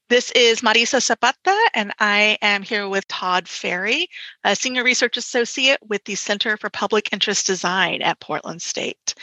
This 0.08 0.30
is 0.36 0.62
Marisa 0.62 1.02
Zapata, 1.02 1.58
and 1.74 1.92
I 2.00 2.38
am 2.44 2.62
here 2.62 2.88
with 2.88 3.08
Todd 3.08 3.48
Ferry, 3.48 4.08
a 4.44 4.56
senior 4.56 4.84
research 4.84 5.18
associate 5.18 5.80
with 5.82 6.04
the 6.04 6.14
Center 6.14 6.58
for 6.58 6.70
Public 6.70 7.12
Interest 7.12 7.48
Design 7.48 8.04
at 8.04 8.20
Portland 8.20 8.62
State. 8.62 9.16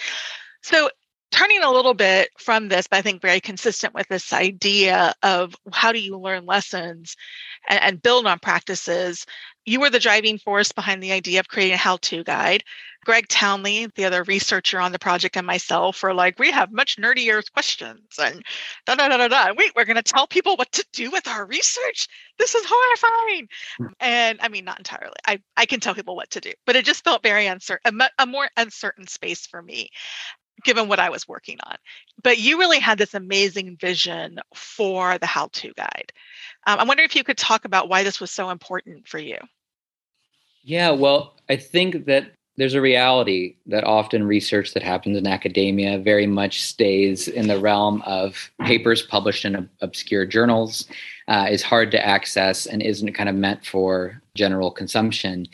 So, 0.60 0.90
turning 1.32 1.62
a 1.62 1.72
little 1.72 1.94
bit 1.94 2.28
from 2.38 2.68
this, 2.68 2.86
but 2.86 2.98
I 2.98 3.02
think 3.02 3.22
very 3.22 3.40
consistent 3.40 3.94
with 3.94 4.06
this 4.08 4.32
idea 4.32 5.14
of 5.22 5.56
how 5.72 5.90
do 5.90 5.98
you 5.98 6.18
learn 6.18 6.46
lessons 6.46 7.16
and, 7.68 7.80
and 7.82 8.02
build 8.02 8.26
on 8.26 8.38
practices, 8.38 9.26
you 9.64 9.80
were 9.80 9.90
the 9.90 9.98
driving 9.98 10.38
force 10.38 10.72
behind 10.72 11.02
the 11.02 11.12
idea 11.12 11.40
of 11.40 11.48
creating 11.48 11.74
a 11.74 11.78
how 11.78 11.96
to 11.98 12.22
guide. 12.22 12.64
Greg 13.04 13.26
Townley, 13.28 13.88
the 13.96 14.04
other 14.04 14.22
researcher 14.22 14.78
on 14.78 14.92
the 14.92 14.98
project, 14.98 15.36
and 15.36 15.46
myself 15.46 16.02
were 16.02 16.14
like, 16.14 16.38
we 16.38 16.52
have 16.52 16.70
much 16.70 16.98
nerdier 16.98 17.42
questions 17.52 18.00
and 18.20 18.42
da 18.86 18.94
da 18.94 19.08
da 19.08 19.16
da 19.16 19.28
da. 19.28 19.54
Wait, 19.56 19.72
we're 19.74 19.84
going 19.84 19.96
to 19.96 20.02
tell 20.02 20.26
people 20.26 20.56
what 20.56 20.70
to 20.72 20.84
do 20.92 21.10
with 21.10 21.26
our 21.26 21.44
research. 21.46 22.06
This 22.38 22.54
is 22.54 22.64
horrifying. 22.64 23.48
Hmm. 23.78 23.86
And 23.98 24.38
I 24.40 24.48
mean, 24.48 24.64
not 24.64 24.78
entirely. 24.78 25.16
I, 25.26 25.40
I 25.56 25.66
can 25.66 25.80
tell 25.80 25.94
people 25.94 26.14
what 26.14 26.30
to 26.30 26.40
do, 26.40 26.52
but 26.64 26.76
it 26.76 26.84
just 26.84 27.02
felt 27.02 27.22
very 27.22 27.46
uncertain, 27.46 28.00
a, 28.00 28.10
a 28.22 28.26
more 28.26 28.48
uncertain 28.56 29.08
space 29.08 29.46
for 29.46 29.62
me 29.62 29.90
given 30.64 30.88
what 30.88 30.98
I 30.98 31.10
was 31.10 31.28
working 31.28 31.58
on. 31.66 31.76
But 32.22 32.38
you 32.38 32.58
really 32.58 32.78
had 32.78 32.98
this 32.98 33.14
amazing 33.14 33.76
vision 33.80 34.38
for 34.54 35.18
the 35.18 35.26
how 35.26 35.48
to 35.52 35.72
guide. 35.74 36.12
Um, 36.66 36.78
I 36.78 36.84
wonder 36.84 37.02
if 37.02 37.16
you 37.16 37.24
could 37.24 37.38
talk 37.38 37.64
about 37.64 37.88
why 37.88 38.02
this 38.02 38.20
was 38.20 38.30
so 38.30 38.50
important 38.50 39.08
for 39.08 39.18
you. 39.18 39.38
Yeah, 40.62 40.90
well, 40.90 41.34
I 41.48 41.56
think 41.56 42.06
that 42.06 42.32
there's 42.56 42.74
a 42.74 42.80
reality 42.80 43.56
that 43.66 43.84
often 43.84 44.26
research 44.26 44.74
that 44.74 44.82
happens 44.82 45.16
in 45.16 45.26
academia 45.26 45.98
very 45.98 46.26
much 46.26 46.62
stays 46.62 47.26
in 47.26 47.48
the 47.48 47.58
realm 47.58 48.02
of 48.02 48.50
papers 48.60 49.02
published 49.02 49.44
in 49.44 49.68
obscure 49.80 50.26
journals, 50.26 50.86
uh, 51.28 51.46
is 51.50 51.62
hard 51.62 51.90
to 51.92 52.06
access, 52.06 52.66
and 52.66 52.82
isn't 52.82 53.14
kind 53.14 53.28
of 53.28 53.34
meant 53.34 53.64
for 53.64 54.20
general 54.34 54.70
consumption. 54.70 55.46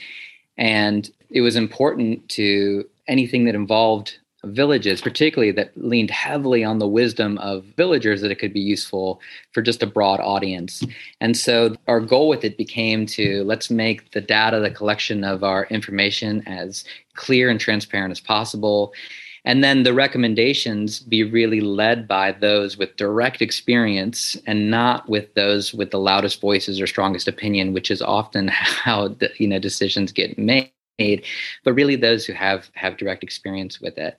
And 0.57 1.09
it 1.31 1.41
was 1.41 1.57
important 1.57 2.29
to 2.31 2.89
anything 3.07 3.45
that 3.45 3.55
involved 3.55 4.19
villages, 4.45 5.01
particularly 5.01 5.53
that 5.53 5.73
leaned 5.77 6.11
heavily 6.11 6.63
on 6.63 6.79
the 6.79 6.87
wisdom 6.87 7.39
of 7.39 7.65
villagers, 7.77 8.21
that 8.21 8.31
it 8.31 8.39
could 8.39 8.53
be 8.53 8.61
useful 8.61 9.21
for 9.53 9.63
just 9.63 9.83
a 9.83 9.87
broad 9.87 10.21
audience. 10.21 10.85
And 11.21 11.37
so 11.37 11.75
our 11.89 12.01
goal 12.01 12.29
with 12.29 12.45
it 12.45 12.57
became 12.57 13.07
to 13.07 13.43
let's 13.45 13.71
make 13.71 14.13
the 14.13 14.21
data, 14.21 14.61
the 14.61 14.71
collection 14.71 15.25
of 15.25 15.43
our 15.43 15.67
information 15.67 16.47
as 16.47 16.85
clear 17.15 17.51
and 17.51 17.59
transparent 17.59 18.13
as 18.13 18.21
possible. 18.21 18.93
And 19.45 19.65
then 19.65 19.83
the 19.83 19.95
recommendations 19.95 21.01
be 21.01 21.25
really 21.25 21.61
led 21.61 22.07
by 22.07 22.33
those 22.33 22.77
with 22.77 22.97
direct 22.97 23.41
experience 23.41 24.37
and 24.47 24.71
not 24.71 25.09
with 25.09 25.33
those 25.35 25.73
with 25.73 25.91
the 25.91 25.99
loudest 25.99 26.41
voices 26.41 26.81
or 26.81 26.87
strongest 26.87 27.29
opinion, 27.29 27.73
which 27.73 27.91
is 27.91 28.03
often 28.03 28.49
how 28.53 29.17
you 29.39 29.49
know 29.49 29.59
decisions 29.59 30.13
get 30.13 30.39
made 30.39 30.71
made, 30.99 31.25
but 31.65 31.73
really 31.73 31.97
those 31.97 32.27
who 32.27 32.33
have 32.33 32.71
have 32.75 32.97
direct 32.97 33.23
experience 33.23 33.81
with 33.81 33.97
it. 33.99 34.19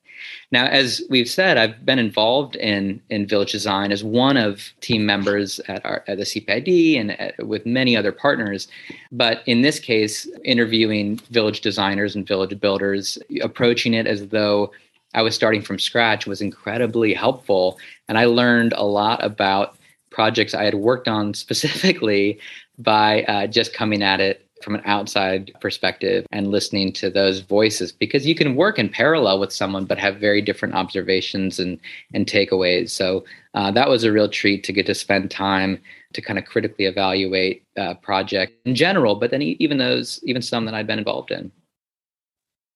Now, 0.52 0.66
as 0.66 1.02
we've 1.10 1.30
said, 1.30 1.58
I've 1.58 1.86
been 1.86 2.00
involved 2.00 2.56
in 2.56 3.02
in 3.10 3.28
village 3.28 3.52
design 3.52 3.92
as 3.92 4.04
one 4.04 4.38
of 4.38 4.74
team 4.82 5.06
members 5.06 5.60
at 5.68 5.86
our 5.86 6.04
at 6.08 6.18
the 6.18 6.24
CPID 6.24 7.00
and 7.00 7.20
at, 7.20 7.46
with 7.46 7.66
many 7.66 7.96
other 7.96 8.12
partners. 8.12 8.68
But 9.12 9.44
in 9.46 9.62
this 9.62 9.80
case, 9.80 10.28
interviewing 10.44 11.18
village 11.30 11.62
designers 11.62 12.16
and 12.16 12.28
village 12.28 12.60
builders, 12.60 13.18
approaching 13.42 13.94
it 13.94 14.08
as 14.08 14.28
though 14.28 14.72
I 15.14 15.22
was 15.22 15.36
starting 15.36 15.62
from 15.62 15.80
scratch 15.80 16.28
was 16.28 16.42
incredibly 16.42 17.14
helpful, 17.14 17.78
and 18.08 18.18
I 18.18 18.26
learned 18.26 18.74
a 18.74 18.86
lot 18.86 19.24
about 19.24 19.76
projects 20.12 20.54
I 20.54 20.64
had 20.64 20.76
worked 20.76 21.08
on 21.08 21.34
specifically 21.34 22.40
by 22.78 23.24
uh, 23.24 23.48
just 23.48 23.74
coming 23.74 24.02
at 24.02 24.22
it 24.22 24.49
from 24.64 24.76
an 24.76 24.82
outside 24.86 25.52
perspective 25.62 26.26
and 26.32 26.52
listening 26.52 26.92
to 26.94 27.10
those 27.10 27.40
voices 27.40 27.92
because 27.92 28.26
you 28.26 28.36
can 28.36 28.56
work 28.56 28.78
in 28.80 28.90
parallel 28.90 29.40
with 29.40 29.54
someone 29.54 29.86
but 29.86 29.98
have 29.98 30.18
very 30.18 30.42
different 30.42 30.76
observations 30.76 31.60
and 31.60 31.80
and 32.14 32.26
takeaways. 32.26 32.90
So 32.90 33.26
uh, 33.54 33.72
that 33.72 33.90
was 33.90 34.04
a 34.04 34.12
real 34.12 34.30
treat 34.30 34.64
to 34.66 34.74
get 34.74 34.86
to 34.88 34.96
spend 34.96 35.32
time 35.32 35.82
to 36.14 36.22
kind 36.22 36.40
of 36.40 36.46
critically 36.46 36.86
evaluate 36.86 37.64
uh, 37.78 37.94
project 37.96 38.54
in 38.66 38.76
general 38.76 39.16
but 39.16 39.32
then 39.32 39.42
even 39.42 39.78
those 39.78 40.20
even 40.24 40.42
some 40.42 40.66
that 40.66 40.74
i'd 40.74 40.88
been 40.88 41.00
involved 41.00 41.32
in. 41.32 41.52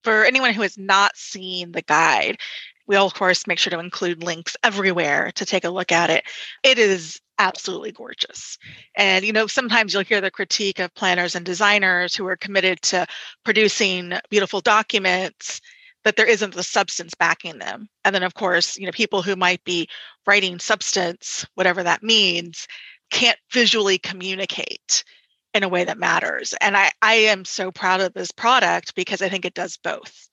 For 0.04 0.26
anyone 0.26 0.54
who 0.54 0.62
has 0.62 0.78
not 0.78 1.16
seen 1.16 1.72
the 1.72 1.82
guide 1.82 2.38
We'll, 2.88 3.06
of 3.06 3.14
course, 3.14 3.48
make 3.48 3.60
sure 3.60 3.72
to 3.72 3.80
include 3.80 4.24
links 4.24 4.58
everywhere 4.64 5.32
to 5.36 5.46
take 5.46 5.64
a 5.64 5.70
look 5.70 5.92
at 5.92 6.10
it. 6.10 6.24
It 6.64 6.78
is 6.78 7.20
absolutely 7.40 7.92
gorgeous. 7.92 8.58
And, 8.96 9.26
you 9.26 9.34
know, 9.34 9.48
sometimes 9.48 9.94
you'll 9.94 10.04
hear 10.04 10.22
the 10.22 10.30
critique 10.30 10.80
of 10.80 10.94
planners 10.94 11.36
and 11.36 11.46
designers 11.46 12.16
who 12.16 12.28
are 12.28 12.36
committed 12.36 12.82
to 12.84 13.08
producing 13.44 14.14
beautiful 14.30 14.62
documents 14.62 15.62
but 16.04 16.18
there 16.18 16.28
isn't 16.28 16.54
the 16.54 16.64
substance 16.64 17.14
backing 17.16 17.60
them. 17.60 17.88
And 18.04 18.14
then, 18.14 18.24
of 18.24 18.34
course, 18.34 18.78
you 18.78 18.86
know, 18.86 18.92
people 18.92 19.22
who 19.22 19.36
might 19.36 19.64
be 19.64 19.88
writing 20.28 20.60
substance, 20.60 21.46
whatever 21.56 21.82
that 21.84 22.04
means, 22.04 22.68
can't 23.10 23.40
visually 23.52 23.98
communicate 23.98 25.04
in 25.54 25.64
a 25.64 25.70
way 25.70 25.84
that 25.84 25.98
matters. 25.98 26.54
And 26.62 26.76
I, 26.76 26.92
I 27.02 27.14
am 27.14 27.46
so 27.46 27.72
proud 27.72 28.02
of 28.02 28.14
this 28.14 28.32
product 28.32 28.96
because 28.96 29.22
I 29.22 29.30
think 29.30 29.46
it 29.46 29.54
does 29.54 29.78
both. 29.78 30.28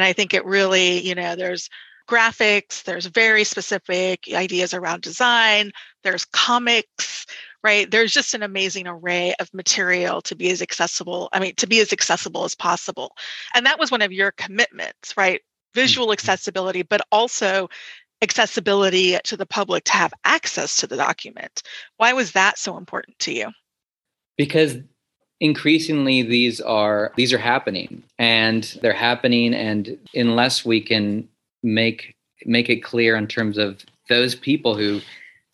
And 0.00 0.06
I 0.06 0.14
think 0.14 0.32
it 0.32 0.46
really, 0.46 1.06
you 1.06 1.14
know, 1.14 1.36
there's 1.36 1.68
graphics, 2.08 2.84
there's 2.84 3.04
very 3.04 3.44
specific 3.44 4.24
ideas 4.32 4.72
around 4.72 5.02
design, 5.02 5.72
there's 6.04 6.24
comics, 6.24 7.26
right? 7.62 7.90
There's 7.90 8.10
just 8.10 8.32
an 8.32 8.42
amazing 8.42 8.86
array 8.86 9.34
of 9.40 9.52
material 9.52 10.22
to 10.22 10.34
be 10.34 10.48
as 10.50 10.62
accessible, 10.62 11.28
I 11.34 11.38
mean, 11.38 11.54
to 11.56 11.66
be 11.66 11.80
as 11.80 11.92
accessible 11.92 12.44
as 12.44 12.54
possible. 12.54 13.14
And 13.54 13.66
that 13.66 13.78
was 13.78 13.90
one 13.90 14.00
of 14.00 14.10
your 14.10 14.32
commitments, 14.32 15.14
right? 15.18 15.42
Visual 15.74 16.06
mm-hmm. 16.06 16.14
accessibility, 16.14 16.80
but 16.80 17.02
also 17.12 17.68
accessibility 18.22 19.18
to 19.24 19.36
the 19.36 19.44
public 19.44 19.84
to 19.84 19.92
have 19.92 20.14
access 20.24 20.78
to 20.78 20.86
the 20.86 20.96
document. 20.96 21.62
Why 21.98 22.14
was 22.14 22.32
that 22.32 22.56
so 22.56 22.78
important 22.78 23.18
to 23.18 23.34
you? 23.34 23.50
Because 24.38 24.78
increasingly 25.40 26.22
these 26.22 26.60
are 26.60 27.12
these 27.16 27.32
are 27.32 27.38
happening 27.38 28.02
and 28.18 28.78
they're 28.82 28.92
happening 28.92 29.54
and 29.54 29.98
unless 30.14 30.64
we 30.64 30.80
can 30.80 31.26
make 31.62 32.14
make 32.44 32.68
it 32.68 32.82
clear 32.82 33.16
in 33.16 33.26
terms 33.26 33.56
of 33.56 33.84
those 34.08 34.34
people 34.34 34.76
who 34.76 35.00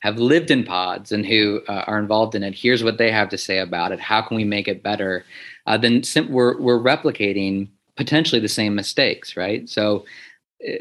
have 0.00 0.18
lived 0.18 0.50
in 0.50 0.64
pods 0.64 1.12
and 1.12 1.24
who 1.24 1.60
uh, 1.68 1.84
are 1.86 1.98
involved 1.98 2.34
in 2.34 2.42
it 2.42 2.54
here's 2.54 2.82
what 2.82 2.98
they 2.98 3.10
have 3.10 3.28
to 3.28 3.38
say 3.38 3.58
about 3.58 3.92
it. 3.92 4.00
How 4.00 4.20
can 4.22 4.36
we 4.36 4.44
make 4.44 4.68
it 4.68 4.82
better? 4.82 5.24
Uh, 5.66 5.76
then 5.78 6.02
sim- 6.02 6.30
we're, 6.30 6.60
we're 6.60 6.78
replicating 6.78 7.68
potentially 7.96 8.40
the 8.40 8.48
same 8.48 8.74
mistakes 8.74 9.36
right? 9.36 9.68
So 9.68 10.04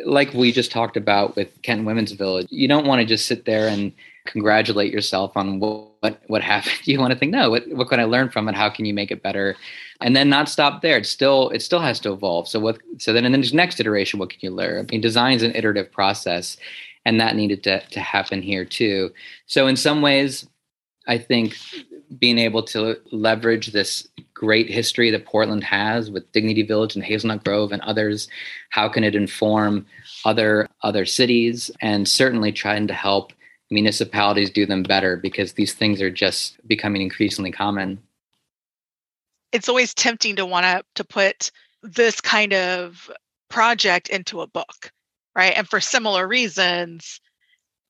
like 0.05 0.34
we 0.34 0.51
just 0.51 0.71
talked 0.71 0.97
about 0.97 1.36
with 1.36 1.49
kenton 1.61 1.86
women's 1.86 2.11
village 2.11 2.47
you 2.49 2.67
don't 2.67 2.88
want 2.88 2.99
to 2.99 3.05
just 3.05 3.28
sit 3.28 3.45
there 3.45 3.67
and 3.67 3.91
congratulate 4.26 4.91
yourself 4.91 5.36
on 5.36 5.59
what 5.59 5.95
what, 6.05 6.21
what 6.28 6.41
happened. 6.53 6.86
You 6.86 6.99
want 6.99 7.13
to 7.13 7.19
think, 7.19 7.32
no, 7.32 7.49
what, 7.49 7.67
what 7.69 7.89
can 7.89 7.99
I 7.99 8.05
learn 8.05 8.30
from 8.30 8.47
it? 8.47 8.55
How 8.55 8.69
can 8.69 8.86
you 8.86 8.93
make 8.93 9.11
it 9.11 9.23
better? 9.23 9.55
And 10.01 10.15
then 10.15 10.30
not 10.30 10.49
stop 10.49 10.82
there. 10.82 10.97
It 10.97 11.05
still 11.05 11.49
it 11.49 11.61
still 11.61 11.80
has 11.80 11.99
to 12.01 12.13
evolve. 12.13 12.47
So 12.47 12.59
what 12.59 12.80
so 12.97 13.13
then 13.13 13.26
and 13.26 13.34
then 13.34 13.43
next 13.53 13.80
iteration, 13.80 14.19
what 14.19 14.30
can 14.30 14.39
you 14.41 14.51
learn? 14.51 14.86
I 14.86 14.91
mean, 14.91 15.01
design 15.01 15.36
is 15.36 15.43
an 15.43 15.55
iterative 15.55 15.91
process, 15.91 16.57
and 17.05 17.19
that 17.19 17.36
needed 17.36 17.63
to 17.63 17.80
to 17.80 17.99
happen 17.99 18.41
here 18.41 18.65
too. 18.65 19.11
So 19.45 19.67
in 19.67 19.78
some 19.78 20.01
ways, 20.01 20.47
I 21.07 21.17
think 21.17 21.55
being 22.19 22.38
able 22.38 22.63
to 22.63 22.97
leverage 23.11 23.67
this 23.71 24.07
great 24.36 24.69
history 24.69 25.09
that 25.09 25.25
Portland 25.25 25.63
has 25.63 26.11
with 26.11 26.31
Dignity 26.31 26.61
Village 26.61 26.95
and 26.95 27.03
Hazelnut 27.03 27.43
Grove 27.43 27.71
and 27.71 27.81
others, 27.81 28.27
how 28.69 28.88
can 28.88 29.03
it 29.03 29.15
inform 29.15 29.86
other 30.25 30.67
other 30.83 31.05
cities 31.05 31.71
and 31.81 32.07
certainly 32.07 32.51
trying 32.51 32.88
to 32.88 32.93
help 32.93 33.33
municipalities 33.71 34.51
do 34.51 34.65
them 34.65 34.83
better 34.83 35.17
because 35.17 35.53
these 35.53 35.73
things 35.73 36.01
are 36.01 36.11
just 36.11 36.55
becoming 36.67 37.01
increasingly 37.01 37.51
common. 37.51 37.99
It's 39.51 39.69
always 39.69 39.93
tempting 39.93 40.36
to 40.36 40.45
want 40.45 40.65
to 40.65 40.83
to 40.95 41.03
put 41.03 41.51
this 41.81 42.21
kind 42.21 42.53
of 42.53 43.09
project 43.49 44.09
into 44.09 44.41
a 44.41 44.47
book, 44.47 44.91
right? 45.36 45.53
And 45.55 45.67
for 45.67 45.79
similar 45.79 46.27
reasons, 46.27 47.19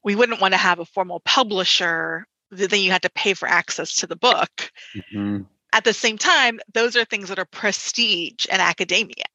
we 0.04 0.16
wouldn't 0.16 0.42
want 0.42 0.54
to 0.54 0.58
have 0.60 0.80
a 0.80 0.86
formal 0.86 1.22
publisher 1.22 2.26
then 2.52 2.80
you 2.80 2.92
had 2.92 3.02
to 3.02 3.10
pay 3.10 3.34
for 3.34 3.48
access 3.48 3.96
to 3.98 4.08
the 4.08 4.16
book. 4.16 4.72
Mm-hmm. 4.96 5.44
At 5.76 5.84
the 5.84 5.94
same 5.94 6.18
time, 6.18 6.62
those 6.74 6.96
are 6.96 7.04
things 7.04 7.28
that 7.28 7.38
are 7.38 7.44
prestige 7.44 8.46
in 8.46 8.62
academia, 8.62 9.26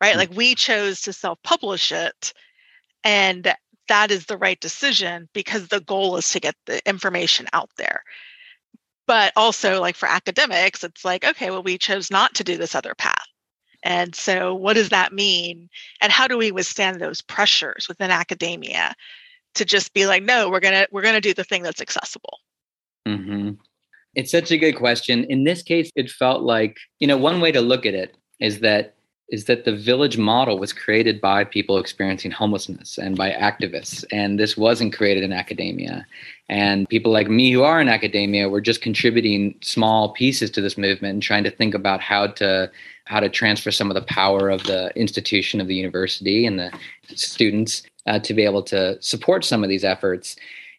right? 0.00 0.12
Mm-hmm. 0.12 0.18
Like 0.18 0.34
we 0.34 0.54
chose 0.54 1.02
to 1.02 1.12
self 1.12 1.38
publish 1.42 1.92
it. 1.92 2.32
And 3.04 3.54
that 3.88 4.10
is 4.10 4.24
the 4.24 4.38
right 4.38 4.58
decision 4.58 5.28
because 5.34 5.68
the 5.68 5.82
goal 5.82 6.16
is 6.16 6.30
to 6.30 6.40
get 6.40 6.54
the 6.64 6.80
information 6.88 7.48
out 7.52 7.68
there. 7.76 8.02
But 9.06 9.34
also, 9.36 9.78
like 9.78 9.94
for 9.94 10.08
academics, 10.08 10.84
it's 10.84 11.04
like, 11.04 11.26
okay, 11.26 11.50
well, 11.50 11.62
we 11.62 11.76
chose 11.76 12.10
not 12.10 12.34
to 12.36 12.44
do 12.44 12.56
this 12.56 12.74
other 12.74 12.94
path. 12.94 13.26
And 13.82 14.14
so, 14.14 14.54
what 14.54 14.72
does 14.72 14.88
that 14.88 15.12
mean? 15.12 15.68
And 16.00 16.10
how 16.10 16.28
do 16.28 16.38
we 16.38 16.50
withstand 16.50 16.98
those 16.98 17.20
pressures 17.20 17.88
within 17.88 18.10
academia 18.10 18.94
to 19.56 19.66
just 19.66 19.92
be 19.92 20.06
like, 20.06 20.22
no, 20.22 20.48
we're 20.48 20.60
gonna 20.60 20.86
we're 20.90 21.02
gonna 21.02 21.20
do 21.20 21.34
the 21.34 21.44
thing 21.44 21.62
that's 21.62 21.82
accessible? 21.82 22.38
Mm-hmm. 23.06 23.50
It's 24.18 24.32
such 24.32 24.50
a 24.50 24.58
good 24.58 24.74
question. 24.74 25.22
In 25.30 25.44
this 25.44 25.62
case, 25.62 25.92
it 25.94 26.10
felt 26.10 26.42
like 26.42 26.76
you 26.98 27.06
know 27.06 27.16
one 27.16 27.40
way 27.40 27.52
to 27.52 27.60
look 27.60 27.86
at 27.86 27.94
it 27.94 28.16
is 28.40 28.58
that 28.60 28.96
is 29.28 29.44
that 29.44 29.64
the 29.64 29.76
village 29.76 30.18
model 30.18 30.58
was 30.58 30.72
created 30.72 31.20
by 31.20 31.44
people 31.44 31.78
experiencing 31.78 32.32
homelessness 32.32 32.98
and 32.98 33.16
by 33.16 33.30
activists. 33.30 34.04
And 34.10 34.40
this 34.40 34.56
wasn't 34.56 34.96
created 34.96 35.22
in 35.22 35.32
academia. 35.32 36.04
And 36.48 36.88
people 36.88 37.12
like 37.12 37.28
me 37.28 37.52
who 37.52 37.62
are 37.62 37.80
in 37.80 37.88
academia 37.88 38.48
were 38.48 38.62
just 38.62 38.80
contributing 38.80 39.54
small 39.60 40.14
pieces 40.14 40.50
to 40.52 40.62
this 40.62 40.78
movement 40.78 41.12
and 41.12 41.22
trying 41.22 41.44
to 41.44 41.50
think 41.50 41.74
about 41.74 42.00
how 42.00 42.26
to 42.40 42.70
how 43.04 43.20
to 43.20 43.28
transfer 43.28 43.70
some 43.70 43.88
of 43.88 43.94
the 43.94 44.02
power 44.02 44.50
of 44.50 44.64
the 44.64 44.90
institution 44.96 45.60
of 45.60 45.68
the 45.68 45.76
university 45.76 46.44
and 46.44 46.58
the 46.58 46.72
students 47.14 47.84
uh, 48.06 48.18
to 48.18 48.34
be 48.34 48.42
able 48.42 48.64
to 48.64 49.00
support 49.00 49.44
some 49.44 49.62
of 49.62 49.70
these 49.70 49.84
efforts. 49.84 50.34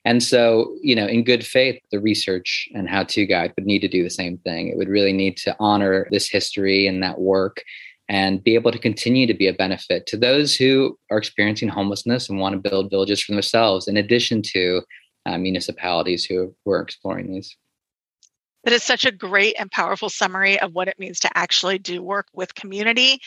And 0.10 0.24
so, 0.24 0.76
you 0.82 0.96
know, 0.96 1.06
in 1.06 1.24
good 1.24 1.46
faith, 1.46 1.80
the 1.92 2.00
research 2.00 2.68
and 2.74 2.90
how 2.90 3.04
to 3.04 3.28
guide 3.28 3.54
would 3.56 3.68
need 3.68 3.82
to 3.82 3.88
do 3.88 4.04
the 4.04 4.10
same 4.10 4.40
thing. 4.40 4.68
It 4.68 4.76
would 4.76 4.90
really 4.90 5.14
need 5.14 5.38
to 5.38 5.56
honor 5.60 6.08
this 6.10 6.28
history 6.28 6.88
and 6.88 7.04
that 7.04 7.20
work 7.20 7.62
and 8.10 8.44
be 8.44 8.56
able 8.56 8.72
to 8.72 8.80
continue 8.80 9.28
to 9.28 9.36
be 9.36 9.46
a 9.46 9.54
benefit 9.54 10.08
to 10.08 10.18
those 10.18 10.56
who 10.56 10.98
are 11.12 11.20
experiencing 11.20 11.70
homelessness 11.70 12.28
and 12.28 12.40
want 12.40 12.54
to 12.54 12.70
build 12.70 12.90
villages 12.90 13.22
for 13.22 13.34
themselves, 13.34 13.88
in 13.88 13.98
addition 13.98 14.42
to 14.42 14.82
uh, 15.28 15.38
municipalities 15.38 16.26
who, 16.26 16.56
who 16.66 16.72
are 16.72 16.82
exploring 16.82 17.32
these. 17.32 17.56
That 18.64 18.74
is 18.74 18.82
such 18.82 19.06
a 19.06 19.12
great 19.12 19.58
and 19.60 19.70
powerful 19.70 20.10
summary 20.10 20.60
of 20.60 20.74
what 20.74 20.88
it 20.88 20.98
means 20.98 21.20
to 21.20 21.38
actually 21.38 21.78
do 21.78 22.02
work 22.02 22.26
with 22.34 22.56
community 22.56 23.22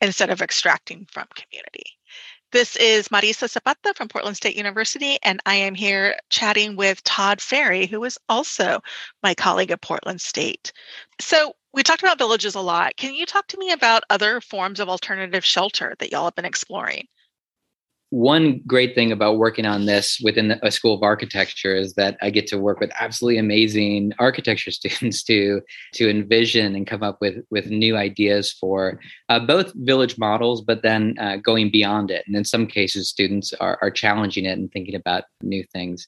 instead 0.00 0.30
of 0.30 0.42
extracting 0.42 1.06
from 1.12 1.28
community. 1.36 1.84
This 2.54 2.76
is 2.76 3.08
Marisa 3.08 3.50
Zapata 3.50 3.94
from 3.96 4.06
Portland 4.06 4.36
State 4.36 4.54
University, 4.54 5.18
and 5.24 5.40
I 5.44 5.56
am 5.56 5.74
here 5.74 6.14
chatting 6.30 6.76
with 6.76 7.02
Todd 7.02 7.40
Ferry, 7.40 7.86
who 7.86 8.04
is 8.04 8.16
also 8.28 8.80
my 9.24 9.34
colleague 9.34 9.72
at 9.72 9.80
Portland 9.82 10.20
State. 10.20 10.72
So, 11.20 11.56
we 11.72 11.82
talked 11.82 12.04
about 12.04 12.16
villages 12.16 12.54
a 12.54 12.60
lot. 12.60 12.96
Can 12.96 13.12
you 13.12 13.26
talk 13.26 13.48
to 13.48 13.58
me 13.58 13.72
about 13.72 14.04
other 14.08 14.40
forms 14.40 14.78
of 14.78 14.88
alternative 14.88 15.44
shelter 15.44 15.96
that 15.98 16.12
y'all 16.12 16.26
have 16.26 16.36
been 16.36 16.44
exploring? 16.44 17.08
One 18.14 18.60
great 18.64 18.94
thing 18.94 19.10
about 19.10 19.38
working 19.38 19.66
on 19.66 19.86
this 19.86 20.20
within 20.22 20.52
a 20.62 20.70
school 20.70 20.94
of 20.94 21.02
architecture 21.02 21.74
is 21.74 21.94
that 21.94 22.16
I 22.22 22.30
get 22.30 22.46
to 22.46 22.58
work 22.58 22.78
with 22.78 22.92
absolutely 22.96 23.38
amazing 23.38 24.12
architecture 24.20 24.70
students 24.80 25.24
to 25.24 25.60
to 25.94 26.08
envision 26.08 26.76
and 26.76 26.86
come 26.86 27.02
up 27.02 27.18
with 27.20 27.44
with 27.50 27.70
new 27.70 27.96
ideas 27.96 28.52
for 28.52 29.00
uh, 29.30 29.40
both 29.40 29.72
village 29.74 30.16
models, 30.16 30.62
but 30.62 30.82
then 30.82 31.16
uh, 31.18 31.38
going 31.38 31.72
beyond 31.72 32.12
it. 32.12 32.22
And 32.28 32.36
in 32.36 32.44
some 32.44 32.68
cases, 32.68 33.08
students 33.08 33.52
are, 33.54 33.80
are 33.82 33.90
challenging 33.90 34.44
it 34.44 34.58
and 34.58 34.70
thinking 34.70 34.94
about 34.94 35.24
new 35.42 35.64
things. 35.72 36.06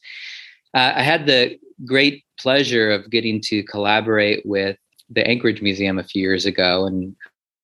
Uh, 0.75 0.93
I 0.95 1.03
had 1.03 1.27
the 1.27 1.59
great 1.85 2.25
pleasure 2.39 2.93
of 2.93 3.11
getting 3.11 3.41
to 3.47 3.65
collaborate 3.65 4.47
with 4.47 4.77
the 5.11 5.27
Anchorage 5.27 5.61
Museum 5.61 5.99
a 5.99 6.05
few 6.05 6.23
years 6.23 6.47
ago 6.47 6.87
and 6.87 7.17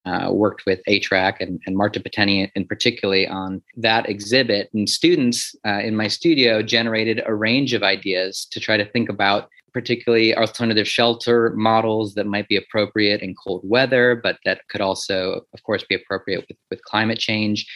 uh, 0.04 0.30
worked 0.32 0.64
with 0.66 0.80
HRAC 0.88 1.36
and, 1.40 1.60
and 1.66 1.76
Marta 1.76 2.00
Pateni 2.00 2.50
in 2.54 2.66
particularly 2.66 3.26
on 3.26 3.62
that 3.76 4.08
exhibit. 4.08 4.68
And 4.74 4.88
students 4.88 5.54
uh, 5.66 5.80
in 5.80 5.96
my 5.96 6.08
studio 6.08 6.62
generated 6.62 7.22
a 7.24 7.34
range 7.34 7.72
of 7.72 7.82
ideas 7.82 8.46
to 8.50 8.60
try 8.60 8.76
to 8.76 8.84
think 8.84 9.08
about 9.08 9.48
particularly 9.72 10.36
alternative 10.36 10.86
shelter 10.86 11.50
models 11.56 12.14
that 12.14 12.26
might 12.26 12.48
be 12.48 12.56
appropriate 12.56 13.22
in 13.22 13.34
cold 13.34 13.62
weather, 13.64 14.20
but 14.22 14.38
that 14.44 14.60
could 14.68 14.80
also, 14.80 15.46
of 15.54 15.62
course, 15.62 15.84
be 15.88 15.94
appropriate 15.94 16.44
with, 16.48 16.58
with 16.70 16.84
climate 16.84 17.18
change. 17.18 17.66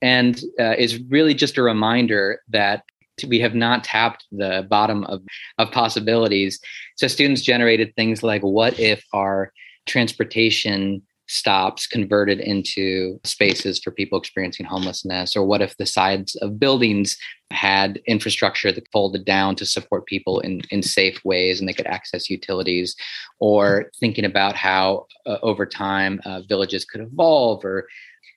And 0.00 0.40
uh, 0.58 0.74
is 0.76 1.00
really 1.08 1.34
just 1.34 1.58
a 1.58 1.62
reminder 1.62 2.40
that 2.48 2.84
we 3.26 3.40
have 3.40 3.54
not 3.54 3.84
tapped 3.84 4.26
the 4.32 4.66
bottom 4.68 5.04
of, 5.04 5.22
of 5.58 5.70
possibilities. 5.70 6.60
So 6.96 7.06
students 7.08 7.42
generated 7.42 7.94
things 7.94 8.22
like 8.22 8.42
what 8.42 8.78
if 8.78 9.04
our 9.12 9.52
transportation 9.86 11.02
stops 11.26 11.86
converted 11.86 12.40
into 12.40 13.18
spaces 13.24 13.80
for 13.80 13.90
people 13.90 14.18
experiencing 14.18 14.66
homelessness? 14.66 15.34
Or 15.36 15.44
what 15.44 15.62
if 15.62 15.76
the 15.76 15.86
sides 15.86 16.34
of 16.36 16.58
buildings 16.58 17.16
had 17.50 18.00
infrastructure 18.06 18.72
that 18.72 18.90
folded 18.92 19.24
down 19.24 19.56
to 19.56 19.66
support 19.66 20.06
people 20.06 20.40
in, 20.40 20.60
in 20.70 20.82
safe 20.82 21.24
ways 21.24 21.60
and 21.60 21.68
they 21.68 21.72
could 21.72 21.86
access 21.86 22.28
utilities? 22.28 22.94
Or 23.40 23.90
thinking 24.00 24.24
about 24.24 24.56
how 24.56 25.06
uh, 25.26 25.38
over 25.42 25.66
time 25.66 26.20
uh, 26.24 26.42
villages 26.48 26.84
could 26.84 27.00
evolve 27.00 27.64
or 27.64 27.86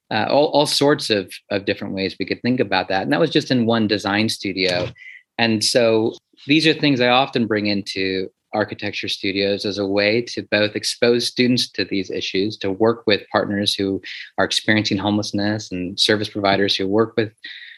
uh, 0.10 0.28
all, 0.30 0.48
all 0.48 0.66
sorts 0.66 1.10
of, 1.10 1.34
of 1.52 1.66
different 1.66 1.94
ways 1.94 2.16
we 2.20 2.26
could 2.26 2.42
think 2.42 2.60
about 2.60 2.88
that. 2.88 3.04
And 3.04 3.12
that 3.12 3.20
was 3.20 3.32
just 3.32 3.52
in 3.52 3.66
one 3.66 3.88
design 3.88 4.30
studio. 4.30 4.90
And 5.38 5.64
so 5.64 6.14
these 6.46 6.68
are 6.68 6.74
things 6.74 7.02
i 7.02 7.08
often 7.08 7.48
bring 7.48 7.68
into 7.68 8.30
architecture 8.54 9.08
studios 9.08 9.66
as 9.66 9.78
a 9.78 9.86
way 9.86 10.22
to 10.22 10.44
both 10.44 10.76
expose 10.76 11.28
students 11.28 11.70
to 11.72 11.86
these 11.86 12.10
issues, 12.10 12.58
to 12.58 12.72
work 12.72 13.04
with 13.06 13.28
partners 13.32 13.74
who 13.74 14.02
are 14.38 14.46
experiencing 14.46 14.98
homelessness 14.98 15.72
and 15.72 16.00
service 16.00 16.30
providers 16.30 16.76
who 16.76 16.88
work 16.88 17.14
with 17.18 17.32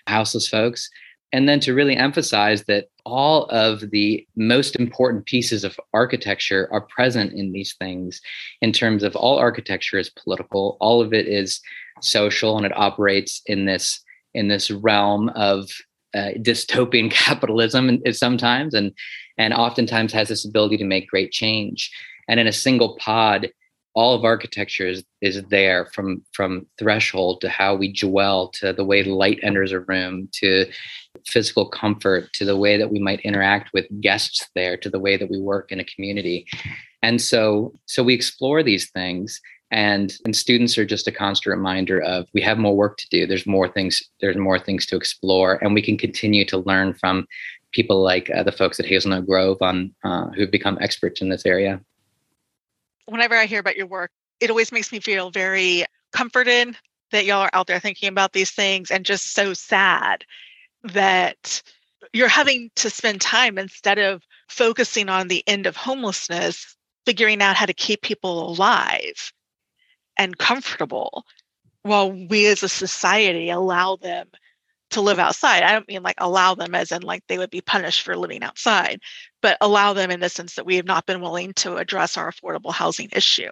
houseless 0.07 0.47
folks, 0.47 0.89
and 1.32 1.47
then 1.47 1.59
to 1.59 1.74
really 1.74 1.95
emphasize 1.95 2.63
that 2.63 2.88
all 3.05 3.45
of 3.45 3.91
the 3.91 4.26
most 4.36 4.76
important 4.76 5.26
pieces 5.26 5.63
of 5.63 5.80
architecture 5.93 6.67
are 6.72 6.82
present 6.82 7.34
in 7.34 7.51
these 7.51 7.76
things 7.76 8.22
in 8.61 8.72
terms 8.72 9.03
of 9.03 9.15
all 9.15 9.38
architecture 9.38 9.97
is 9.97 10.09
political 10.09 10.78
all 10.80 11.01
of 11.01 11.13
it 11.13 11.28
is 11.28 11.59
social 12.01 12.57
and 12.57 12.65
it 12.65 12.78
operates 12.78 13.41
in 13.45 13.65
this 13.65 14.01
in 14.34 14.47
this 14.47 14.70
realm 14.70 15.30
of 15.30 15.70
uh, 16.14 16.32
dystopian 16.38 17.12
capitalism 17.26 18.01
sometimes 18.12 18.74
and 18.74 18.91
and 19.38 19.53
oftentimes 19.53 20.12
has 20.12 20.28
this 20.28 20.45
ability 20.45 20.78
to 20.78 20.86
make 20.86 21.07
great 21.10 21.32
change. 21.32 21.91
And 22.28 22.39
in 22.39 22.47
a 22.47 22.51
single 22.53 22.97
pod 22.97 23.49
all 23.95 24.14
of 24.14 24.24
architecture 24.24 24.88
is, 24.88 25.03
is 25.22 25.43
there 25.49 25.86
from 25.93 26.24
from 26.32 26.66
threshold 26.78 27.41
to 27.41 27.49
how 27.49 27.76
we 27.76 27.91
dwell 27.91 28.49
to 28.49 28.72
the 28.72 28.86
way 28.86 29.03
light 29.03 29.39
enters 29.41 29.72
a 29.72 29.80
room 29.82 30.30
to 30.32 30.66
physical 31.26 31.68
comfort 31.68 32.32
to 32.34 32.45
the 32.45 32.57
way 32.57 32.78
that 32.78 32.91
we 32.91 32.99
might 32.99 33.20
interact 33.22 33.72
with 33.74 33.86
guests 33.99 34.47
there 34.55 34.78
to 34.78 34.89
the 34.89 34.99
way 34.99 35.18
that 35.18 35.30
we 35.30 35.39
work 35.39 35.72
in 35.72 35.80
a 35.80 35.84
community. 35.86 36.45
And 37.01 37.22
so 37.22 37.74
so 37.88 38.03
we 38.03 38.14
explore 38.14 38.64
these 38.64 38.89
things 38.91 39.41
and 39.72 40.13
and 40.26 40.36
students 40.36 40.78
are 40.78 40.86
just 40.86 41.07
a 41.07 41.11
constant 41.11 41.55
reminder 41.55 42.01
of 42.01 42.28
we 42.34 42.41
have 42.41 42.57
more 42.57 42.76
work 42.76 42.97
to 42.97 43.07
do. 43.09 43.26
There's 43.28 43.45
more 43.45 43.67
things 43.67 44.01
there's 44.20 44.38
more 44.38 44.59
things 44.59 44.86
to 44.88 44.95
explore 44.95 45.63
and 45.63 45.74
we 45.74 45.82
can 45.82 45.97
continue 45.97 46.45
to 46.45 46.57
learn 46.57 46.93
from 46.93 47.28
people 47.72 48.01
like 48.01 48.32
uh, 48.32 48.41
the 48.43 48.51
folks 48.51 48.80
at 48.80 48.86
hazelnut 48.86 49.28
grove 49.28 49.57
on 49.61 49.93
uh, 50.03 50.28
who've 50.30 50.51
become 50.51 50.78
experts 50.82 51.22
in 51.22 51.30
this 51.30 51.45
area. 51.45 51.80
Whenever 53.05 53.36
i 53.36 53.45
hear 53.45 53.59
about 53.59 53.78
your 53.78 53.88
work 53.88 54.11
it 54.39 54.49
always 54.49 54.72
makes 54.72 54.91
me 54.91 54.99
feel 54.99 55.32
very 55.32 55.86
comforted 56.13 56.76
that 57.11 57.26
y'all 57.26 57.41
are 57.41 57.49
out 57.53 57.67
there 57.67 57.80
thinking 57.80 58.09
about 58.09 58.34
these 58.34 58.51
things 58.51 58.91
and 58.91 59.05
just 59.05 59.34
so 59.34 59.53
sad 59.53 60.24
that 60.84 61.61
you're 62.13 62.28
having 62.28 62.72
to 62.76 62.89
spend 62.89 63.20
time 63.20 63.57
instead 63.57 63.99
of 63.99 64.24
focusing 64.47 65.09
on 65.09 65.28
the 65.28 65.43
end 65.47 65.65
of 65.65 65.76
homelessness 65.76 66.76
figuring 67.05 67.41
out 67.41 67.55
how 67.55 67.65
to 67.65 67.74
keep 67.74 68.01
people 68.01 68.49
alive 68.49 69.32
and 70.20 70.38
comfortable 70.38 71.26
while 71.82 72.11
we 72.11 72.45
as 72.45 72.61
a 72.61 72.70
society 72.70 73.49
allow 73.49 73.95
them 73.95 74.28
to 74.91 75.01
live 75.01 75.17
outside. 75.17 75.63
I 75.63 75.72
don't 75.72 75.88
mean 75.88 76.03
like 76.03 76.17
allow 76.17 76.55
them 76.55 76.76
as 76.76 76.91
in 76.91 77.01
like 77.01 77.24
they 77.28 77.38
would 77.38 77.49
be 77.49 77.61
punished 77.61 78.01
for 78.01 78.17
living 78.17 78.43
outside, 78.43 78.99
but 79.41 79.57
allow 79.61 79.93
them 79.93 80.11
in 80.11 80.20
the 80.20 80.30
sense 80.30 80.55
that 80.55 80.65
we 80.65 80.76
have 80.76 80.86
not 80.86 81.05
been 81.05 81.22
willing 81.22 81.53
to 81.53 81.78
address 81.78 82.17
our 82.17 82.32
affordable 82.32 82.74
housing 82.74 83.09
issue. 83.13 83.49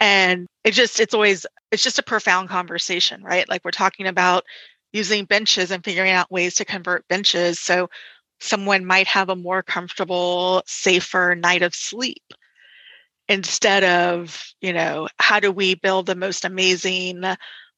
And 0.00 0.46
it 0.64 0.72
just, 0.72 1.00
it's 1.00 1.12
always, 1.12 1.44
it's 1.70 1.82
just 1.82 1.98
a 1.98 2.04
profound 2.04 2.48
conversation, 2.48 3.22
right? 3.22 3.48
Like 3.48 3.62
we're 3.64 3.70
talking 3.70 4.06
about 4.06 4.44
using 4.92 5.26
benches 5.26 5.70
and 5.70 5.84
figuring 5.84 6.12
out 6.12 6.30
ways 6.30 6.54
to 6.54 6.64
convert 6.64 7.06
benches 7.08 7.60
so 7.60 7.90
someone 8.40 8.86
might 8.86 9.06
have 9.08 9.28
a 9.28 9.36
more 9.36 9.62
comfortable, 9.62 10.62
safer 10.66 11.34
night 11.34 11.62
of 11.62 11.74
sleep 11.74 12.22
instead 13.28 13.84
of, 13.84 14.46
you 14.60 14.72
know, 14.72 15.08
how 15.18 15.40
do 15.40 15.50
we 15.50 15.74
build 15.74 16.06
the 16.06 16.14
most 16.14 16.44
amazing 16.44 17.24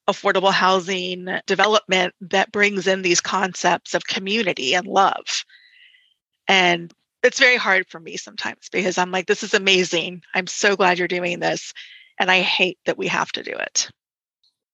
affordable 0.07 0.51
housing 0.51 1.27
development 1.45 2.13
that 2.21 2.51
brings 2.51 2.87
in 2.87 3.01
these 3.01 3.21
concepts 3.21 3.93
of 3.93 4.07
community 4.07 4.73
and 4.73 4.87
love. 4.87 5.43
And 6.47 6.91
it's 7.23 7.39
very 7.39 7.57
hard 7.57 7.87
for 7.89 7.99
me 7.99 8.15
sometimes 8.15 8.69
because 8.71 8.97
I'm 8.97 9.11
like, 9.11 9.27
this 9.27 9.43
is 9.43 9.53
amazing. 9.53 10.21
I'm 10.33 10.47
so 10.47 10.75
glad 10.75 10.97
you're 10.97 11.09
doing 11.09 11.39
this. 11.39 11.73
And 12.19 12.31
I 12.31 12.39
hate 12.39 12.79
that 12.85 12.97
we 12.97 13.07
have 13.07 13.31
to 13.33 13.43
do 13.43 13.51
it. 13.51 13.89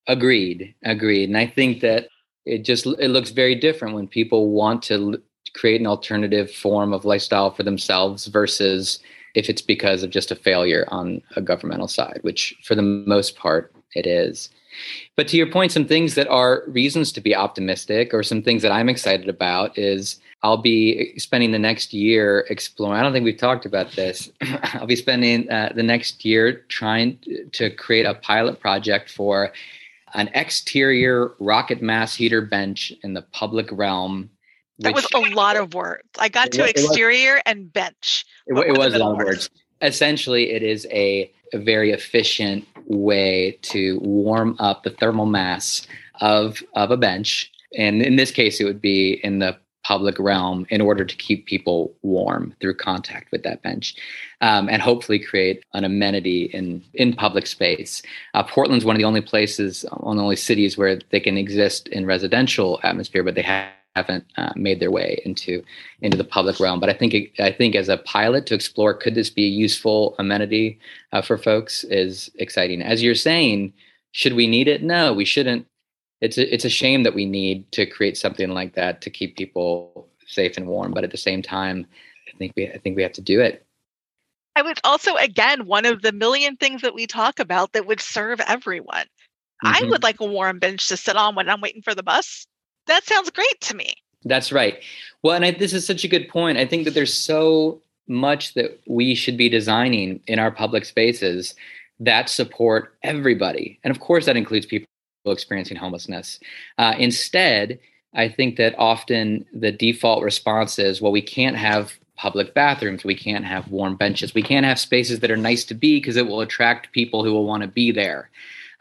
Agreed. 0.08 0.76
Agreed. 0.84 1.30
And 1.30 1.38
I 1.38 1.48
think 1.48 1.82
that 1.82 2.10
it 2.46 2.64
just 2.64 2.86
it 2.86 3.10
looks 3.10 3.32
very 3.32 3.56
different 3.56 3.96
when 3.96 4.08
people 4.08 4.52
want 4.52 4.84
to 4.84 5.22
create 5.56 5.82
an 5.82 5.88
alternative 5.88 6.52
form 6.52 6.94
of 6.94 7.06
lifestyle 7.06 7.52
for 7.52 7.64
themselves 7.64 8.28
versus 8.28 9.00
if 9.34 9.50
it's 9.50 9.62
because 9.62 10.04
of 10.04 10.10
just 10.10 10.32
a 10.32 10.36
failure 10.36 10.86
on 10.90 11.22
a 11.36 11.42
governmental 11.42 11.88
side, 11.88 12.20
which 12.22 12.56
for 12.64 12.76
the 12.76 12.82
most 12.82 13.36
part 13.36 13.74
it 13.96 14.06
is. 14.06 14.50
But 15.16 15.28
to 15.30 15.38
your 15.38 15.52
point, 15.52 15.72
some 15.72 15.86
things 15.86 16.16
that 16.16 16.28
are 16.28 16.64
reasons 16.68 17.12
to 17.14 17.22
be 17.22 17.36
optimistic 17.36 18.14
or 18.14 18.24
some 18.24 18.42
things 18.42 18.62
that 18.64 18.72
I'm 18.72 18.90
excited 18.90 19.30
about 19.30 19.78
is 19.78 20.20
I'll 20.42 20.58
be 20.58 21.18
spending 21.18 21.52
the 21.52 21.60
next 21.60 21.94
year 21.94 22.46
exploring. 22.50 23.00
I 23.00 23.04
don't 23.04 23.14
think 23.14 23.24
we've 23.24 23.38
talked 23.38 23.66
about 23.66 23.92
this. 23.92 24.32
I'll 24.74 24.88
be 24.88 24.96
spending 24.96 25.50
uh, 25.50 25.72
the 25.76 25.84
next 25.84 26.26
year 26.26 26.66
trying 26.68 27.20
to 27.54 27.70
create 27.70 28.06
a 28.06 28.16
pilot 28.16 28.60
project 28.60 29.10
for 29.10 29.54
an 30.16 30.30
exterior 30.34 31.34
rocket 31.40 31.82
mass 31.82 32.16
heater 32.16 32.42
bench 32.42 32.94
in 33.04 33.14
the 33.14 33.22
public 33.22 33.70
realm 33.72 34.30
that 34.80 34.94
was 34.94 35.08
a 35.14 35.20
lot 35.34 35.56
of 35.56 35.74
words. 35.74 36.04
I 36.20 36.30
got 36.30 36.52
to 36.54 36.68
exterior 36.68 37.42
and 37.46 37.72
bench. 37.72 38.26
It, 38.48 38.58
it 38.58 38.78
was 38.78 38.94
a 38.94 39.00
lot 39.00 39.12
of 39.12 39.18
words. 39.18 39.50
Essentially, 39.82 40.52
it 40.52 40.64
is 40.64 40.88
a, 40.92 41.32
a 41.54 41.60
very 41.60 41.92
efficient 41.92 42.66
way 42.86 43.58
to 43.64 44.00
warm 44.00 44.56
up 44.60 44.84
the 44.84 44.90
thermal 44.90 45.26
mass 45.26 45.86
of 46.22 46.62
of 46.74 46.92
a 46.92 46.98
bench, 46.98 47.52
and 47.78 48.02
in 48.02 48.16
this 48.16 48.32
case, 48.32 48.60
it 48.60 48.66
would 48.66 48.82
be 48.82 49.20
in 49.24 49.40
the 49.40 49.58
public 49.84 50.18
realm 50.18 50.66
in 50.70 50.80
order 50.80 51.04
to 51.04 51.16
keep 51.18 51.46
people 51.46 51.94
warm 52.04 52.56
through 52.62 52.74
contact 52.74 53.32
with 53.32 53.44
that 53.44 53.62
bench 53.62 53.96
um, 54.40 54.70
and 54.70 54.82
hopefully 54.82 55.20
create 55.20 55.64
an 55.74 55.84
amenity 55.84 56.46
in 56.54 56.82
in 56.94 57.14
public 57.14 57.46
space 57.46 58.02
uh, 58.34 58.44
portland's 58.44 58.86
one 58.86 58.96
of 58.96 59.00
the 59.00 59.06
only 59.06 59.20
places 59.20 59.86
one 59.98 60.16
of 60.16 60.20
the 60.20 60.24
only 60.24 60.38
cities 60.38 60.78
where 60.78 61.00
they 61.12 61.20
can 61.20 61.38
exist 61.38 61.90
in 61.90 62.06
residential 62.06 62.80
atmosphere 62.84 63.24
but 63.24 63.36
they 63.36 63.42
have 63.42 63.68
haven't 63.96 64.26
uh, 64.38 64.52
made 64.56 64.80
their 64.80 64.92
way 64.92 65.22
into 65.26 65.64
into 66.02 66.18
the 66.18 66.24
public 66.24 66.60
realm. 66.60 66.80
But 66.80 66.90
I 66.90 66.94
think 66.94 67.14
I 67.40 67.52
think 67.52 67.76
as 67.76 67.90
a 67.90 67.98
pilot 67.98 68.46
to 68.48 68.56
explore, 68.56 68.94
could 68.94 69.16
this 69.16 69.30
be 69.30 69.46
a 69.46 69.50
useful 69.50 70.16
amenity 70.20 70.80
uh, 71.12 71.22
for 71.22 71.38
folks 71.38 71.84
is 71.86 72.32
exciting. 72.36 72.82
As 72.82 73.04
you're 73.04 73.16
saying, 73.16 73.74
should 74.12 74.34
we 74.34 74.48
need 74.48 74.68
it? 74.68 74.84
No, 74.84 75.14
we 75.14 75.26
shouldn't. 75.26 75.68
It's 76.22 76.38
a, 76.38 76.54
it's 76.54 76.66
a 76.66 76.70
shame 76.70 77.04
that 77.04 77.16
we 77.16 77.26
need 77.26 77.72
to 77.74 77.86
create 77.86 78.18
something 78.18 78.50
like 78.50 78.76
that 78.76 79.02
to 79.02 79.10
keep 79.10 79.36
people 79.36 80.08
safe 80.26 80.58
and 80.58 80.68
warm. 80.68 80.94
But 80.94 81.04
at 81.04 81.12
the 81.12 81.18
same 81.18 81.42
time, 81.42 81.86
I 82.34 82.38
think 82.38 82.54
we 82.56 82.70
I 82.70 82.78
think 82.78 82.96
we 82.96 83.04
have 83.04 83.14
to 83.14 83.22
do 83.22 83.42
it. 83.42 83.66
I 84.56 84.62
was 84.62 84.78
also 84.84 85.16
again 85.16 85.66
one 85.66 85.86
of 85.86 86.02
the 86.02 86.12
million 86.12 86.58
things 86.58 86.82
that 86.82 86.96
we 86.96 87.08
talk 87.08 87.40
about 87.40 87.74
that 87.74 87.86
would 87.86 88.02
serve 88.02 88.40
everyone. 88.48 89.06
Mm-hmm. 89.64 89.86
I 89.86 89.90
would 89.90 90.04
like 90.04 90.20
a 90.20 90.26
warm 90.26 90.60
bench 90.60 90.88
to 90.90 90.98
sit 90.98 91.16
on 91.16 91.36
when 91.36 91.48
I'm 91.48 91.62
waiting 91.62 91.82
for 91.82 91.96
the 91.96 92.04
bus 92.04 92.48
that 92.88 93.04
sounds 93.04 93.30
great 93.30 93.62
to 93.62 93.76
me. 93.76 93.94
That's 94.26 94.52
right. 94.52 94.82
Well, 95.22 95.36
and 95.36 95.46
I, 95.46 95.52
this 95.52 95.74
is 95.74 95.86
such 95.86 96.04
a 96.04 96.08
good 96.08 96.28
point. 96.30 96.58
I 96.58 96.66
think 96.66 96.86
that 96.86 96.94
there's 96.94 97.14
so 97.14 97.82
much 98.08 98.54
that 98.54 98.80
we 98.88 99.16
should 99.16 99.38
be 99.38 99.50
designing 99.50 100.20
in 100.28 100.40
our 100.40 100.52
public 100.52 100.86
spaces 100.86 101.56
that 102.00 102.30
support 102.30 102.96
everybody. 103.04 103.80
And 103.84 103.92
of 103.92 104.00
course, 104.00 104.26
that 104.26 104.38
includes 104.38 104.66
people 104.66 104.88
experiencing 105.26 105.78
homelessness. 105.78 106.40
Uh, 106.78 106.96
instead, 106.98 107.80
I 108.14 108.28
think 108.28 108.58
that 108.58 108.76
often 108.78 109.46
the 109.54 109.72
default 109.72 110.24
response 110.24 110.78
is 110.78 111.02
well, 111.02 111.12
we 111.12 111.22
can't 111.22 111.56
have 111.56 111.94
public 112.16 112.54
bathrooms, 112.54 113.04
we 113.04 113.16
can't 113.16 113.46
have 113.46 113.70
warm 113.70 113.96
benches, 113.96 114.34
we 114.34 114.44
can't 114.44 114.66
have 114.66 114.80
spaces 114.80 115.20
that 115.22 115.32
are 115.32 115.38
nice 115.38 115.64
to 115.66 115.74
be 115.74 115.98
because 115.98 116.18
it 116.18 116.28
will 116.28 116.42
attract 116.42 116.92
people 116.92 117.24
who 117.24 117.34
will 117.34 117.46
want 117.46 117.62
to 117.62 117.68
be 117.68 117.92
there, 117.92 118.30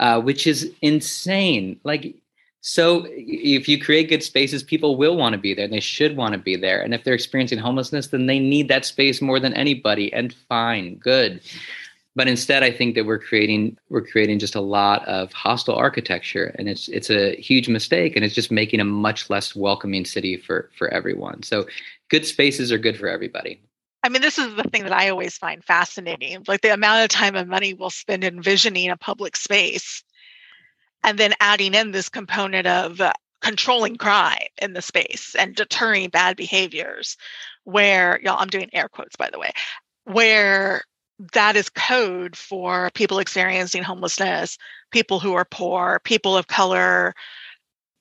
uh, 0.01 0.21
which 0.21 0.47
is 0.47 0.71
insane. 0.83 1.79
Like, 1.85 2.15
so 2.63 3.07
if 3.11 3.69
you 3.69 3.81
create 3.81 4.09
good 4.09 4.23
spaces, 4.23 4.63
people 4.63 4.97
will 4.97 5.17
want 5.17 5.33
to 5.33 5.39
be 5.39 5.53
there 5.53 5.65
and 5.65 5.73
they 5.73 5.81
should 5.81 6.17
want 6.17 6.33
to 6.33 6.39
be 6.39 6.55
there. 6.55 6.81
And 6.81 6.95
if 6.95 7.03
they're 7.03 7.13
experiencing 7.13 7.59
homelessness, 7.59 8.07
then 8.07 8.27
they 8.27 8.39
need 8.39 8.69
that 8.69 8.85
space 8.85 9.21
more 9.21 9.41
than 9.41 9.53
anybody. 9.55 10.13
And 10.13 10.33
fine, 10.33 10.95
good. 10.97 11.41
but 12.15 12.29
instead 12.29 12.63
i 12.63 12.71
think 12.71 12.95
that 12.95 13.07
we're 13.07 13.19
creating 13.19 13.77
we're 13.89 14.05
creating 14.05 14.39
just 14.39 14.55
a 14.55 14.61
lot 14.61 15.07
of 15.09 15.33
hostile 15.33 15.75
architecture 15.75 16.55
and 16.59 16.69
it's 16.69 16.89
it's 16.89 17.11
a 17.11 17.35
huge 17.37 17.69
mistake 17.69 18.15
and 18.17 18.25
it's 18.25 18.35
just 18.35 18.51
making 18.51 18.81
a 18.81 18.85
much 18.85 19.31
less 19.31 19.57
welcoming 19.57 20.05
city 20.05 20.37
for 20.37 20.71
for 20.77 20.89
everyone 20.89 21.43
so 21.43 21.67
good 22.11 22.27
spaces 22.27 22.71
are 22.71 22.79
good 22.79 22.99
for 22.99 23.09
everybody 23.09 23.61
I 24.05 24.09
mean, 24.09 24.21
this 24.21 24.37
is 24.37 24.57
the 24.57 24.65
thing 24.65 24.83
that 24.83 24.93
I 24.93 25.11
always 25.11 25.39
find 25.39 25.65
fascinating 25.65 26.45
like 26.49 26.61
the 26.61 26.75
amount 26.75 27.05
of 27.05 27.09
time 27.09 27.37
and 27.37 27.49
money 27.49 27.73
we'll 27.73 27.91
spend 27.91 28.25
envisioning 28.25 28.91
a 28.91 28.97
public 28.97 29.37
space 29.37 30.03
and 31.05 31.19
then 31.19 31.35
adding 31.41 31.75
in 31.75 31.91
this 31.91 32.09
component 32.09 32.67
of 32.67 33.01
uh, 33.01 33.13
controlling 33.41 33.97
crime 33.97 34.39
in 34.61 34.73
the 34.73 34.83
space 34.83 35.35
and 35.39 35.55
deterring 35.55 36.09
bad 36.09 36.37
behaviors 36.37 37.17
where 37.65 38.21
y'all 38.23 38.39
i'm 38.39 38.49
doing 38.49 38.71
air 38.73 38.89
quotes 38.89 39.17
by 39.17 39.29
the 39.31 39.39
way 39.39 39.51
where 40.05 40.83
that 41.33 41.57
is 41.57 41.69
code 41.69 42.37
for 42.37 42.91
people 42.95 43.19
experiencing 43.19 43.83
homelessness 43.83 44.59
people 44.91 45.19
who 45.19 45.35
are 45.35 45.45
poor 45.45 46.01
people 46.05 46.37
of 46.37 46.47
color 46.47 47.15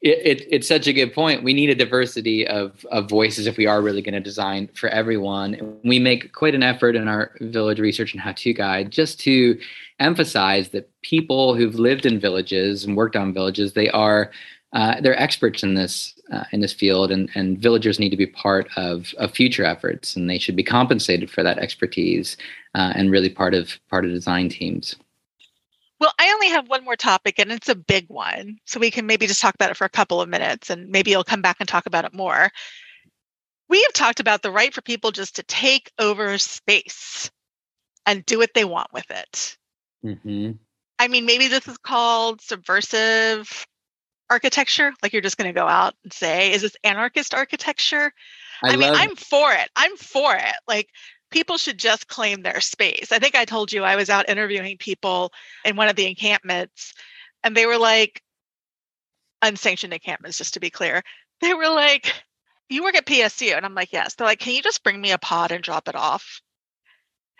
it, 0.01 0.39
it, 0.41 0.47
it's 0.49 0.67
such 0.67 0.87
a 0.87 0.93
good 0.93 1.13
point. 1.13 1.43
We 1.43 1.53
need 1.53 1.69
a 1.69 1.75
diversity 1.75 2.47
of, 2.47 2.85
of 2.91 3.07
voices 3.07 3.45
if 3.45 3.57
we 3.57 3.67
are 3.67 3.81
really 3.81 4.01
going 4.01 4.15
to 4.15 4.19
design 4.19 4.69
for 4.73 4.89
everyone. 4.89 5.79
We 5.83 5.99
make 5.99 6.33
quite 6.33 6.55
an 6.55 6.63
effort 6.63 6.95
in 6.95 7.07
our 7.07 7.31
village 7.39 7.79
research 7.79 8.13
and 8.13 8.21
how 8.21 8.31
to 8.31 8.53
guide 8.53 8.91
just 8.91 9.19
to 9.21 9.59
emphasize 9.99 10.69
that 10.69 10.89
people 11.03 11.55
who've 11.55 11.75
lived 11.75 12.07
in 12.07 12.19
villages 12.19 12.83
and 12.83 12.97
worked 12.97 13.15
on 13.15 13.33
villages, 13.33 13.73
they 13.73 13.89
are 13.89 14.31
uh, 14.73 15.01
they're 15.01 15.19
experts 15.19 15.63
in 15.63 15.73
this 15.75 16.13
uh, 16.31 16.45
in 16.53 16.61
this 16.61 16.71
field, 16.71 17.11
and, 17.11 17.29
and 17.35 17.59
villagers 17.59 17.99
need 17.99 18.09
to 18.09 18.15
be 18.15 18.25
part 18.25 18.69
of, 18.77 19.13
of 19.17 19.29
future 19.31 19.65
efforts, 19.65 20.15
and 20.15 20.29
they 20.29 20.39
should 20.39 20.55
be 20.55 20.63
compensated 20.63 21.29
for 21.29 21.43
that 21.43 21.59
expertise 21.59 22.37
uh, 22.73 22.93
and 22.95 23.11
really 23.11 23.29
part 23.29 23.53
of 23.53 23.77
part 23.89 24.05
of 24.05 24.11
design 24.11 24.47
teams. 24.47 24.95
Well, 26.01 26.11
I 26.17 26.31
only 26.31 26.49
have 26.49 26.67
one 26.67 26.83
more 26.83 26.95
topic, 26.95 27.37
and 27.37 27.51
it's 27.51 27.69
a 27.69 27.75
big 27.75 28.07
one, 28.07 28.57
so 28.65 28.79
we 28.79 28.89
can 28.89 29.05
maybe 29.05 29.27
just 29.27 29.39
talk 29.39 29.53
about 29.53 29.69
it 29.69 29.77
for 29.77 29.85
a 29.85 29.89
couple 29.89 30.19
of 30.19 30.27
minutes, 30.27 30.71
and 30.71 30.89
maybe 30.89 31.11
you'll 31.11 31.23
come 31.23 31.43
back 31.43 31.57
and 31.59 31.69
talk 31.69 31.85
about 31.85 32.05
it 32.05 32.13
more. 32.15 32.49
We 33.69 33.83
have 33.83 33.93
talked 33.93 34.19
about 34.19 34.41
the 34.41 34.49
right 34.49 34.73
for 34.73 34.81
people 34.81 35.11
just 35.11 35.35
to 35.35 35.43
take 35.43 35.91
over 35.99 36.39
space 36.39 37.29
and 38.07 38.25
do 38.25 38.39
what 38.39 38.49
they 38.55 38.65
want 38.65 38.91
with 38.91 39.05
it. 39.11 39.57
Mm-hmm. 40.03 40.53
I 40.97 41.07
mean, 41.07 41.27
maybe 41.27 41.47
this 41.47 41.67
is 41.67 41.77
called 41.77 42.41
subversive 42.41 43.67
architecture. 44.27 44.93
Like 45.03 45.13
you're 45.13 45.21
just 45.21 45.37
going 45.37 45.53
to 45.53 45.59
go 45.59 45.67
out 45.67 45.93
and 46.03 46.11
say, 46.11 46.51
is 46.51 46.63
this 46.63 46.75
anarchist 46.83 47.35
architecture? 47.35 48.11
I, 48.63 48.73
I 48.73 48.75
mean, 48.75 48.91
I'm 48.91 49.15
for 49.15 49.53
it. 49.53 49.69
I'm 49.75 49.95
for 49.97 50.35
it. 50.35 50.55
Like 50.67 50.89
people 51.31 51.57
should 51.57 51.77
just 51.77 52.07
claim 52.07 52.41
their 52.41 52.61
space. 52.61 53.11
I 53.11 53.19
think 53.19 53.35
I 53.35 53.45
told 53.45 53.71
you 53.71 53.83
I 53.83 53.95
was 53.95 54.09
out 54.09 54.29
interviewing 54.29 54.77
people 54.77 55.31
in 55.65 55.75
one 55.75 55.87
of 55.87 55.95
the 55.95 56.07
encampments, 56.07 56.93
and 57.43 57.55
they 57.55 57.65
were 57.65 57.77
like, 57.77 58.21
unsanctioned 59.41 59.93
encampments, 59.93 60.37
just 60.37 60.53
to 60.53 60.59
be 60.59 60.69
clear. 60.69 61.01
They 61.39 61.53
were 61.53 61.69
like, 61.69 62.13
you 62.69 62.83
work 62.83 62.95
at 62.95 63.05
PSU. 63.05 63.55
And 63.57 63.65
I'm 63.65 63.73
like, 63.73 63.91
yes. 63.91 64.13
They're 64.13 64.27
like, 64.27 64.39
can 64.39 64.53
you 64.53 64.61
just 64.61 64.83
bring 64.83 65.01
me 65.01 65.11
a 65.11 65.17
pod 65.17 65.51
and 65.51 65.63
drop 65.63 65.87
it 65.87 65.95
off? 65.95 66.41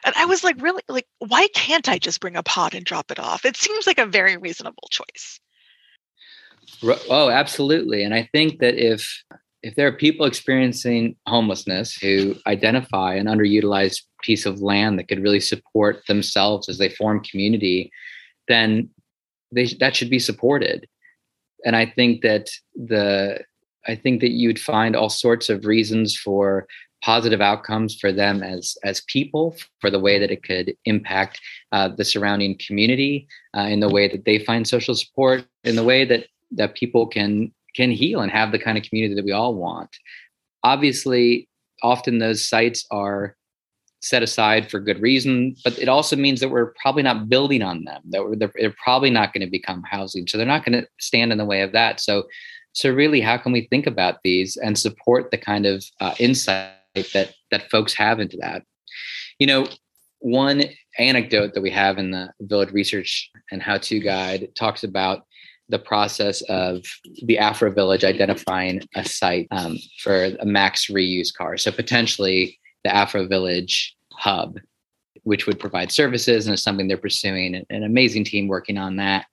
And 0.04 0.16
I 0.18 0.26
was 0.26 0.44
like, 0.44 0.60
really? 0.62 0.82
Like, 0.89 1.06
why 1.20 1.48
can't 1.54 1.88
I 1.88 2.00
just 2.00 2.20
bring 2.20 2.36
a 2.36 2.44
pod 2.44 2.74
and 2.74 2.84
drop 2.84 3.12
it 3.12 3.20
off? 3.20 3.46
It 3.46 3.56
seems 3.56 3.86
like 3.86 4.00
a 4.00 4.06
very 4.08 4.36
reasonable 4.38 4.89
choice. 4.89 5.39
Oh, 7.10 7.30
absolutely. 7.30 8.04
And 8.04 8.16
I 8.16 8.28
think 8.32 8.60
that 8.60 8.76
if 8.76 9.24
if 9.64 9.76
there 9.76 9.88
are 9.88 9.91
people 9.91 10.26
experiencing 10.26 11.16
homelessness 11.28 11.95
who 11.95 12.36
identify 12.47 13.16
an 13.16 13.28
underutilized 13.28 14.01
piece 14.24 14.45
of 14.45 14.62
land 14.62 14.97
that 14.97 15.07
could 15.07 15.22
really 15.22 15.39
support 15.39 16.03
themselves 16.07 16.68
as 16.68 16.78
they 16.78 16.89
form 16.89 17.24
community, 17.24 17.91
then 18.47 18.89
they, 19.51 19.66
that 19.80 19.95
should 19.95 20.09
be 20.09 20.20
supported. 20.20 20.88
And 21.64 21.76
I 21.76 21.86
think 21.86 22.22
that 22.22 22.49
the 22.76 23.41
I 23.88 23.95
think 23.95 24.22
that 24.22 24.32
you'd 24.32 24.59
find 24.59 24.95
all 24.95 25.09
sorts 25.09 25.49
of 25.49 25.66
reasons 25.66 26.16
for 26.16 26.68
positive 27.03 27.41
outcomes 27.41 27.97
for 27.99 28.12
them 28.12 28.43
as 28.43 28.76
as 28.84 29.01
people, 29.07 29.55
for 29.80 29.89
the 29.89 29.99
way 29.99 30.20
that 30.20 30.32
it 30.32 30.43
could 30.43 30.76
impact 30.86 31.39
uh, 31.72 31.89
the 31.89 32.05
surrounding 32.05 32.59
community, 32.66 33.28
uh, 33.55 33.62
in 33.62 33.80
the 33.80 33.89
way 33.89 34.07
that 34.07 34.26
they 34.26 34.39
find 34.39 34.68
social 34.68 34.95
support, 34.95 35.45
in 35.64 35.76
the 35.76 35.84
way 35.84 36.05
that 36.05 36.28
that 36.51 36.76
people 36.76 37.07
can 37.07 37.51
can 37.76 37.91
heal 37.91 38.22
and 38.22 38.32
have 38.32 38.51
the 38.51 38.59
kind 38.59 38.78
of 38.78 38.84
community 38.84 39.15
that 39.15 39.26
we 39.26 39.32
all 39.32 39.55
want. 39.55 39.89
Obviously, 40.63 41.47
often 41.82 42.19
those 42.19 42.47
sites 42.47 42.86
are 42.91 43.36
set 44.01 44.24
aside 44.24 44.69
for 44.69 44.80
good 44.80 44.99
reason, 44.99 45.55
but 45.63 45.78
it 45.78 45.88
also 45.88 46.15
means 46.15 46.39
that 46.39 46.49
we're 46.49 46.74
probably 46.82 47.03
not 47.03 47.30
building 47.30 47.61
on 47.61 47.84
them. 47.84 48.01
That 48.09 48.24
we're, 48.24 48.36
they're 48.36 48.76
probably 48.84 49.11
not 49.11 49.34
going 49.34 49.45
to 49.45 49.51
become 49.51 49.84
housing, 49.84 50.28
so 50.28 50.38
they're 50.38 50.47
not 50.47 50.65
going 50.65 50.82
to 50.82 50.88
stand 50.99 51.32
in 51.32 51.38
the 51.38 51.45
way 51.45 51.61
of 51.61 51.72
that. 51.74 51.99
So, 51.99 52.24
so 52.74 52.91
really, 52.91 53.22
how 53.22 53.38
can 53.38 53.51
we 53.51 53.67
think 53.67 53.86
about 53.86 54.19
these 54.24 54.57
and 54.57 54.78
support 54.78 55.30
the 55.30 55.38
kind 55.38 55.65
of 55.65 55.86
uh, 55.99 56.15
insight 56.19 56.72
that 57.13 57.34
that 57.51 57.69
folks 57.69 57.93
have 57.93 58.19
into 58.19 58.38
that? 58.38 58.63
You 59.39 59.47
know, 59.47 59.67
one 60.19 60.63
anecdote 60.97 61.53
that 61.53 61.61
we 61.61 61.72
have 61.72 61.97
in 61.97 62.11
the 62.11 62.32
village 62.41 62.72
research 62.72 63.30
and 63.51 63.61
how 63.61 63.78
to 63.78 63.99
guide 63.99 64.49
talks 64.55 64.84
about 64.84 65.26
the 65.72 65.80
process 65.80 66.41
of 66.43 66.84
the 67.24 67.39
Afro 67.39 67.72
Village 67.72 68.03
identifying 68.03 68.82
a 68.95 69.05
site 69.05 69.47
um, 69.51 69.78
for 69.99 70.26
a 70.39 70.45
max 70.45 70.88
reuse 70.88 71.34
car. 71.34 71.57
So 71.57 71.72
potentially 71.72 72.59
the 72.84 72.93
Afro 72.93 73.26
Village 73.26 73.95
hub, 74.13 74.59
which 75.24 75.47
would 75.47 75.59
provide 75.59 75.91
services 75.91 76.45
and 76.45 76.53
is 76.53 76.61
something 76.61 76.88
they're 76.88 76.97
pursuing. 76.97 77.65
An 77.69 77.84
amazing 77.84 78.26
team 78.26 78.47
working 78.47 78.78
on 78.78 78.97
that. 78.97 79.26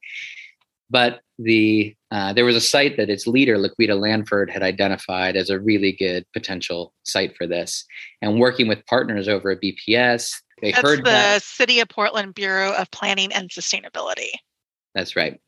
But 0.90 1.20
the 1.38 1.94
uh, 2.10 2.32
there 2.32 2.44
was 2.44 2.56
a 2.56 2.60
site 2.60 2.96
that 2.96 3.10
its 3.10 3.26
leader, 3.26 3.58
Laquita 3.58 3.98
Lanford, 3.98 4.48
had 4.48 4.62
identified 4.62 5.36
as 5.36 5.50
a 5.50 5.58
really 5.58 5.92
good 5.92 6.24
potential 6.32 6.94
site 7.02 7.36
for 7.36 7.46
this. 7.46 7.84
And 8.22 8.40
working 8.40 8.68
with 8.68 8.86
partners 8.86 9.28
over 9.28 9.50
at 9.50 9.60
BPS, 9.60 10.32
they 10.62 10.72
That's 10.72 10.82
heard 10.82 11.00
the 11.00 11.10
that. 11.10 11.42
City 11.42 11.80
of 11.80 11.88
Portland 11.88 12.34
Bureau 12.34 12.72
of 12.72 12.90
Planning 12.90 13.32
and 13.32 13.50
Sustainability. 13.50 14.30
That's 14.94 15.14
right. 15.14 15.38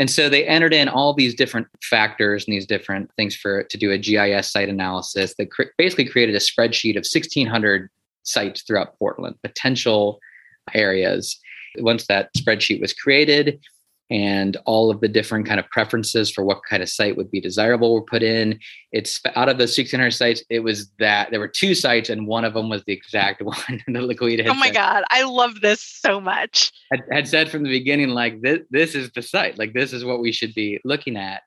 And 0.00 0.10
so 0.10 0.30
they 0.30 0.46
entered 0.46 0.72
in 0.72 0.88
all 0.88 1.12
these 1.12 1.34
different 1.34 1.66
factors 1.82 2.46
and 2.46 2.54
these 2.54 2.66
different 2.66 3.10
things 3.16 3.36
for 3.36 3.64
to 3.64 3.76
do 3.76 3.92
a 3.92 3.98
GIS 3.98 4.50
site 4.50 4.70
analysis 4.70 5.34
that 5.36 5.50
cr- 5.50 5.64
basically 5.76 6.06
created 6.06 6.34
a 6.34 6.38
spreadsheet 6.38 6.96
of 6.96 7.04
1,600 7.04 7.90
sites 8.22 8.62
throughout 8.62 8.98
Portland, 8.98 9.36
potential 9.42 10.18
areas. 10.72 11.38
Once 11.80 12.06
that 12.06 12.32
spreadsheet 12.34 12.80
was 12.80 12.94
created, 12.94 13.60
and 14.10 14.56
all 14.66 14.90
of 14.90 15.00
the 15.00 15.08
different 15.08 15.46
kind 15.46 15.60
of 15.60 15.68
preferences 15.70 16.30
for 16.30 16.44
what 16.44 16.60
kind 16.68 16.82
of 16.82 16.88
site 16.88 17.16
would 17.16 17.30
be 17.30 17.40
desirable 17.40 17.94
were 17.94 18.02
put 18.02 18.22
in. 18.22 18.58
It's 18.90 19.20
out 19.36 19.48
of 19.48 19.58
those 19.58 19.74
600 19.76 20.10
sites, 20.10 20.42
it 20.50 20.60
was 20.60 20.90
that 20.98 21.30
there 21.30 21.38
were 21.38 21.48
two 21.48 21.74
sites, 21.76 22.10
and 22.10 22.26
one 22.26 22.44
of 22.44 22.54
them 22.54 22.68
was 22.68 22.82
the 22.84 22.92
exact 22.92 23.40
one 23.42 23.56
that 23.68 24.02
Laquita 24.02 24.48
Oh 24.48 24.54
my 24.54 24.66
said, 24.66 24.74
God, 24.74 25.04
I 25.10 25.22
love 25.22 25.60
this 25.60 25.80
so 25.80 26.20
much. 26.20 26.72
Had, 26.90 27.02
had 27.12 27.28
said 27.28 27.50
from 27.50 27.62
the 27.62 27.70
beginning, 27.70 28.08
like 28.08 28.40
this, 28.40 28.60
this 28.70 28.94
is 28.94 29.10
the 29.12 29.22
site, 29.22 29.58
like 29.58 29.72
this 29.72 29.92
is 29.92 30.04
what 30.04 30.20
we 30.20 30.32
should 30.32 30.54
be 30.54 30.80
looking 30.84 31.16
at. 31.16 31.42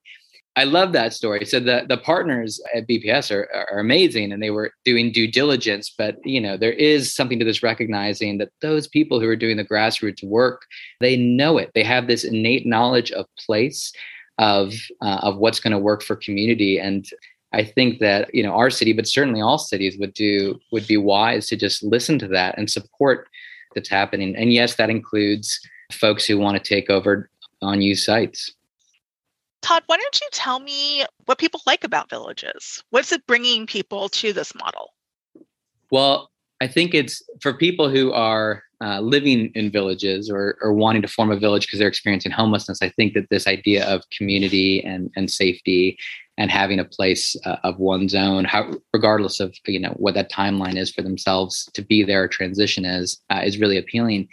I 0.56 0.66
love 0.66 0.92
that 0.94 1.14
story. 1.14 1.46
So 1.46 1.60
the 1.60 1.86
the 1.88 1.98
partners 1.98 2.62
at 2.76 2.88
BPS 2.88 3.32
are, 3.32 3.48
are 3.72 3.80
amazing, 3.80 4.32
and 4.32 4.42
they 4.42 4.52
were 4.52 4.72
doing 4.86 5.12
due 5.12 5.30
diligence. 5.30 5.94
But 5.96 6.18
you 6.24 6.40
know, 6.40 6.58
there 6.58 6.74
is 6.74 7.14
something 7.14 7.40
to 7.40 7.46
this 7.46 7.64
recognizing 7.64 8.38
that 8.38 8.52
those 8.62 8.88
people 8.88 9.20
who 9.20 9.28
are 9.28 9.36
doing 9.36 9.58
the 9.58 9.66
grassroots 9.66 10.24
work, 10.24 10.62
they 11.00 11.18
know 11.18 11.58
it. 11.58 11.72
They 11.74 11.84
have 11.84 12.08
this 12.08 12.24
innate 12.24 12.68
knowledge 12.68 13.12
of 13.12 13.26
place, 13.38 13.92
of 14.38 14.74
uh, 15.02 15.20
of 15.24 15.38
what's 15.38 15.60
going 15.60 15.72
to 15.72 15.80
work 15.80 16.04
for 16.04 16.16
community. 16.16 16.80
And 16.80 17.08
I 17.52 17.64
think 17.64 18.00
that 18.00 18.34
you 18.34 18.44
know 18.44 18.54
our 18.54 18.70
city, 18.70 18.94
but 18.94 19.08
certainly 19.08 19.42
all 19.42 19.58
cities 19.58 19.98
would 19.98 20.14
do 20.14 20.60
would 20.72 20.86
be 20.86 20.98
wise 20.98 21.48
to 21.48 21.56
just 21.56 21.82
listen 21.82 22.20
to 22.20 22.28
that 22.28 22.56
and 22.60 22.70
support 22.70 23.28
that's 23.74 23.90
happening. 23.90 24.36
And 24.36 24.54
yes, 24.54 24.76
that 24.76 24.92
includes 24.92 25.60
folks 25.92 26.26
who 26.26 26.38
want 26.38 26.64
to 26.64 26.64
take 26.64 26.92
over 26.92 27.28
on 27.64 27.76
unused 27.76 28.04
sites. 28.04 28.54
Todd, 29.64 29.84
why 29.88 29.98
don't 29.98 30.22
you 30.22 30.28
tell 30.32 30.60
me 30.60 31.06
what 31.26 31.38
people 31.38 31.62
like 31.66 31.84
about 31.84 32.10
villages? 32.10 32.84
What's 32.90 33.12
it 33.12 33.26
bringing 33.26 33.66
people 33.66 34.10
to 34.10 34.34
this 34.34 34.54
model? 34.54 34.94
Well, 35.90 36.30
I 36.62 36.68
think 36.68 36.94
it's 36.94 37.24
for 37.42 37.54
people 37.54 37.90
who 37.90 38.12
are 38.12 38.64
uh, 38.82 39.00
living 39.00 39.52
in 39.56 39.72
villages 39.72 40.30
or, 40.30 40.58
or 40.62 40.74
wanting 40.74 41.02
to 41.02 41.08
form 41.08 41.32
a 41.32 41.38
village 41.38 41.66
because 41.66 41.80
they're 41.80 41.88
experiencing 41.88 42.32
homelessness. 42.32 42.82
I 42.82 42.90
think 42.90 43.14
that 43.14 43.30
this 43.30 43.48
idea 43.48 43.86
of 43.86 44.04
community 44.10 44.84
and, 44.84 45.10
and 45.16 45.32
safety 45.32 45.98
and 46.38 46.52
having 46.52 46.80
a 46.80 46.86
place 46.86 47.36
uh, 47.46 47.58
of 47.64 47.80
one's 47.80 48.16
own, 48.16 48.44
how, 48.44 48.74
regardless 48.92 49.40
of 49.40 49.56
you 49.68 49.80
know 49.80 49.94
what 49.98 50.16
that 50.16 50.32
timeline 50.32 50.76
is 50.76 50.92
for 50.92 51.02
themselves 51.02 51.70
to 51.74 51.82
be 51.82 52.04
there, 52.04 52.28
transition 52.28 52.84
is, 52.84 53.22
uh, 53.30 53.42
is 53.44 53.60
really 53.60 53.78
appealing. 53.78 54.28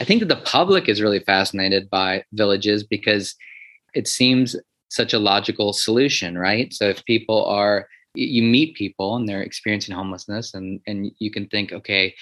I 0.00 0.04
think 0.04 0.20
that 0.20 0.28
the 0.28 0.42
public 0.44 0.88
is 0.88 1.02
really 1.02 1.20
fascinated 1.20 1.88
by 1.90 2.24
villages 2.32 2.82
because 2.82 3.36
it 3.94 4.08
seems 4.08 4.56
such 4.94 5.12
a 5.12 5.18
logical 5.18 5.72
solution, 5.72 6.36
right? 6.36 6.72
So 6.72 6.88
if 6.88 7.04
people 7.04 7.44
are 7.46 7.88
you 8.14 8.42
meet 8.42 8.76
people 8.76 9.16
and 9.16 9.26
they're 9.26 9.42
experiencing 9.42 9.94
homelessness 9.94 10.54
and 10.54 10.80
and 10.86 11.10
you 11.18 11.30
can 11.30 11.48
think 11.48 11.72
okay 11.72 12.14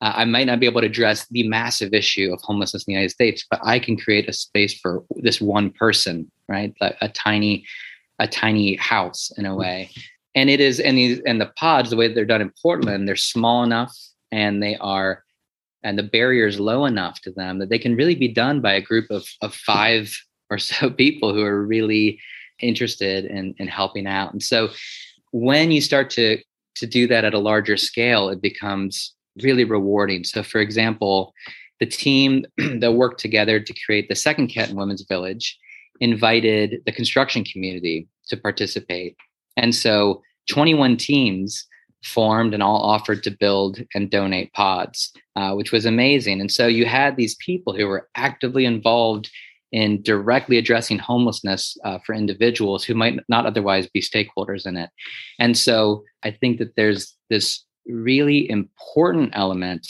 uh, 0.00 0.12
I 0.14 0.24
might 0.24 0.46
not 0.46 0.60
be 0.60 0.66
able 0.66 0.82
to 0.82 0.86
address 0.86 1.26
the 1.30 1.48
massive 1.48 1.94
issue 1.94 2.30
of 2.32 2.40
homelessness 2.42 2.82
in 2.82 2.92
the 2.92 2.94
United 2.94 3.12
States, 3.12 3.46
but 3.50 3.60
I 3.64 3.78
can 3.78 3.96
create 3.96 4.28
a 4.28 4.32
space 4.32 4.78
for 4.78 5.04
this 5.16 5.40
one 5.40 5.70
person, 5.70 6.30
right? 6.48 6.74
A, 6.82 6.92
a 7.00 7.08
tiny, 7.08 7.64
a 8.18 8.28
tiny 8.28 8.76
house 8.76 9.32
in 9.38 9.46
a 9.46 9.56
way. 9.56 9.90
And 10.34 10.50
it 10.50 10.60
is, 10.60 10.80
and 10.80 10.98
these, 10.98 11.20
and 11.26 11.40
the 11.40 11.50
pods, 11.56 11.88
the 11.88 11.96
way 11.96 12.12
they're 12.12 12.26
done 12.26 12.42
in 12.42 12.52
Portland, 12.60 13.08
they're 13.08 13.16
small 13.16 13.64
enough 13.64 13.96
and 14.30 14.62
they 14.62 14.76
are, 14.76 15.24
and 15.82 15.98
the 15.98 16.02
barrier 16.02 16.46
is 16.46 16.60
low 16.60 16.84
enough 16.84 17.22
to 17.22 17.30
them 17.30 17.58
that 17.60 17.70
they 17.70 17.78
can 17.78 17.96
really 17.96 18.14
be 18.14 18.28
done 18.28 18.60
by 18.60 18.74
a 18.74 18.82
group 18.82 19.10
of 19.10 19.26
of 19.40 19.54
five 19.54 20.14
or 20.50 20.58
so 20.58 20.90
people 21.04 21.34
who 21.34 21.42
are 21.42 21.62
really 21.62 22.20
interested 22.60 23.26
in 23.26 23.54
in 23.58 23.68
helping 23.68 24.06
out. 24.06 24.32
And 24.32 24.42
so, 24.42 24.70
when 25.32 25.70
you 25.70 25.80
start 25.80 26.10
to 26.10 26.38
to 26.76 26.86
do 26.86 27.06
that 27.06 27.24
at 27.24 27.34
a 27.34 27.38
larger 27.38 27.76
scale, 27.76 28.28
it 28.28 28.40
becomes 28.40 29.14
really 29.42 29.64
rewarding. 29.64 30.24
So, 30.24 30.42
for 30.42 30.60
example, 30.60 31.32
the 31.80 31.86
team 31.86 32.44
that 32.80 32.94
worked 32.94 33.20
together 33.20 33.60
to 33.60 33.74
create 33.84 34.08
the 34.08 34.14
second 34.14 34.48
Kenton 34.48 34.76
Women's 34.76 35.04
Village 35.08 35.58
invited 36.00 36.82
the 36.84 36.92
construction 36.92 37.44
community 37.44 38.08
to 38.28 38.36
participate. 38.36 39.16
And 39.56 39.74
so 39.74 40.22
21 40.50 40.96
teams 40.96 41.66
formed 42.04 42.54
and 42.54 42.62
all 42.62 42.82
offered 42.82 43.22
to 43.24 43.30
build 43.30 43.82
and 43.94 44.10
donate 44.10 44.52
pods, 44.52 45.12
uh, 45.34 45.52
which 45.54 45.72
was 45.72 45.86
amazing. 45.86 46.40
And 46.40 46.52
so 46.52 46.66
you 46.66 46.84
had 46.86 47.16
these 47.16 47.34
people 47.36 47.74
who 47.74 47.86
were 47.86 48.08
actively 48.14 48.64
involved 48.64 49.30
in 49.72 50.02
directly 50.02 50.58
addressing 50.58 50.98
homelessness 50.98 51.76
uh, 51.84 51.98
for 52.04 52.14
individuals 52.14 52.84
who 52.84 52.94
might 52.94 53.18
not 53.28 53.46
otherwise 53.46 53.86
be 53.88 54.00
stakeholders 54.00 54.66
in 54.66 54.76
it. 54.76 54.90
And 55.38 55.56
so 55.56 56.04
I 56.22 56.30
think 56.30 56.58
that 56.58 56.76
there's 56.76 57.14
this 57.30 57.64
really 57.86 58.48
important 58.48 59.30
element 59.34 59.86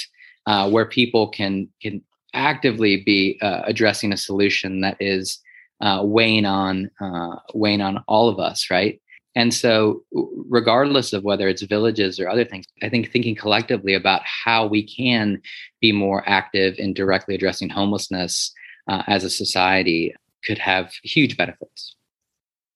uh, 0.46 0.68
where 0.70 0.86
people 0.86 1.28
can 1.28 1.68
can 1.82 2.02
actively 2.34 3.02
be 3.02 3.38
uh, 3.42 3.62
addressing 3.64 4.12
a 4.12 4.16
solution 4.16 4.80
that 4.82 4.96
is 5.00 5.38
uh, 5.80 6.00
weighing 6.02 6.46
on 6.46 6.90
uh, 7.00 7.36
weighing 7.54 7.80
on 7.80 8.02
all 8.06 8.28
of 8.28 8.38
us, 8.38 8.70
right? 8.70 9.00
And 9.34 9.52
so, 9.52 10.02
regardless 10.48 11.12
of 11.12 11.22
whether 11.22 11.46
it's 11.46 11.60
villages 11.62 12.18
or 12.18 12.28
other 12.28 12.44
things, 12.44 12.64
I 12.82 12.88
think 12.88 13.10
thinking 13.10 13.34
collectively 13.34 13.92
about 13.92 14.22
how 14.24 14.66
we 14.66 14.82
can 14.82 15.42
be 15.80 15.92
more 15.92 16.24
active 16.26 16.76
in 16.78 16.94
directly 16.94 17.34
addressing 17.34 17.68
homelessness 17.68 18.52
uh, 18.88 19.02
as 19.06 19.24
a 19.24 19.30
society 19.30 20.14
could 20.44 20.58
have 20.58 20.92
huge 21.02 21.36
benefits. 21.36 21.96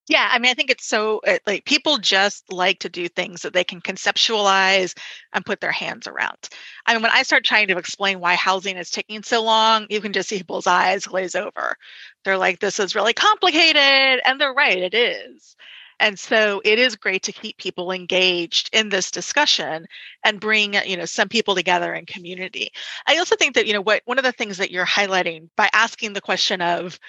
Yeah, 0.07 0.27
I 0.29 0.39
mean, 0.39 0.51
I 0.51 0.55
think 0.55 0.69
it's 0.69 0.87
so 0.87 1.21
like 1.47 1.63
people 1.63 1.97
just 1.97 2.51
like 2.51 2.79
to 2.79 2.89
do 2.89 3.07
things 3.07 3.43
that 3.43 3.53
they 3.53 3.63
can 3.63 3.79
conceptualize 3.79 4.97
and 5.31 5.45
put 5.45 5.61
their 5.61 5.71
hands 5.71 6.05
around. 6.05 6.49
I 6.85 6.93
mean, 6.93 7.01
when 7.01 7.11
I 7.11 7.23
start 7.23 7.45
trying 7.45 7.67
to 7.69 7.77
explain 7.77 8.19
why 8.19 8.35
housing 8.35 8.75
is 8.75 8.89
taking 8.89 9.23
so 9.23 9.41
long, 9.41 9.87
you 9.89 10.01
can 10.01 10.11
just 10.11 10.27
see 10.27 10.37
people's 10.37 10.67
eyes 10.67 11.05
glaze 11.05 11.35
over. 11.35 11.77
They're 12.25 12.37
like, 12.37 12.59
this 12.59 12.77
is 12.77 12.95
really 12.95 13.13
complicated. 13.13 14.21
And 14.25 14.41
they're 14.41 14.53
right, 14.53 14.79
it 14.79 14.93
is. 14.93 15.55
And 16.01 16.19
so 16.19 16.61
it 16.65 16.79
is 16.79 16.95
great 16.95 17.23
to 17.23 17.31
keep 17.31 17.57
people 17.57 17.91
engaged 17.91 18.69
in 18.73 18.89
this 18.89 19.11
discussion 19.11 19.85
and 20.25 20.41
bring, 20.41 20.73
you 20.85 20.97
know, 20.97 21.05
some 21.05 21.29
people 21.29 21.55
together 21.55 21.93
in 21.93 22.05
community. 22.05 22.71
I 23.07 23.17
also 23.17 23.35
think 23.35 23.55
that, 23.55 23.67
you 23.67 23.73
know, 23.73 23.81
what 23.81 24.01
one 24.05 24.17
of 24.17 24.25
the 24.25 24.31
things 24.31 24.57
that 24.57 24.71
you're 24.71 24.85
highlighting 24.85 25.49
by 25.55 25.69
asking 25.71 26.13
the 26.13 26.21
question 26.21 26.61
of 26.61 26.99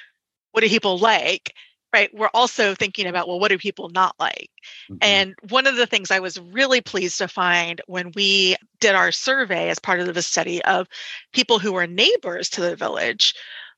what 0.52 0.60
do 0.60 0.68
people 0.68 0.98
like? 0.98 1.54
right 1.92 2.10
we're 2.14 2.30
also 2.32 2.74
thinking 2.74 3.06
about 3.06 3.28
well 3.28 3.38
what 3.38 3.50
do 3.50 3.58
people 3.58 3.90
not 3.90 4.14
like 4.18 4.50
mm-hmm. 4.90 4.96
and 5.02 5.34
one 5.50 5.66
of 5.66 5.76
the 5.76 5.86
things 5.86 6.10
i 6.10 6.20
was 6.20 6.38
really 6.38 6.80
pleased 6.80 7.18
to 7.18 7.28
find 7.28 7.80
when 7.86 8.10
we 8.14 8.56
did 8.80 8.94
our 8.94 9.12
survey 9.12 9.68
as 9.68 9.78
part 9.78 10.00
of 10.00 10.14
the 10.14 10.22
study 10.22 10.64
of 10.64 10.88
people 11.32 11.58
who 11.58 11.72
were 11.72 11.86
neighbors 11.86 12.48
to 12.48 12.60
the 12.60 12.76
village 12.76 13.34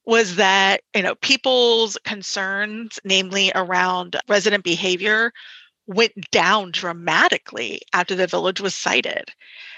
was 0.06 0.36
that 0.36 0.82
you 0.94 1.02
know 1.02 1.14
people's 1.16 1.98
concerns 2.04 3.00
namely 3.04 3.52
around 3.54 4.16
resident 4.28 4.64
behavior 4.64 5.32
went 5.86 6.12
down 6.30 6.70
dramatically 6.72 7.80
after 7.92 8.14
the 8.14 8.26
village 8.26 8.60
was 8.60 8.74
sited 8.74 9.30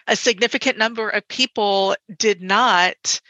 a 0.06 0.16
significant 0.16 0.78
number 0.78 1.08
of 1.10 1.26
people 1.28 1.96
did 2.18 2.40
not 2.42 3.20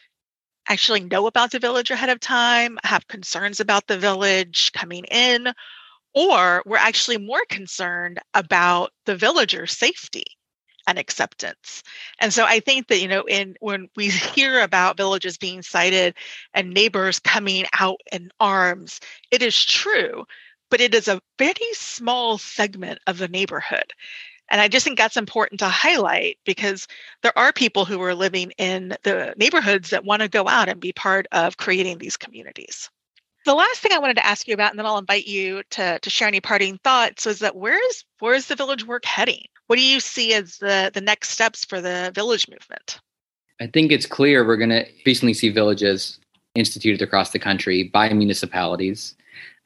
actually 0.68 1.00
know 1.00 1.26
about 1.26 1.50
the 1.52 1.58
village 1.58 1.90
ahead 1.90 2.10
of 2.10 2.20
time, 2.20 2.78
have 2.84 3.06
concerns 3.08 3.60
about 3.60 3.86
the 3.86 3.98
village 3.98 4.72
coming 4.72 5.04
in, 5.04 5.48
or 6.14 6.62
we're 6.66 6.76
actually 6.76 7.18
more 7.18 7.44
concerned 7.48 8.18
about 8.34 8.90
the 9.06 9.16
villager's 9.16 9.72
safety 9.76 10.24
and 10.86 10.98
acceptance. 10.98 11.82
And 12.20 12.32
so 12.32 12.44
I 12.44 12.60
think 12.60 12.88
that, 12.88 13.00
you 13.00 13.08
know, 13.08 13.22
in 13.22 13.56
when 13.60 13.88
we 13.96 14.08
hear 14.10 14.60
about 14.60 14.96
villages 14.96 15.38
being 15.38 15.62
cited 15.62 16.14
and 16.54 16.72
neighbors 16.72 17.18
coming 17.18 17.64
out 17.78 18.00
in 18.12 18.30
arms, 18.40 19.00
it 19.30 19.42
is 19.42 19.64
true, 19.64 20.26
but 20.70 20.80
it 20.80 20.94
is 20.94 21.08
a 21.08 21.20
very 21.38 21.72
small 21.72 22.38
segment 22.38 23.00
of 23.06 23.18
the 23.18 23.28
neighborhood. 23.28 23.92
And 24.48 24.60
I 24.60 24.68
just 24.68 24.84
think 24.84 24.96
that's 24.96 25.16
important 25.16 25.60
to 25.60 25.68
highlight 25.68 26.38
because 26.44 26.86
there 27.22 27.36
are 27.36 27.52
people 27.52 27.84
who 27.84 28.00
are 28.02 28.14
living 28.14 28.52
in 28.58 28.96
the 29.02 29.34
neighborhoods 29.36 29.90
that 29.90 30.04
want 30.04 30.22
to 30.22 30.28
go 30.28 30.46
out 30.46 30.68
and 30.68 30.80
be 30.80 30.92
part 30.92 31.26
of 31.32 31.56
creating 31.56 31.98
these 31.98 32.16
communities. 32.16 32.88
The 33.44 33.54
last 33.54 33.80
thing 33.80 33.92
I 33.92 33.98
wanted 33.98 34.16
to 34.16 34.26
ask 34.26 34.46
you 34.46 34.54
about, 34.54 34.70
and 34.70 34.78
then 34.78 34.86
I'll 34.86 34.98
invite 34.98 35.26
you 35.26 35.62
to, 35.70 35.98
to 35.98 36.10
share 36.10 36.28
any 36.28 36.40
parting 36.40 36.78
thoughts, 36.78 37.26
was 37.26 37.40
that 37.40 37.56
where 37.56 37.80
is 37.88 38.04
where 38.18 38.34
is 38.34 38.46
the 38.46 38.56
village 38.56 38.84
work 38.84 39.04
heading? 39.04 39.44
What 39.66 39.76
do 39.76 39.82
you 39.82 40.00
see 40.00 40.32
as 40.34 40.58
the, 40.58 40.90
the 40.92 41.00
next 41.00 41.30
steps 41.30 41.64
for 41.64 41.80
the 41.80 42.12
village 42.14 42.48
movement? 42.48 43.00
I 43.60 43.66
think 43.66 43.90
it's 43.90 44.06
clear 44.06 44.46
we're 44.46 44.56
going 44.56 44.70
to 44.70 44.86
recently 45.04 45.34
see 45.34 45.48
villages 45.48 46.18
instituted 46.54 47.02
across 47.02 47.30
the 47.30 47.38
country 47.38 47.84
by 47.84 48.12
municipalities 48.12 49.14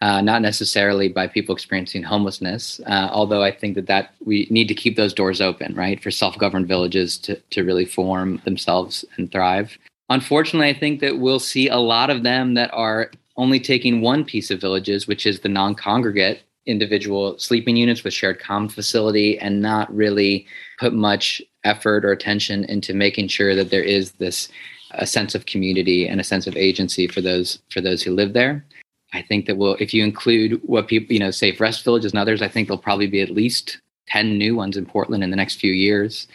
uh, 0.01 0.21
not 0.21 0.43
necessarily 0.43 1.09
by 1.09 1.27
people 1.27 1.55
experiencing 1.55 2.03
homelessness. 2.03 2.81
Uh, 2.87 3.09
although 3.13 3.43
I 3.43 3.53
think 3.53 3.75
that 3.75 3.87
that 3.87 4.15
we 4.25 4.47
need 4.51 4.69
to 4.69 4.75
keep 4.75 4.97
those 4.97 5.13
doors 5.13 5.41
open, 5.41 5.75
right, 5.75 6.03
for 6.03 6.11
self-governed 6.11 6.69
villages 6.69 7.19
to 7.19 7.37
to 7.37 7.63
really 7.63 7.85
form 7.85 8.41
themselves 8.45 9.05
and 9.17 9.31
thrive. 9.31 9.77
Unfortunately, 10.09 10.69
I 10.69 10.79
think 10.79 11.01
that 11.01 11.19
we'll 11.19 11.39
see 11.39 11.69
a 11.69 11.77
lot 11.77 12.11
of 12.11 12.23
them 12.23 12.55
that 12.55 12.71
are 12.73 13.11
only 13.37 13.61
taking 13.61 14.01
one 14.01 14.25
piece 14.25 14.51
of 14.51 14.61
villages, 14.61 15.07
which 15.07 15.25
is 15.25 15.41
the 15.41 15.49
non-congregate 15.49 16.43
individual 16.67 17.39
sleeping 17.39 17.77
units 17.77 18.05
with 18.05 18.15
shared 18.15 18.39
common 18.39 18.69
facility, 18.69 19.39
and 19.39 19.61
not 19.61 19.95
really 19.95 20.47
put 20.79 20.93
much 20.93 21.43
effort 21.65 22.05
or 22.05 22.13
attention 22.13 22.65
into 22.65 22.95
making 22.95 23.29
sure 23.29 23.55
that 23.55 23.71
there 23.71 23.83
is 23.83 24.13
this 24.13 24.49
a 24.93 25.07
sense 25.07 25.35
of 25.35 25.47
community 25.47 26.09
and 26.09 26.21
a 26.21 26.25
sense 26.25 26.47
of 26.47 26.57
agency 26.57 27.07
for 27.07 27.21
those 27.21 27.61
for 27.71 27.81
those 27.81 28.03
who 28.03 28.13
live 28.13 28.33
there. 28.33 28.65
I 29.13 29.23
think 29.23 29.47
that 29.47 29.57
will, 29.57 29.77
if 29.81 29.93
you 29.93 30.05
include 30.05 30.61
what 30.63 30.87
people, 30.87 31.13
you 31.13 31.19
know, 31.19 31.31
Safe 31.31 31.61
Rest 31.61 31.85
Villages 31.85 32.13
and 32.13 32.21
others, 32.21 32.43
I 32.43 32.49
think 32.49 32.69
there'll 32.69 32.79
probably 32.83 33.09
be 33.09 33.21
at 33.21 33.31
least 33.31 33.81
10 34.09 34.39
new 34.39 34.55
ones 34.55 34.77
in 34.77 34.87
Portland 34.87 35.25
in 35.25 35.31
the 35.31 35.37
next 35.37 35.57
few 35.57 35.73
years. 35.73 36.29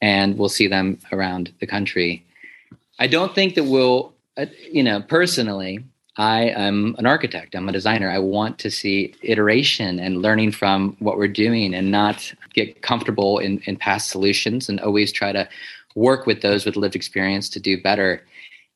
And 0.00 0.36
we'll 0.36 0.48
see 0.48 0.66
them 0.66 0.98
around 1.12 1.52
the 1.60 1.66
country. 1.66 2.24
I 2.98 3.06
don't 3.06 3.34
think 3.34 3.54
that 3.54 3.64
we'll, 3.64 4.12
uh, 4.36 4.46
you 4.70 4.82
know, 4.82 5.02
personally, 5.02 5.84
I 6.16 6.44
am 6.50 6.96
an 6.98 7.06
architect, 7.06 7.54
I'm 7.54 7.68
a 7.68 7.72
designer. 7.72 8.10
I 8.10 8.18
want 8.18 8.58
to 8.60 8.70
see 8.70 9.14
iteration 9.22 9.98
and 9.98 10.22
learning 10.22 10.52
from 10.52 10.96
what 10.98 11.16
we're 11.16 11.28
doing 11.28 11.74
and 11.74 11.90
not 11.90 12.32
get 12.52 12.82
comfortable 12.82 13.38
in, 13.38 13.60
in 13.66 13.76
past 13.76 14.10
solutions 14.10 14.68
and 14.68 14.80
always 14.80 15.12
try 15.12 15.32
to 15.32 15.48
work 15.94 16.26
with 16.26 16.42
those 16.42 16.64
with 16.64 16.76
lived 16.76 16.96
experience 16.96 17.48
to 17.50 17.60
do 17.60 17.80
better. 17.80 18.24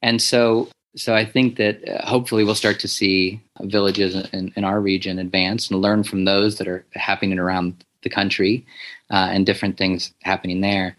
And 0.02 0.22
so 0.22 0.68
so 0.96 1.14
I 1.14 1.24
think 1.24 1.56
that 1.56 1.86
uh, 1.88 2.06
hopefully 2.06 2.44
we'll 2.44 2.54
start 2.54 2.78
to 2.80 2.88
see 2.88 3.40
villages 3.62 4.14
in, 4.32 4.52
in, 4.54 4.62
our 4.62 4.80
region 4.80 5.18
advance 5.18 5.68
and 5.68 5.82
learn 5.82 6.04
from 6.04 6.24
those 6.24 6.58
that 6.58 6.68
are 6.68 6.84
happening 6.92 7.36
around 7.38 7.84
the 8.02 8.08
country 8.08 8.64
uh, 9.10 9.28
and 9.32 9.44
different 9.44 9.76
things 9.76 10.12
happening 10.22 10.60
there. 10.60 10.96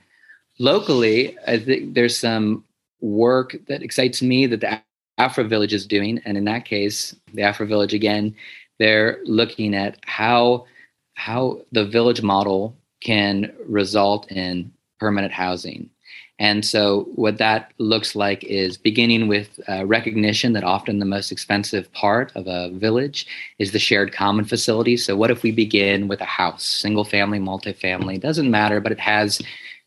Locally, 0.59 1.37
I 1.47 1.59
think 1.59 1.93
there's 1.93 2.17
some 2.17 2.65
work 2.99 3.55
that 3.67 3.83
excites 3.83 4.21
me 4.21 4.47
that 4.47 4.59
the 4.59 4.81
Afro 5.17 5.43
Village 5.43 5.73
is 5.73 5.85
doing, 5.85 6.19
and 6.25 6.37
in 6.37 6.45
that 6.45 6.65
case, 6.65 7.15
the 7.33 7.41
Afro 7.41 7.65
Village 7.65 7.93
again, 7.93 8.35
they're 8.79 9.19
looking 9.25 9.73
at 9.75 9.97
how 10.05 10.65
how 11.13 11.61
the 11.71 11.85
village 11.85 12.21
model 12.21 12.75
can 13.01 13.53
result 13.67 14.29
in 14.29 14.71
permanent 14.99 15.31
housing 15.31 15.89
and 16.37 16.65
so, 16.65 17.07
what 17.15 17.37
that 17.37 17.71
looks 17.77 18.13
like 18.13 18.43
is 18.43 18.77
beginning 18.77 19.29
with 19.29 19.57
uh, 19.69 19.85
recognition 19.85 20.51
that 20.53 20.65
often 20.65 20.99
the 20.99 21.05
most 21.05 21.31
expensive 21.31 21.91
part 21.93 22.33
of 22.35 22.45
a 22.47 22.71
village 22.71 23.25
is 23.57 23.71
the 23.71 23.79
shared 23.79 24.11
common 24.11 24.43
facility. 24.43 24.97
So, 24.97 25.15
what 25.15 25.31
if 25.31 25.43
we 25.43 25.51
begin 25.51 26.09
with 26.09 26.19
a 26.19 26.25
house, 26.25 26.63
single 26.63 27.05
family, 27.05 27.39
multifamily? 27.39 28.19
Doesn't 28.19 28.51
matter, 28.51 28.81
but 28.81 28.91
it 28.91 28.99
has 28.99 29.41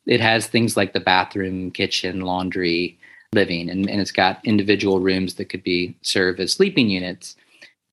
it 0.06 0.22
has 0.22 0.46
things 0.46 0.74
like 0.74 0.94
the 0.94 1.00
bathroom, 1.00 1.70
kitchen, 1.70 2.22
laundry, 2.22 2.98
living, 3.32 3.68
and, 3.68 3.88
and 3.88 4.00
it's 4.00 4.12
got 4.12 4.44
individual 4.44 5.00
rooms 5.00 5.34
that 5.34 5.46
could 5.46 5.62
be 5.62 5.96
served 6.02 6.40
as 6.40 6.52
sleeping 6.52 6.88
units. 6.88 7.36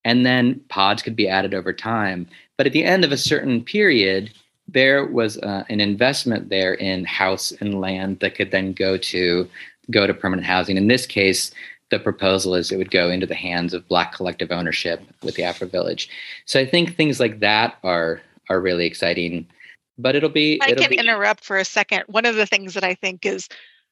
And 0.04 0.26
then 0.26 0.62
pods 0.70 1.02
could 1.02 1.16
be 1.16 1.28
added 1.28 1.54
over 1.54 1.74
time. 1.74 2.28
But 2.58 2.68
at 2.68 2.74
the 2.74 2.84
end 2.84 3.04
of 3.04 3.12
a 3.12 3.18
certain 3.18 3.64
period, 3.64 4.32
there 4.68 5.06
was 5.06 5.38
uh, 5.40 5.64
an 5.70 5.82
investment 5.82 6.50
there 6.50 6.74
in 6.74 7.06
house 7.06 7.52
and 7.60 7.82
land 7.82 8.20
that 8.20 8.36
could 8.36 8.52
then 8.52 8.74
go 8.74 8.98
to 8.98 9.50
go 9.92 10.08
to 10.08 10.14
permanent 10.14 10.48
housing. 10.48 10.78
In 10.78 10.88
this 10.88 11.06
case, 11.06 11.52
the 11.92 12.00
proposal 12.00 12.56
is 12.56 12.72
it 12.72 12.78
would 12.78 12.92
go 12.92 13.10
into 13.12 13.28
the 13.28 13.36
hands 13.36 13.74
of 13.74 13.88
Black 13.88 14.14
collective 14.14 14.52
ownership 14.52 15.02
with 15.22 15.36
the 15.36 15.44
Afro 15.44 15.68
Village. 15.68 16.10
So 16.46 16.60
I 16.60 16.66
think 16.66 16.96
things 16.96 17.20
like 17.20 17.40
that 17.42 17.78
are 17.84 18.22
are 18.50 18.62
really 18.62 18.86
exciting. 18.86 19.48
But 19.98 20.16
it'll 20.16 20.30
be. 20.30 20.60
I 20.62 20.72
it'll 20.72 20.82
can 20.82 20.90
be, 20.90 20.98
interrupt 20.98 21.44
for 21.44 21.58
a 21.58 21.66
second. 21.66 22.04
One 22.08 22.26
of 22.26 22.36
the 22.36 22.46
things 22.46 22.74
that 22.74 22.84
I 22.84 22.96
think 22.96 23.26
is 23.26 23.48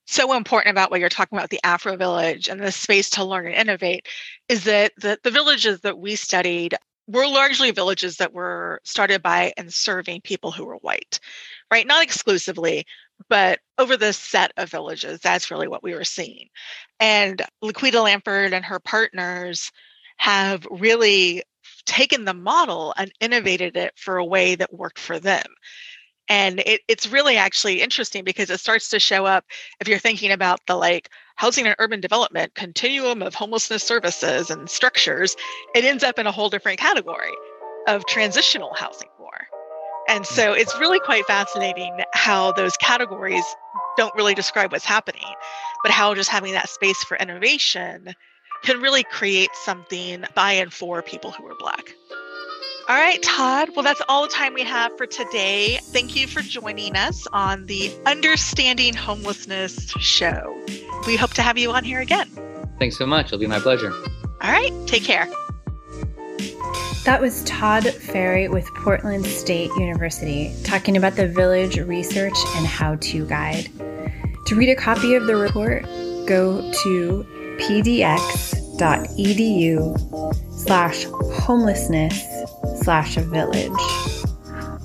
so 0.06 0.34
important 0.34 0.72
about 0.72 0.92
what 0.92 1.00
you're 1.00 1.10
talking 1.10 1.38
about 1.38 1.50
the 1.50 1.64
Afro 1.64 1.96
Village 1.96 2.50
and 2.50 2.60
the 2.60 2.72
space 2.72 3.10
to 3.12 3.24
learn 3.24 3.48
and 3.48 3.56
innovate 3.56 4.08
is 4.50 4.66
that 4.66 4.92
the, 4.98 5.18
the 5.24 5.32
villages 5.32 5.82
that 5.82 5.98
we 5.98 6.16
studied 6.16 6.76
were 7.08 7.28
largely 7.28 7.72
villages 7.72 8.18
that 8.18 8.34
were 8.34 8.80
started 8.84 9.22
by 9.22 9.54
and 9.58 9.74
serving 9.74 10.22
people 10.22 10.52
who 10.52 10.66
were 10.66 10.78
white, 10.78 11.20
right? 11.72 11.88
Not 11.88 12.04
exclusively, 12.04 12.86
but 13.30 13.60
over 13.78 13.98
the 13.98 14.14
set 14.14 14.52
of 14.58 14.70
villages, 14.70 15.20
that's 15.20 15.52
really 15.52 15.68
what 15.68 15.84
we 15.84 15.94
were 15.94 16.06
seeing. 16.06 16.48
And 17.00 17.42
Laquita 17.64 18.04
Lanford 18.04 18.54
and 18.54 18.64
her 18.64 18.80
partners 18.80 19.72
have 20.18 20.66
really 20.70 21.44
taken 21.86 22.26
the 22.26 22.34
model 22.34 22.94
and 22.98 23.12
innovated 23.20 23.76
it 23.76 23.94
for 23.96 24.18
a 24.18 24.26
way 24.26 24.56
that 24.56 24.74
worked 24.74 25.00
for 25.00 25.20
them. 25.20 25.44
And 26.30 26.60
it, 26.62 26.82
it's 26.88 27.08
really 27.12 27.38
actually 27.38 27.82
interesting 27.82 28.24
because 28.24 28.50
it 28.50 28.60
starts 28.60 28.90
to 28.90 29.00
show 29.00 29.26
up 29.26 29.46
if 29.80 29.88
you're 29.88 30.00
thinking 30.00 30.32
about 30.32 30.60
the 30.68 30.76
like 30.76 31.10
housing 31.36 31.66
and 31.66 31.76
urban 31.80 32.00
development 32.00 32.56
continuum 32.56 33.22
of 33.22 33.36
homelessness 33.36 33.84
services 33.84 34.50
and 34.50 34.70
structures, 34.70 35.36
it 35.76 35.84
ends 35.84 36.04
up 36.04 36.20
in 36.20 36.28
a 36.28 36.32
whole 36.32 36.50
different 36.50 36.80
category 36.80 37.34
of 37.88 38.06
transitional 38.06 38.74
housing 38.74 39.10
more. 39.20 39.48
And 40.08 40.24
mm. 40.24 40.28
so 40.28 40.54
it's 40.54 40.78
really 40.80 41.00
quite 41.00 41.26
fascinating 41.26 42.00
how 42.14 42.52
those 42.54 42.78
categories 42.78 43.44
don't 43.98 44.14
really 44.16 44.34
describe 44.34 44.72
what's 44.72 44.86
happening, 44.86 45.26
but 45.84 45.92
how 45.92 46.16
just 46.16 46.30
having 46.30 46.54
that 46.54 46.70
space 46.70 47.04
for 47.04 47.18
innovation 47.18 48.14
can 48.64 48.82
really 48.82 49.04
create 49.04 49.50
something 49.54 50.24
by 50.36 50.54
and 50.54 50.72
for 50.72 51.02
people 51.02 51.32
who 51.32 51.46
are 51.46 51.56
Black. 51.60 51.94
All 52.90 52.98
right, 52.98 53.22
Todd. 53.24 53.70
Well, 53.76 53.84
that's 53.84 54.02
all 54.10 54.24
the 54.24 54.34
time 54.34 54.54
we 54.54 54.64
have 54.64 54.98
for 54.98 55.06
today. 55.06 55.80
Thank 55.84 56.18
you 56.18 56.28
for 56.28 56.42
joining 56.42 56.98
us 56.98 57.26
on 57.32 57.66
the 57.66 57.96
Understanding 58.06 58.94
Homelessness 58.94 59.92
show. 60.00 60.62
We 61.08 61.16
hope 61.16 61.34
to 61.36 61.42
have 61.42 61.58
you 61.58 61.72
on 61.72 61.86
here 61.86 62.02
again. 62.02 62.30
Thanks 62.80 62.98
so 62.98 63.06
much. 63.06 63.28
It'll 63.28 63.40
be 63.40 63.48
my 63.48 63.60
pleasure. 63.60 63.94
All 64.42 64.52
right. 64.52 64.72
Take 64.86 65.06
care. 65.06 65.28
That 67.06 67.22
was 67.22 67.44
Todd 67.46 67.86
Ferry 67.86 68.50
with 68.50 68.68
Portland 68.76 69.26
State 69.28 69.72
University 69.78 70.54
talking 70.66 70.98
about 70.98 71.16
the 71.16 71.28
Village 71.28 71.78
Research 71.78 72.36
and 72.56 72.68
How 72.68 72.96
To 72.96 73.26
Guide. 73.26 73.70
To 74.48 74.56
read 74.56 74.70
a 74.70 74.76
copy 74.76 75.16
of 75.16 75.26
the 75.26 75.38
report, 75.38 75.84
go 76.28 76.70
to 76.84 77.26
pdx.edu 78.78 80.58
slash 80.58 81.06
homelessness 81.06 82.22
slash 82.82 83.16
village. 83.16 83.72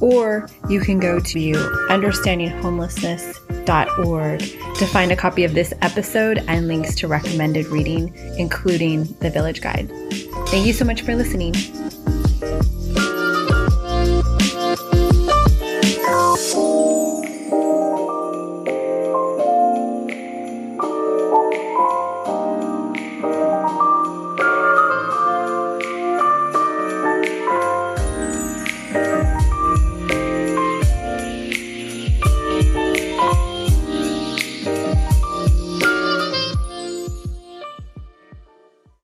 Or 0.00 0.48
you 0.68 0.78
can 0.80 1.00
go 1.00 1.18
to 1.18 1.52
understandinghomelessness.org 1.90 4.38
to 4.38 4.86
find 4.86 5.10
a 5.10 5.16
copy 5.16 5.42
of 5.44 5.54
this 5.54 5.74
episode 5.82 6.44
and 6.46 6.68
links 6.68 6.94
to 6.96 7.08
recommended 7.08 7.66
reading, 7.66 8.14
including 8.38 9.04
the 9.20 9.30
Village 9.30 9.60
Guide. 9.60 9.90
Thank 10.48 10.66
you 10.66 10.72
so 10.72 10.84
much 10.84 11.02
for 11.02 11.16
listening. 11.16 11.54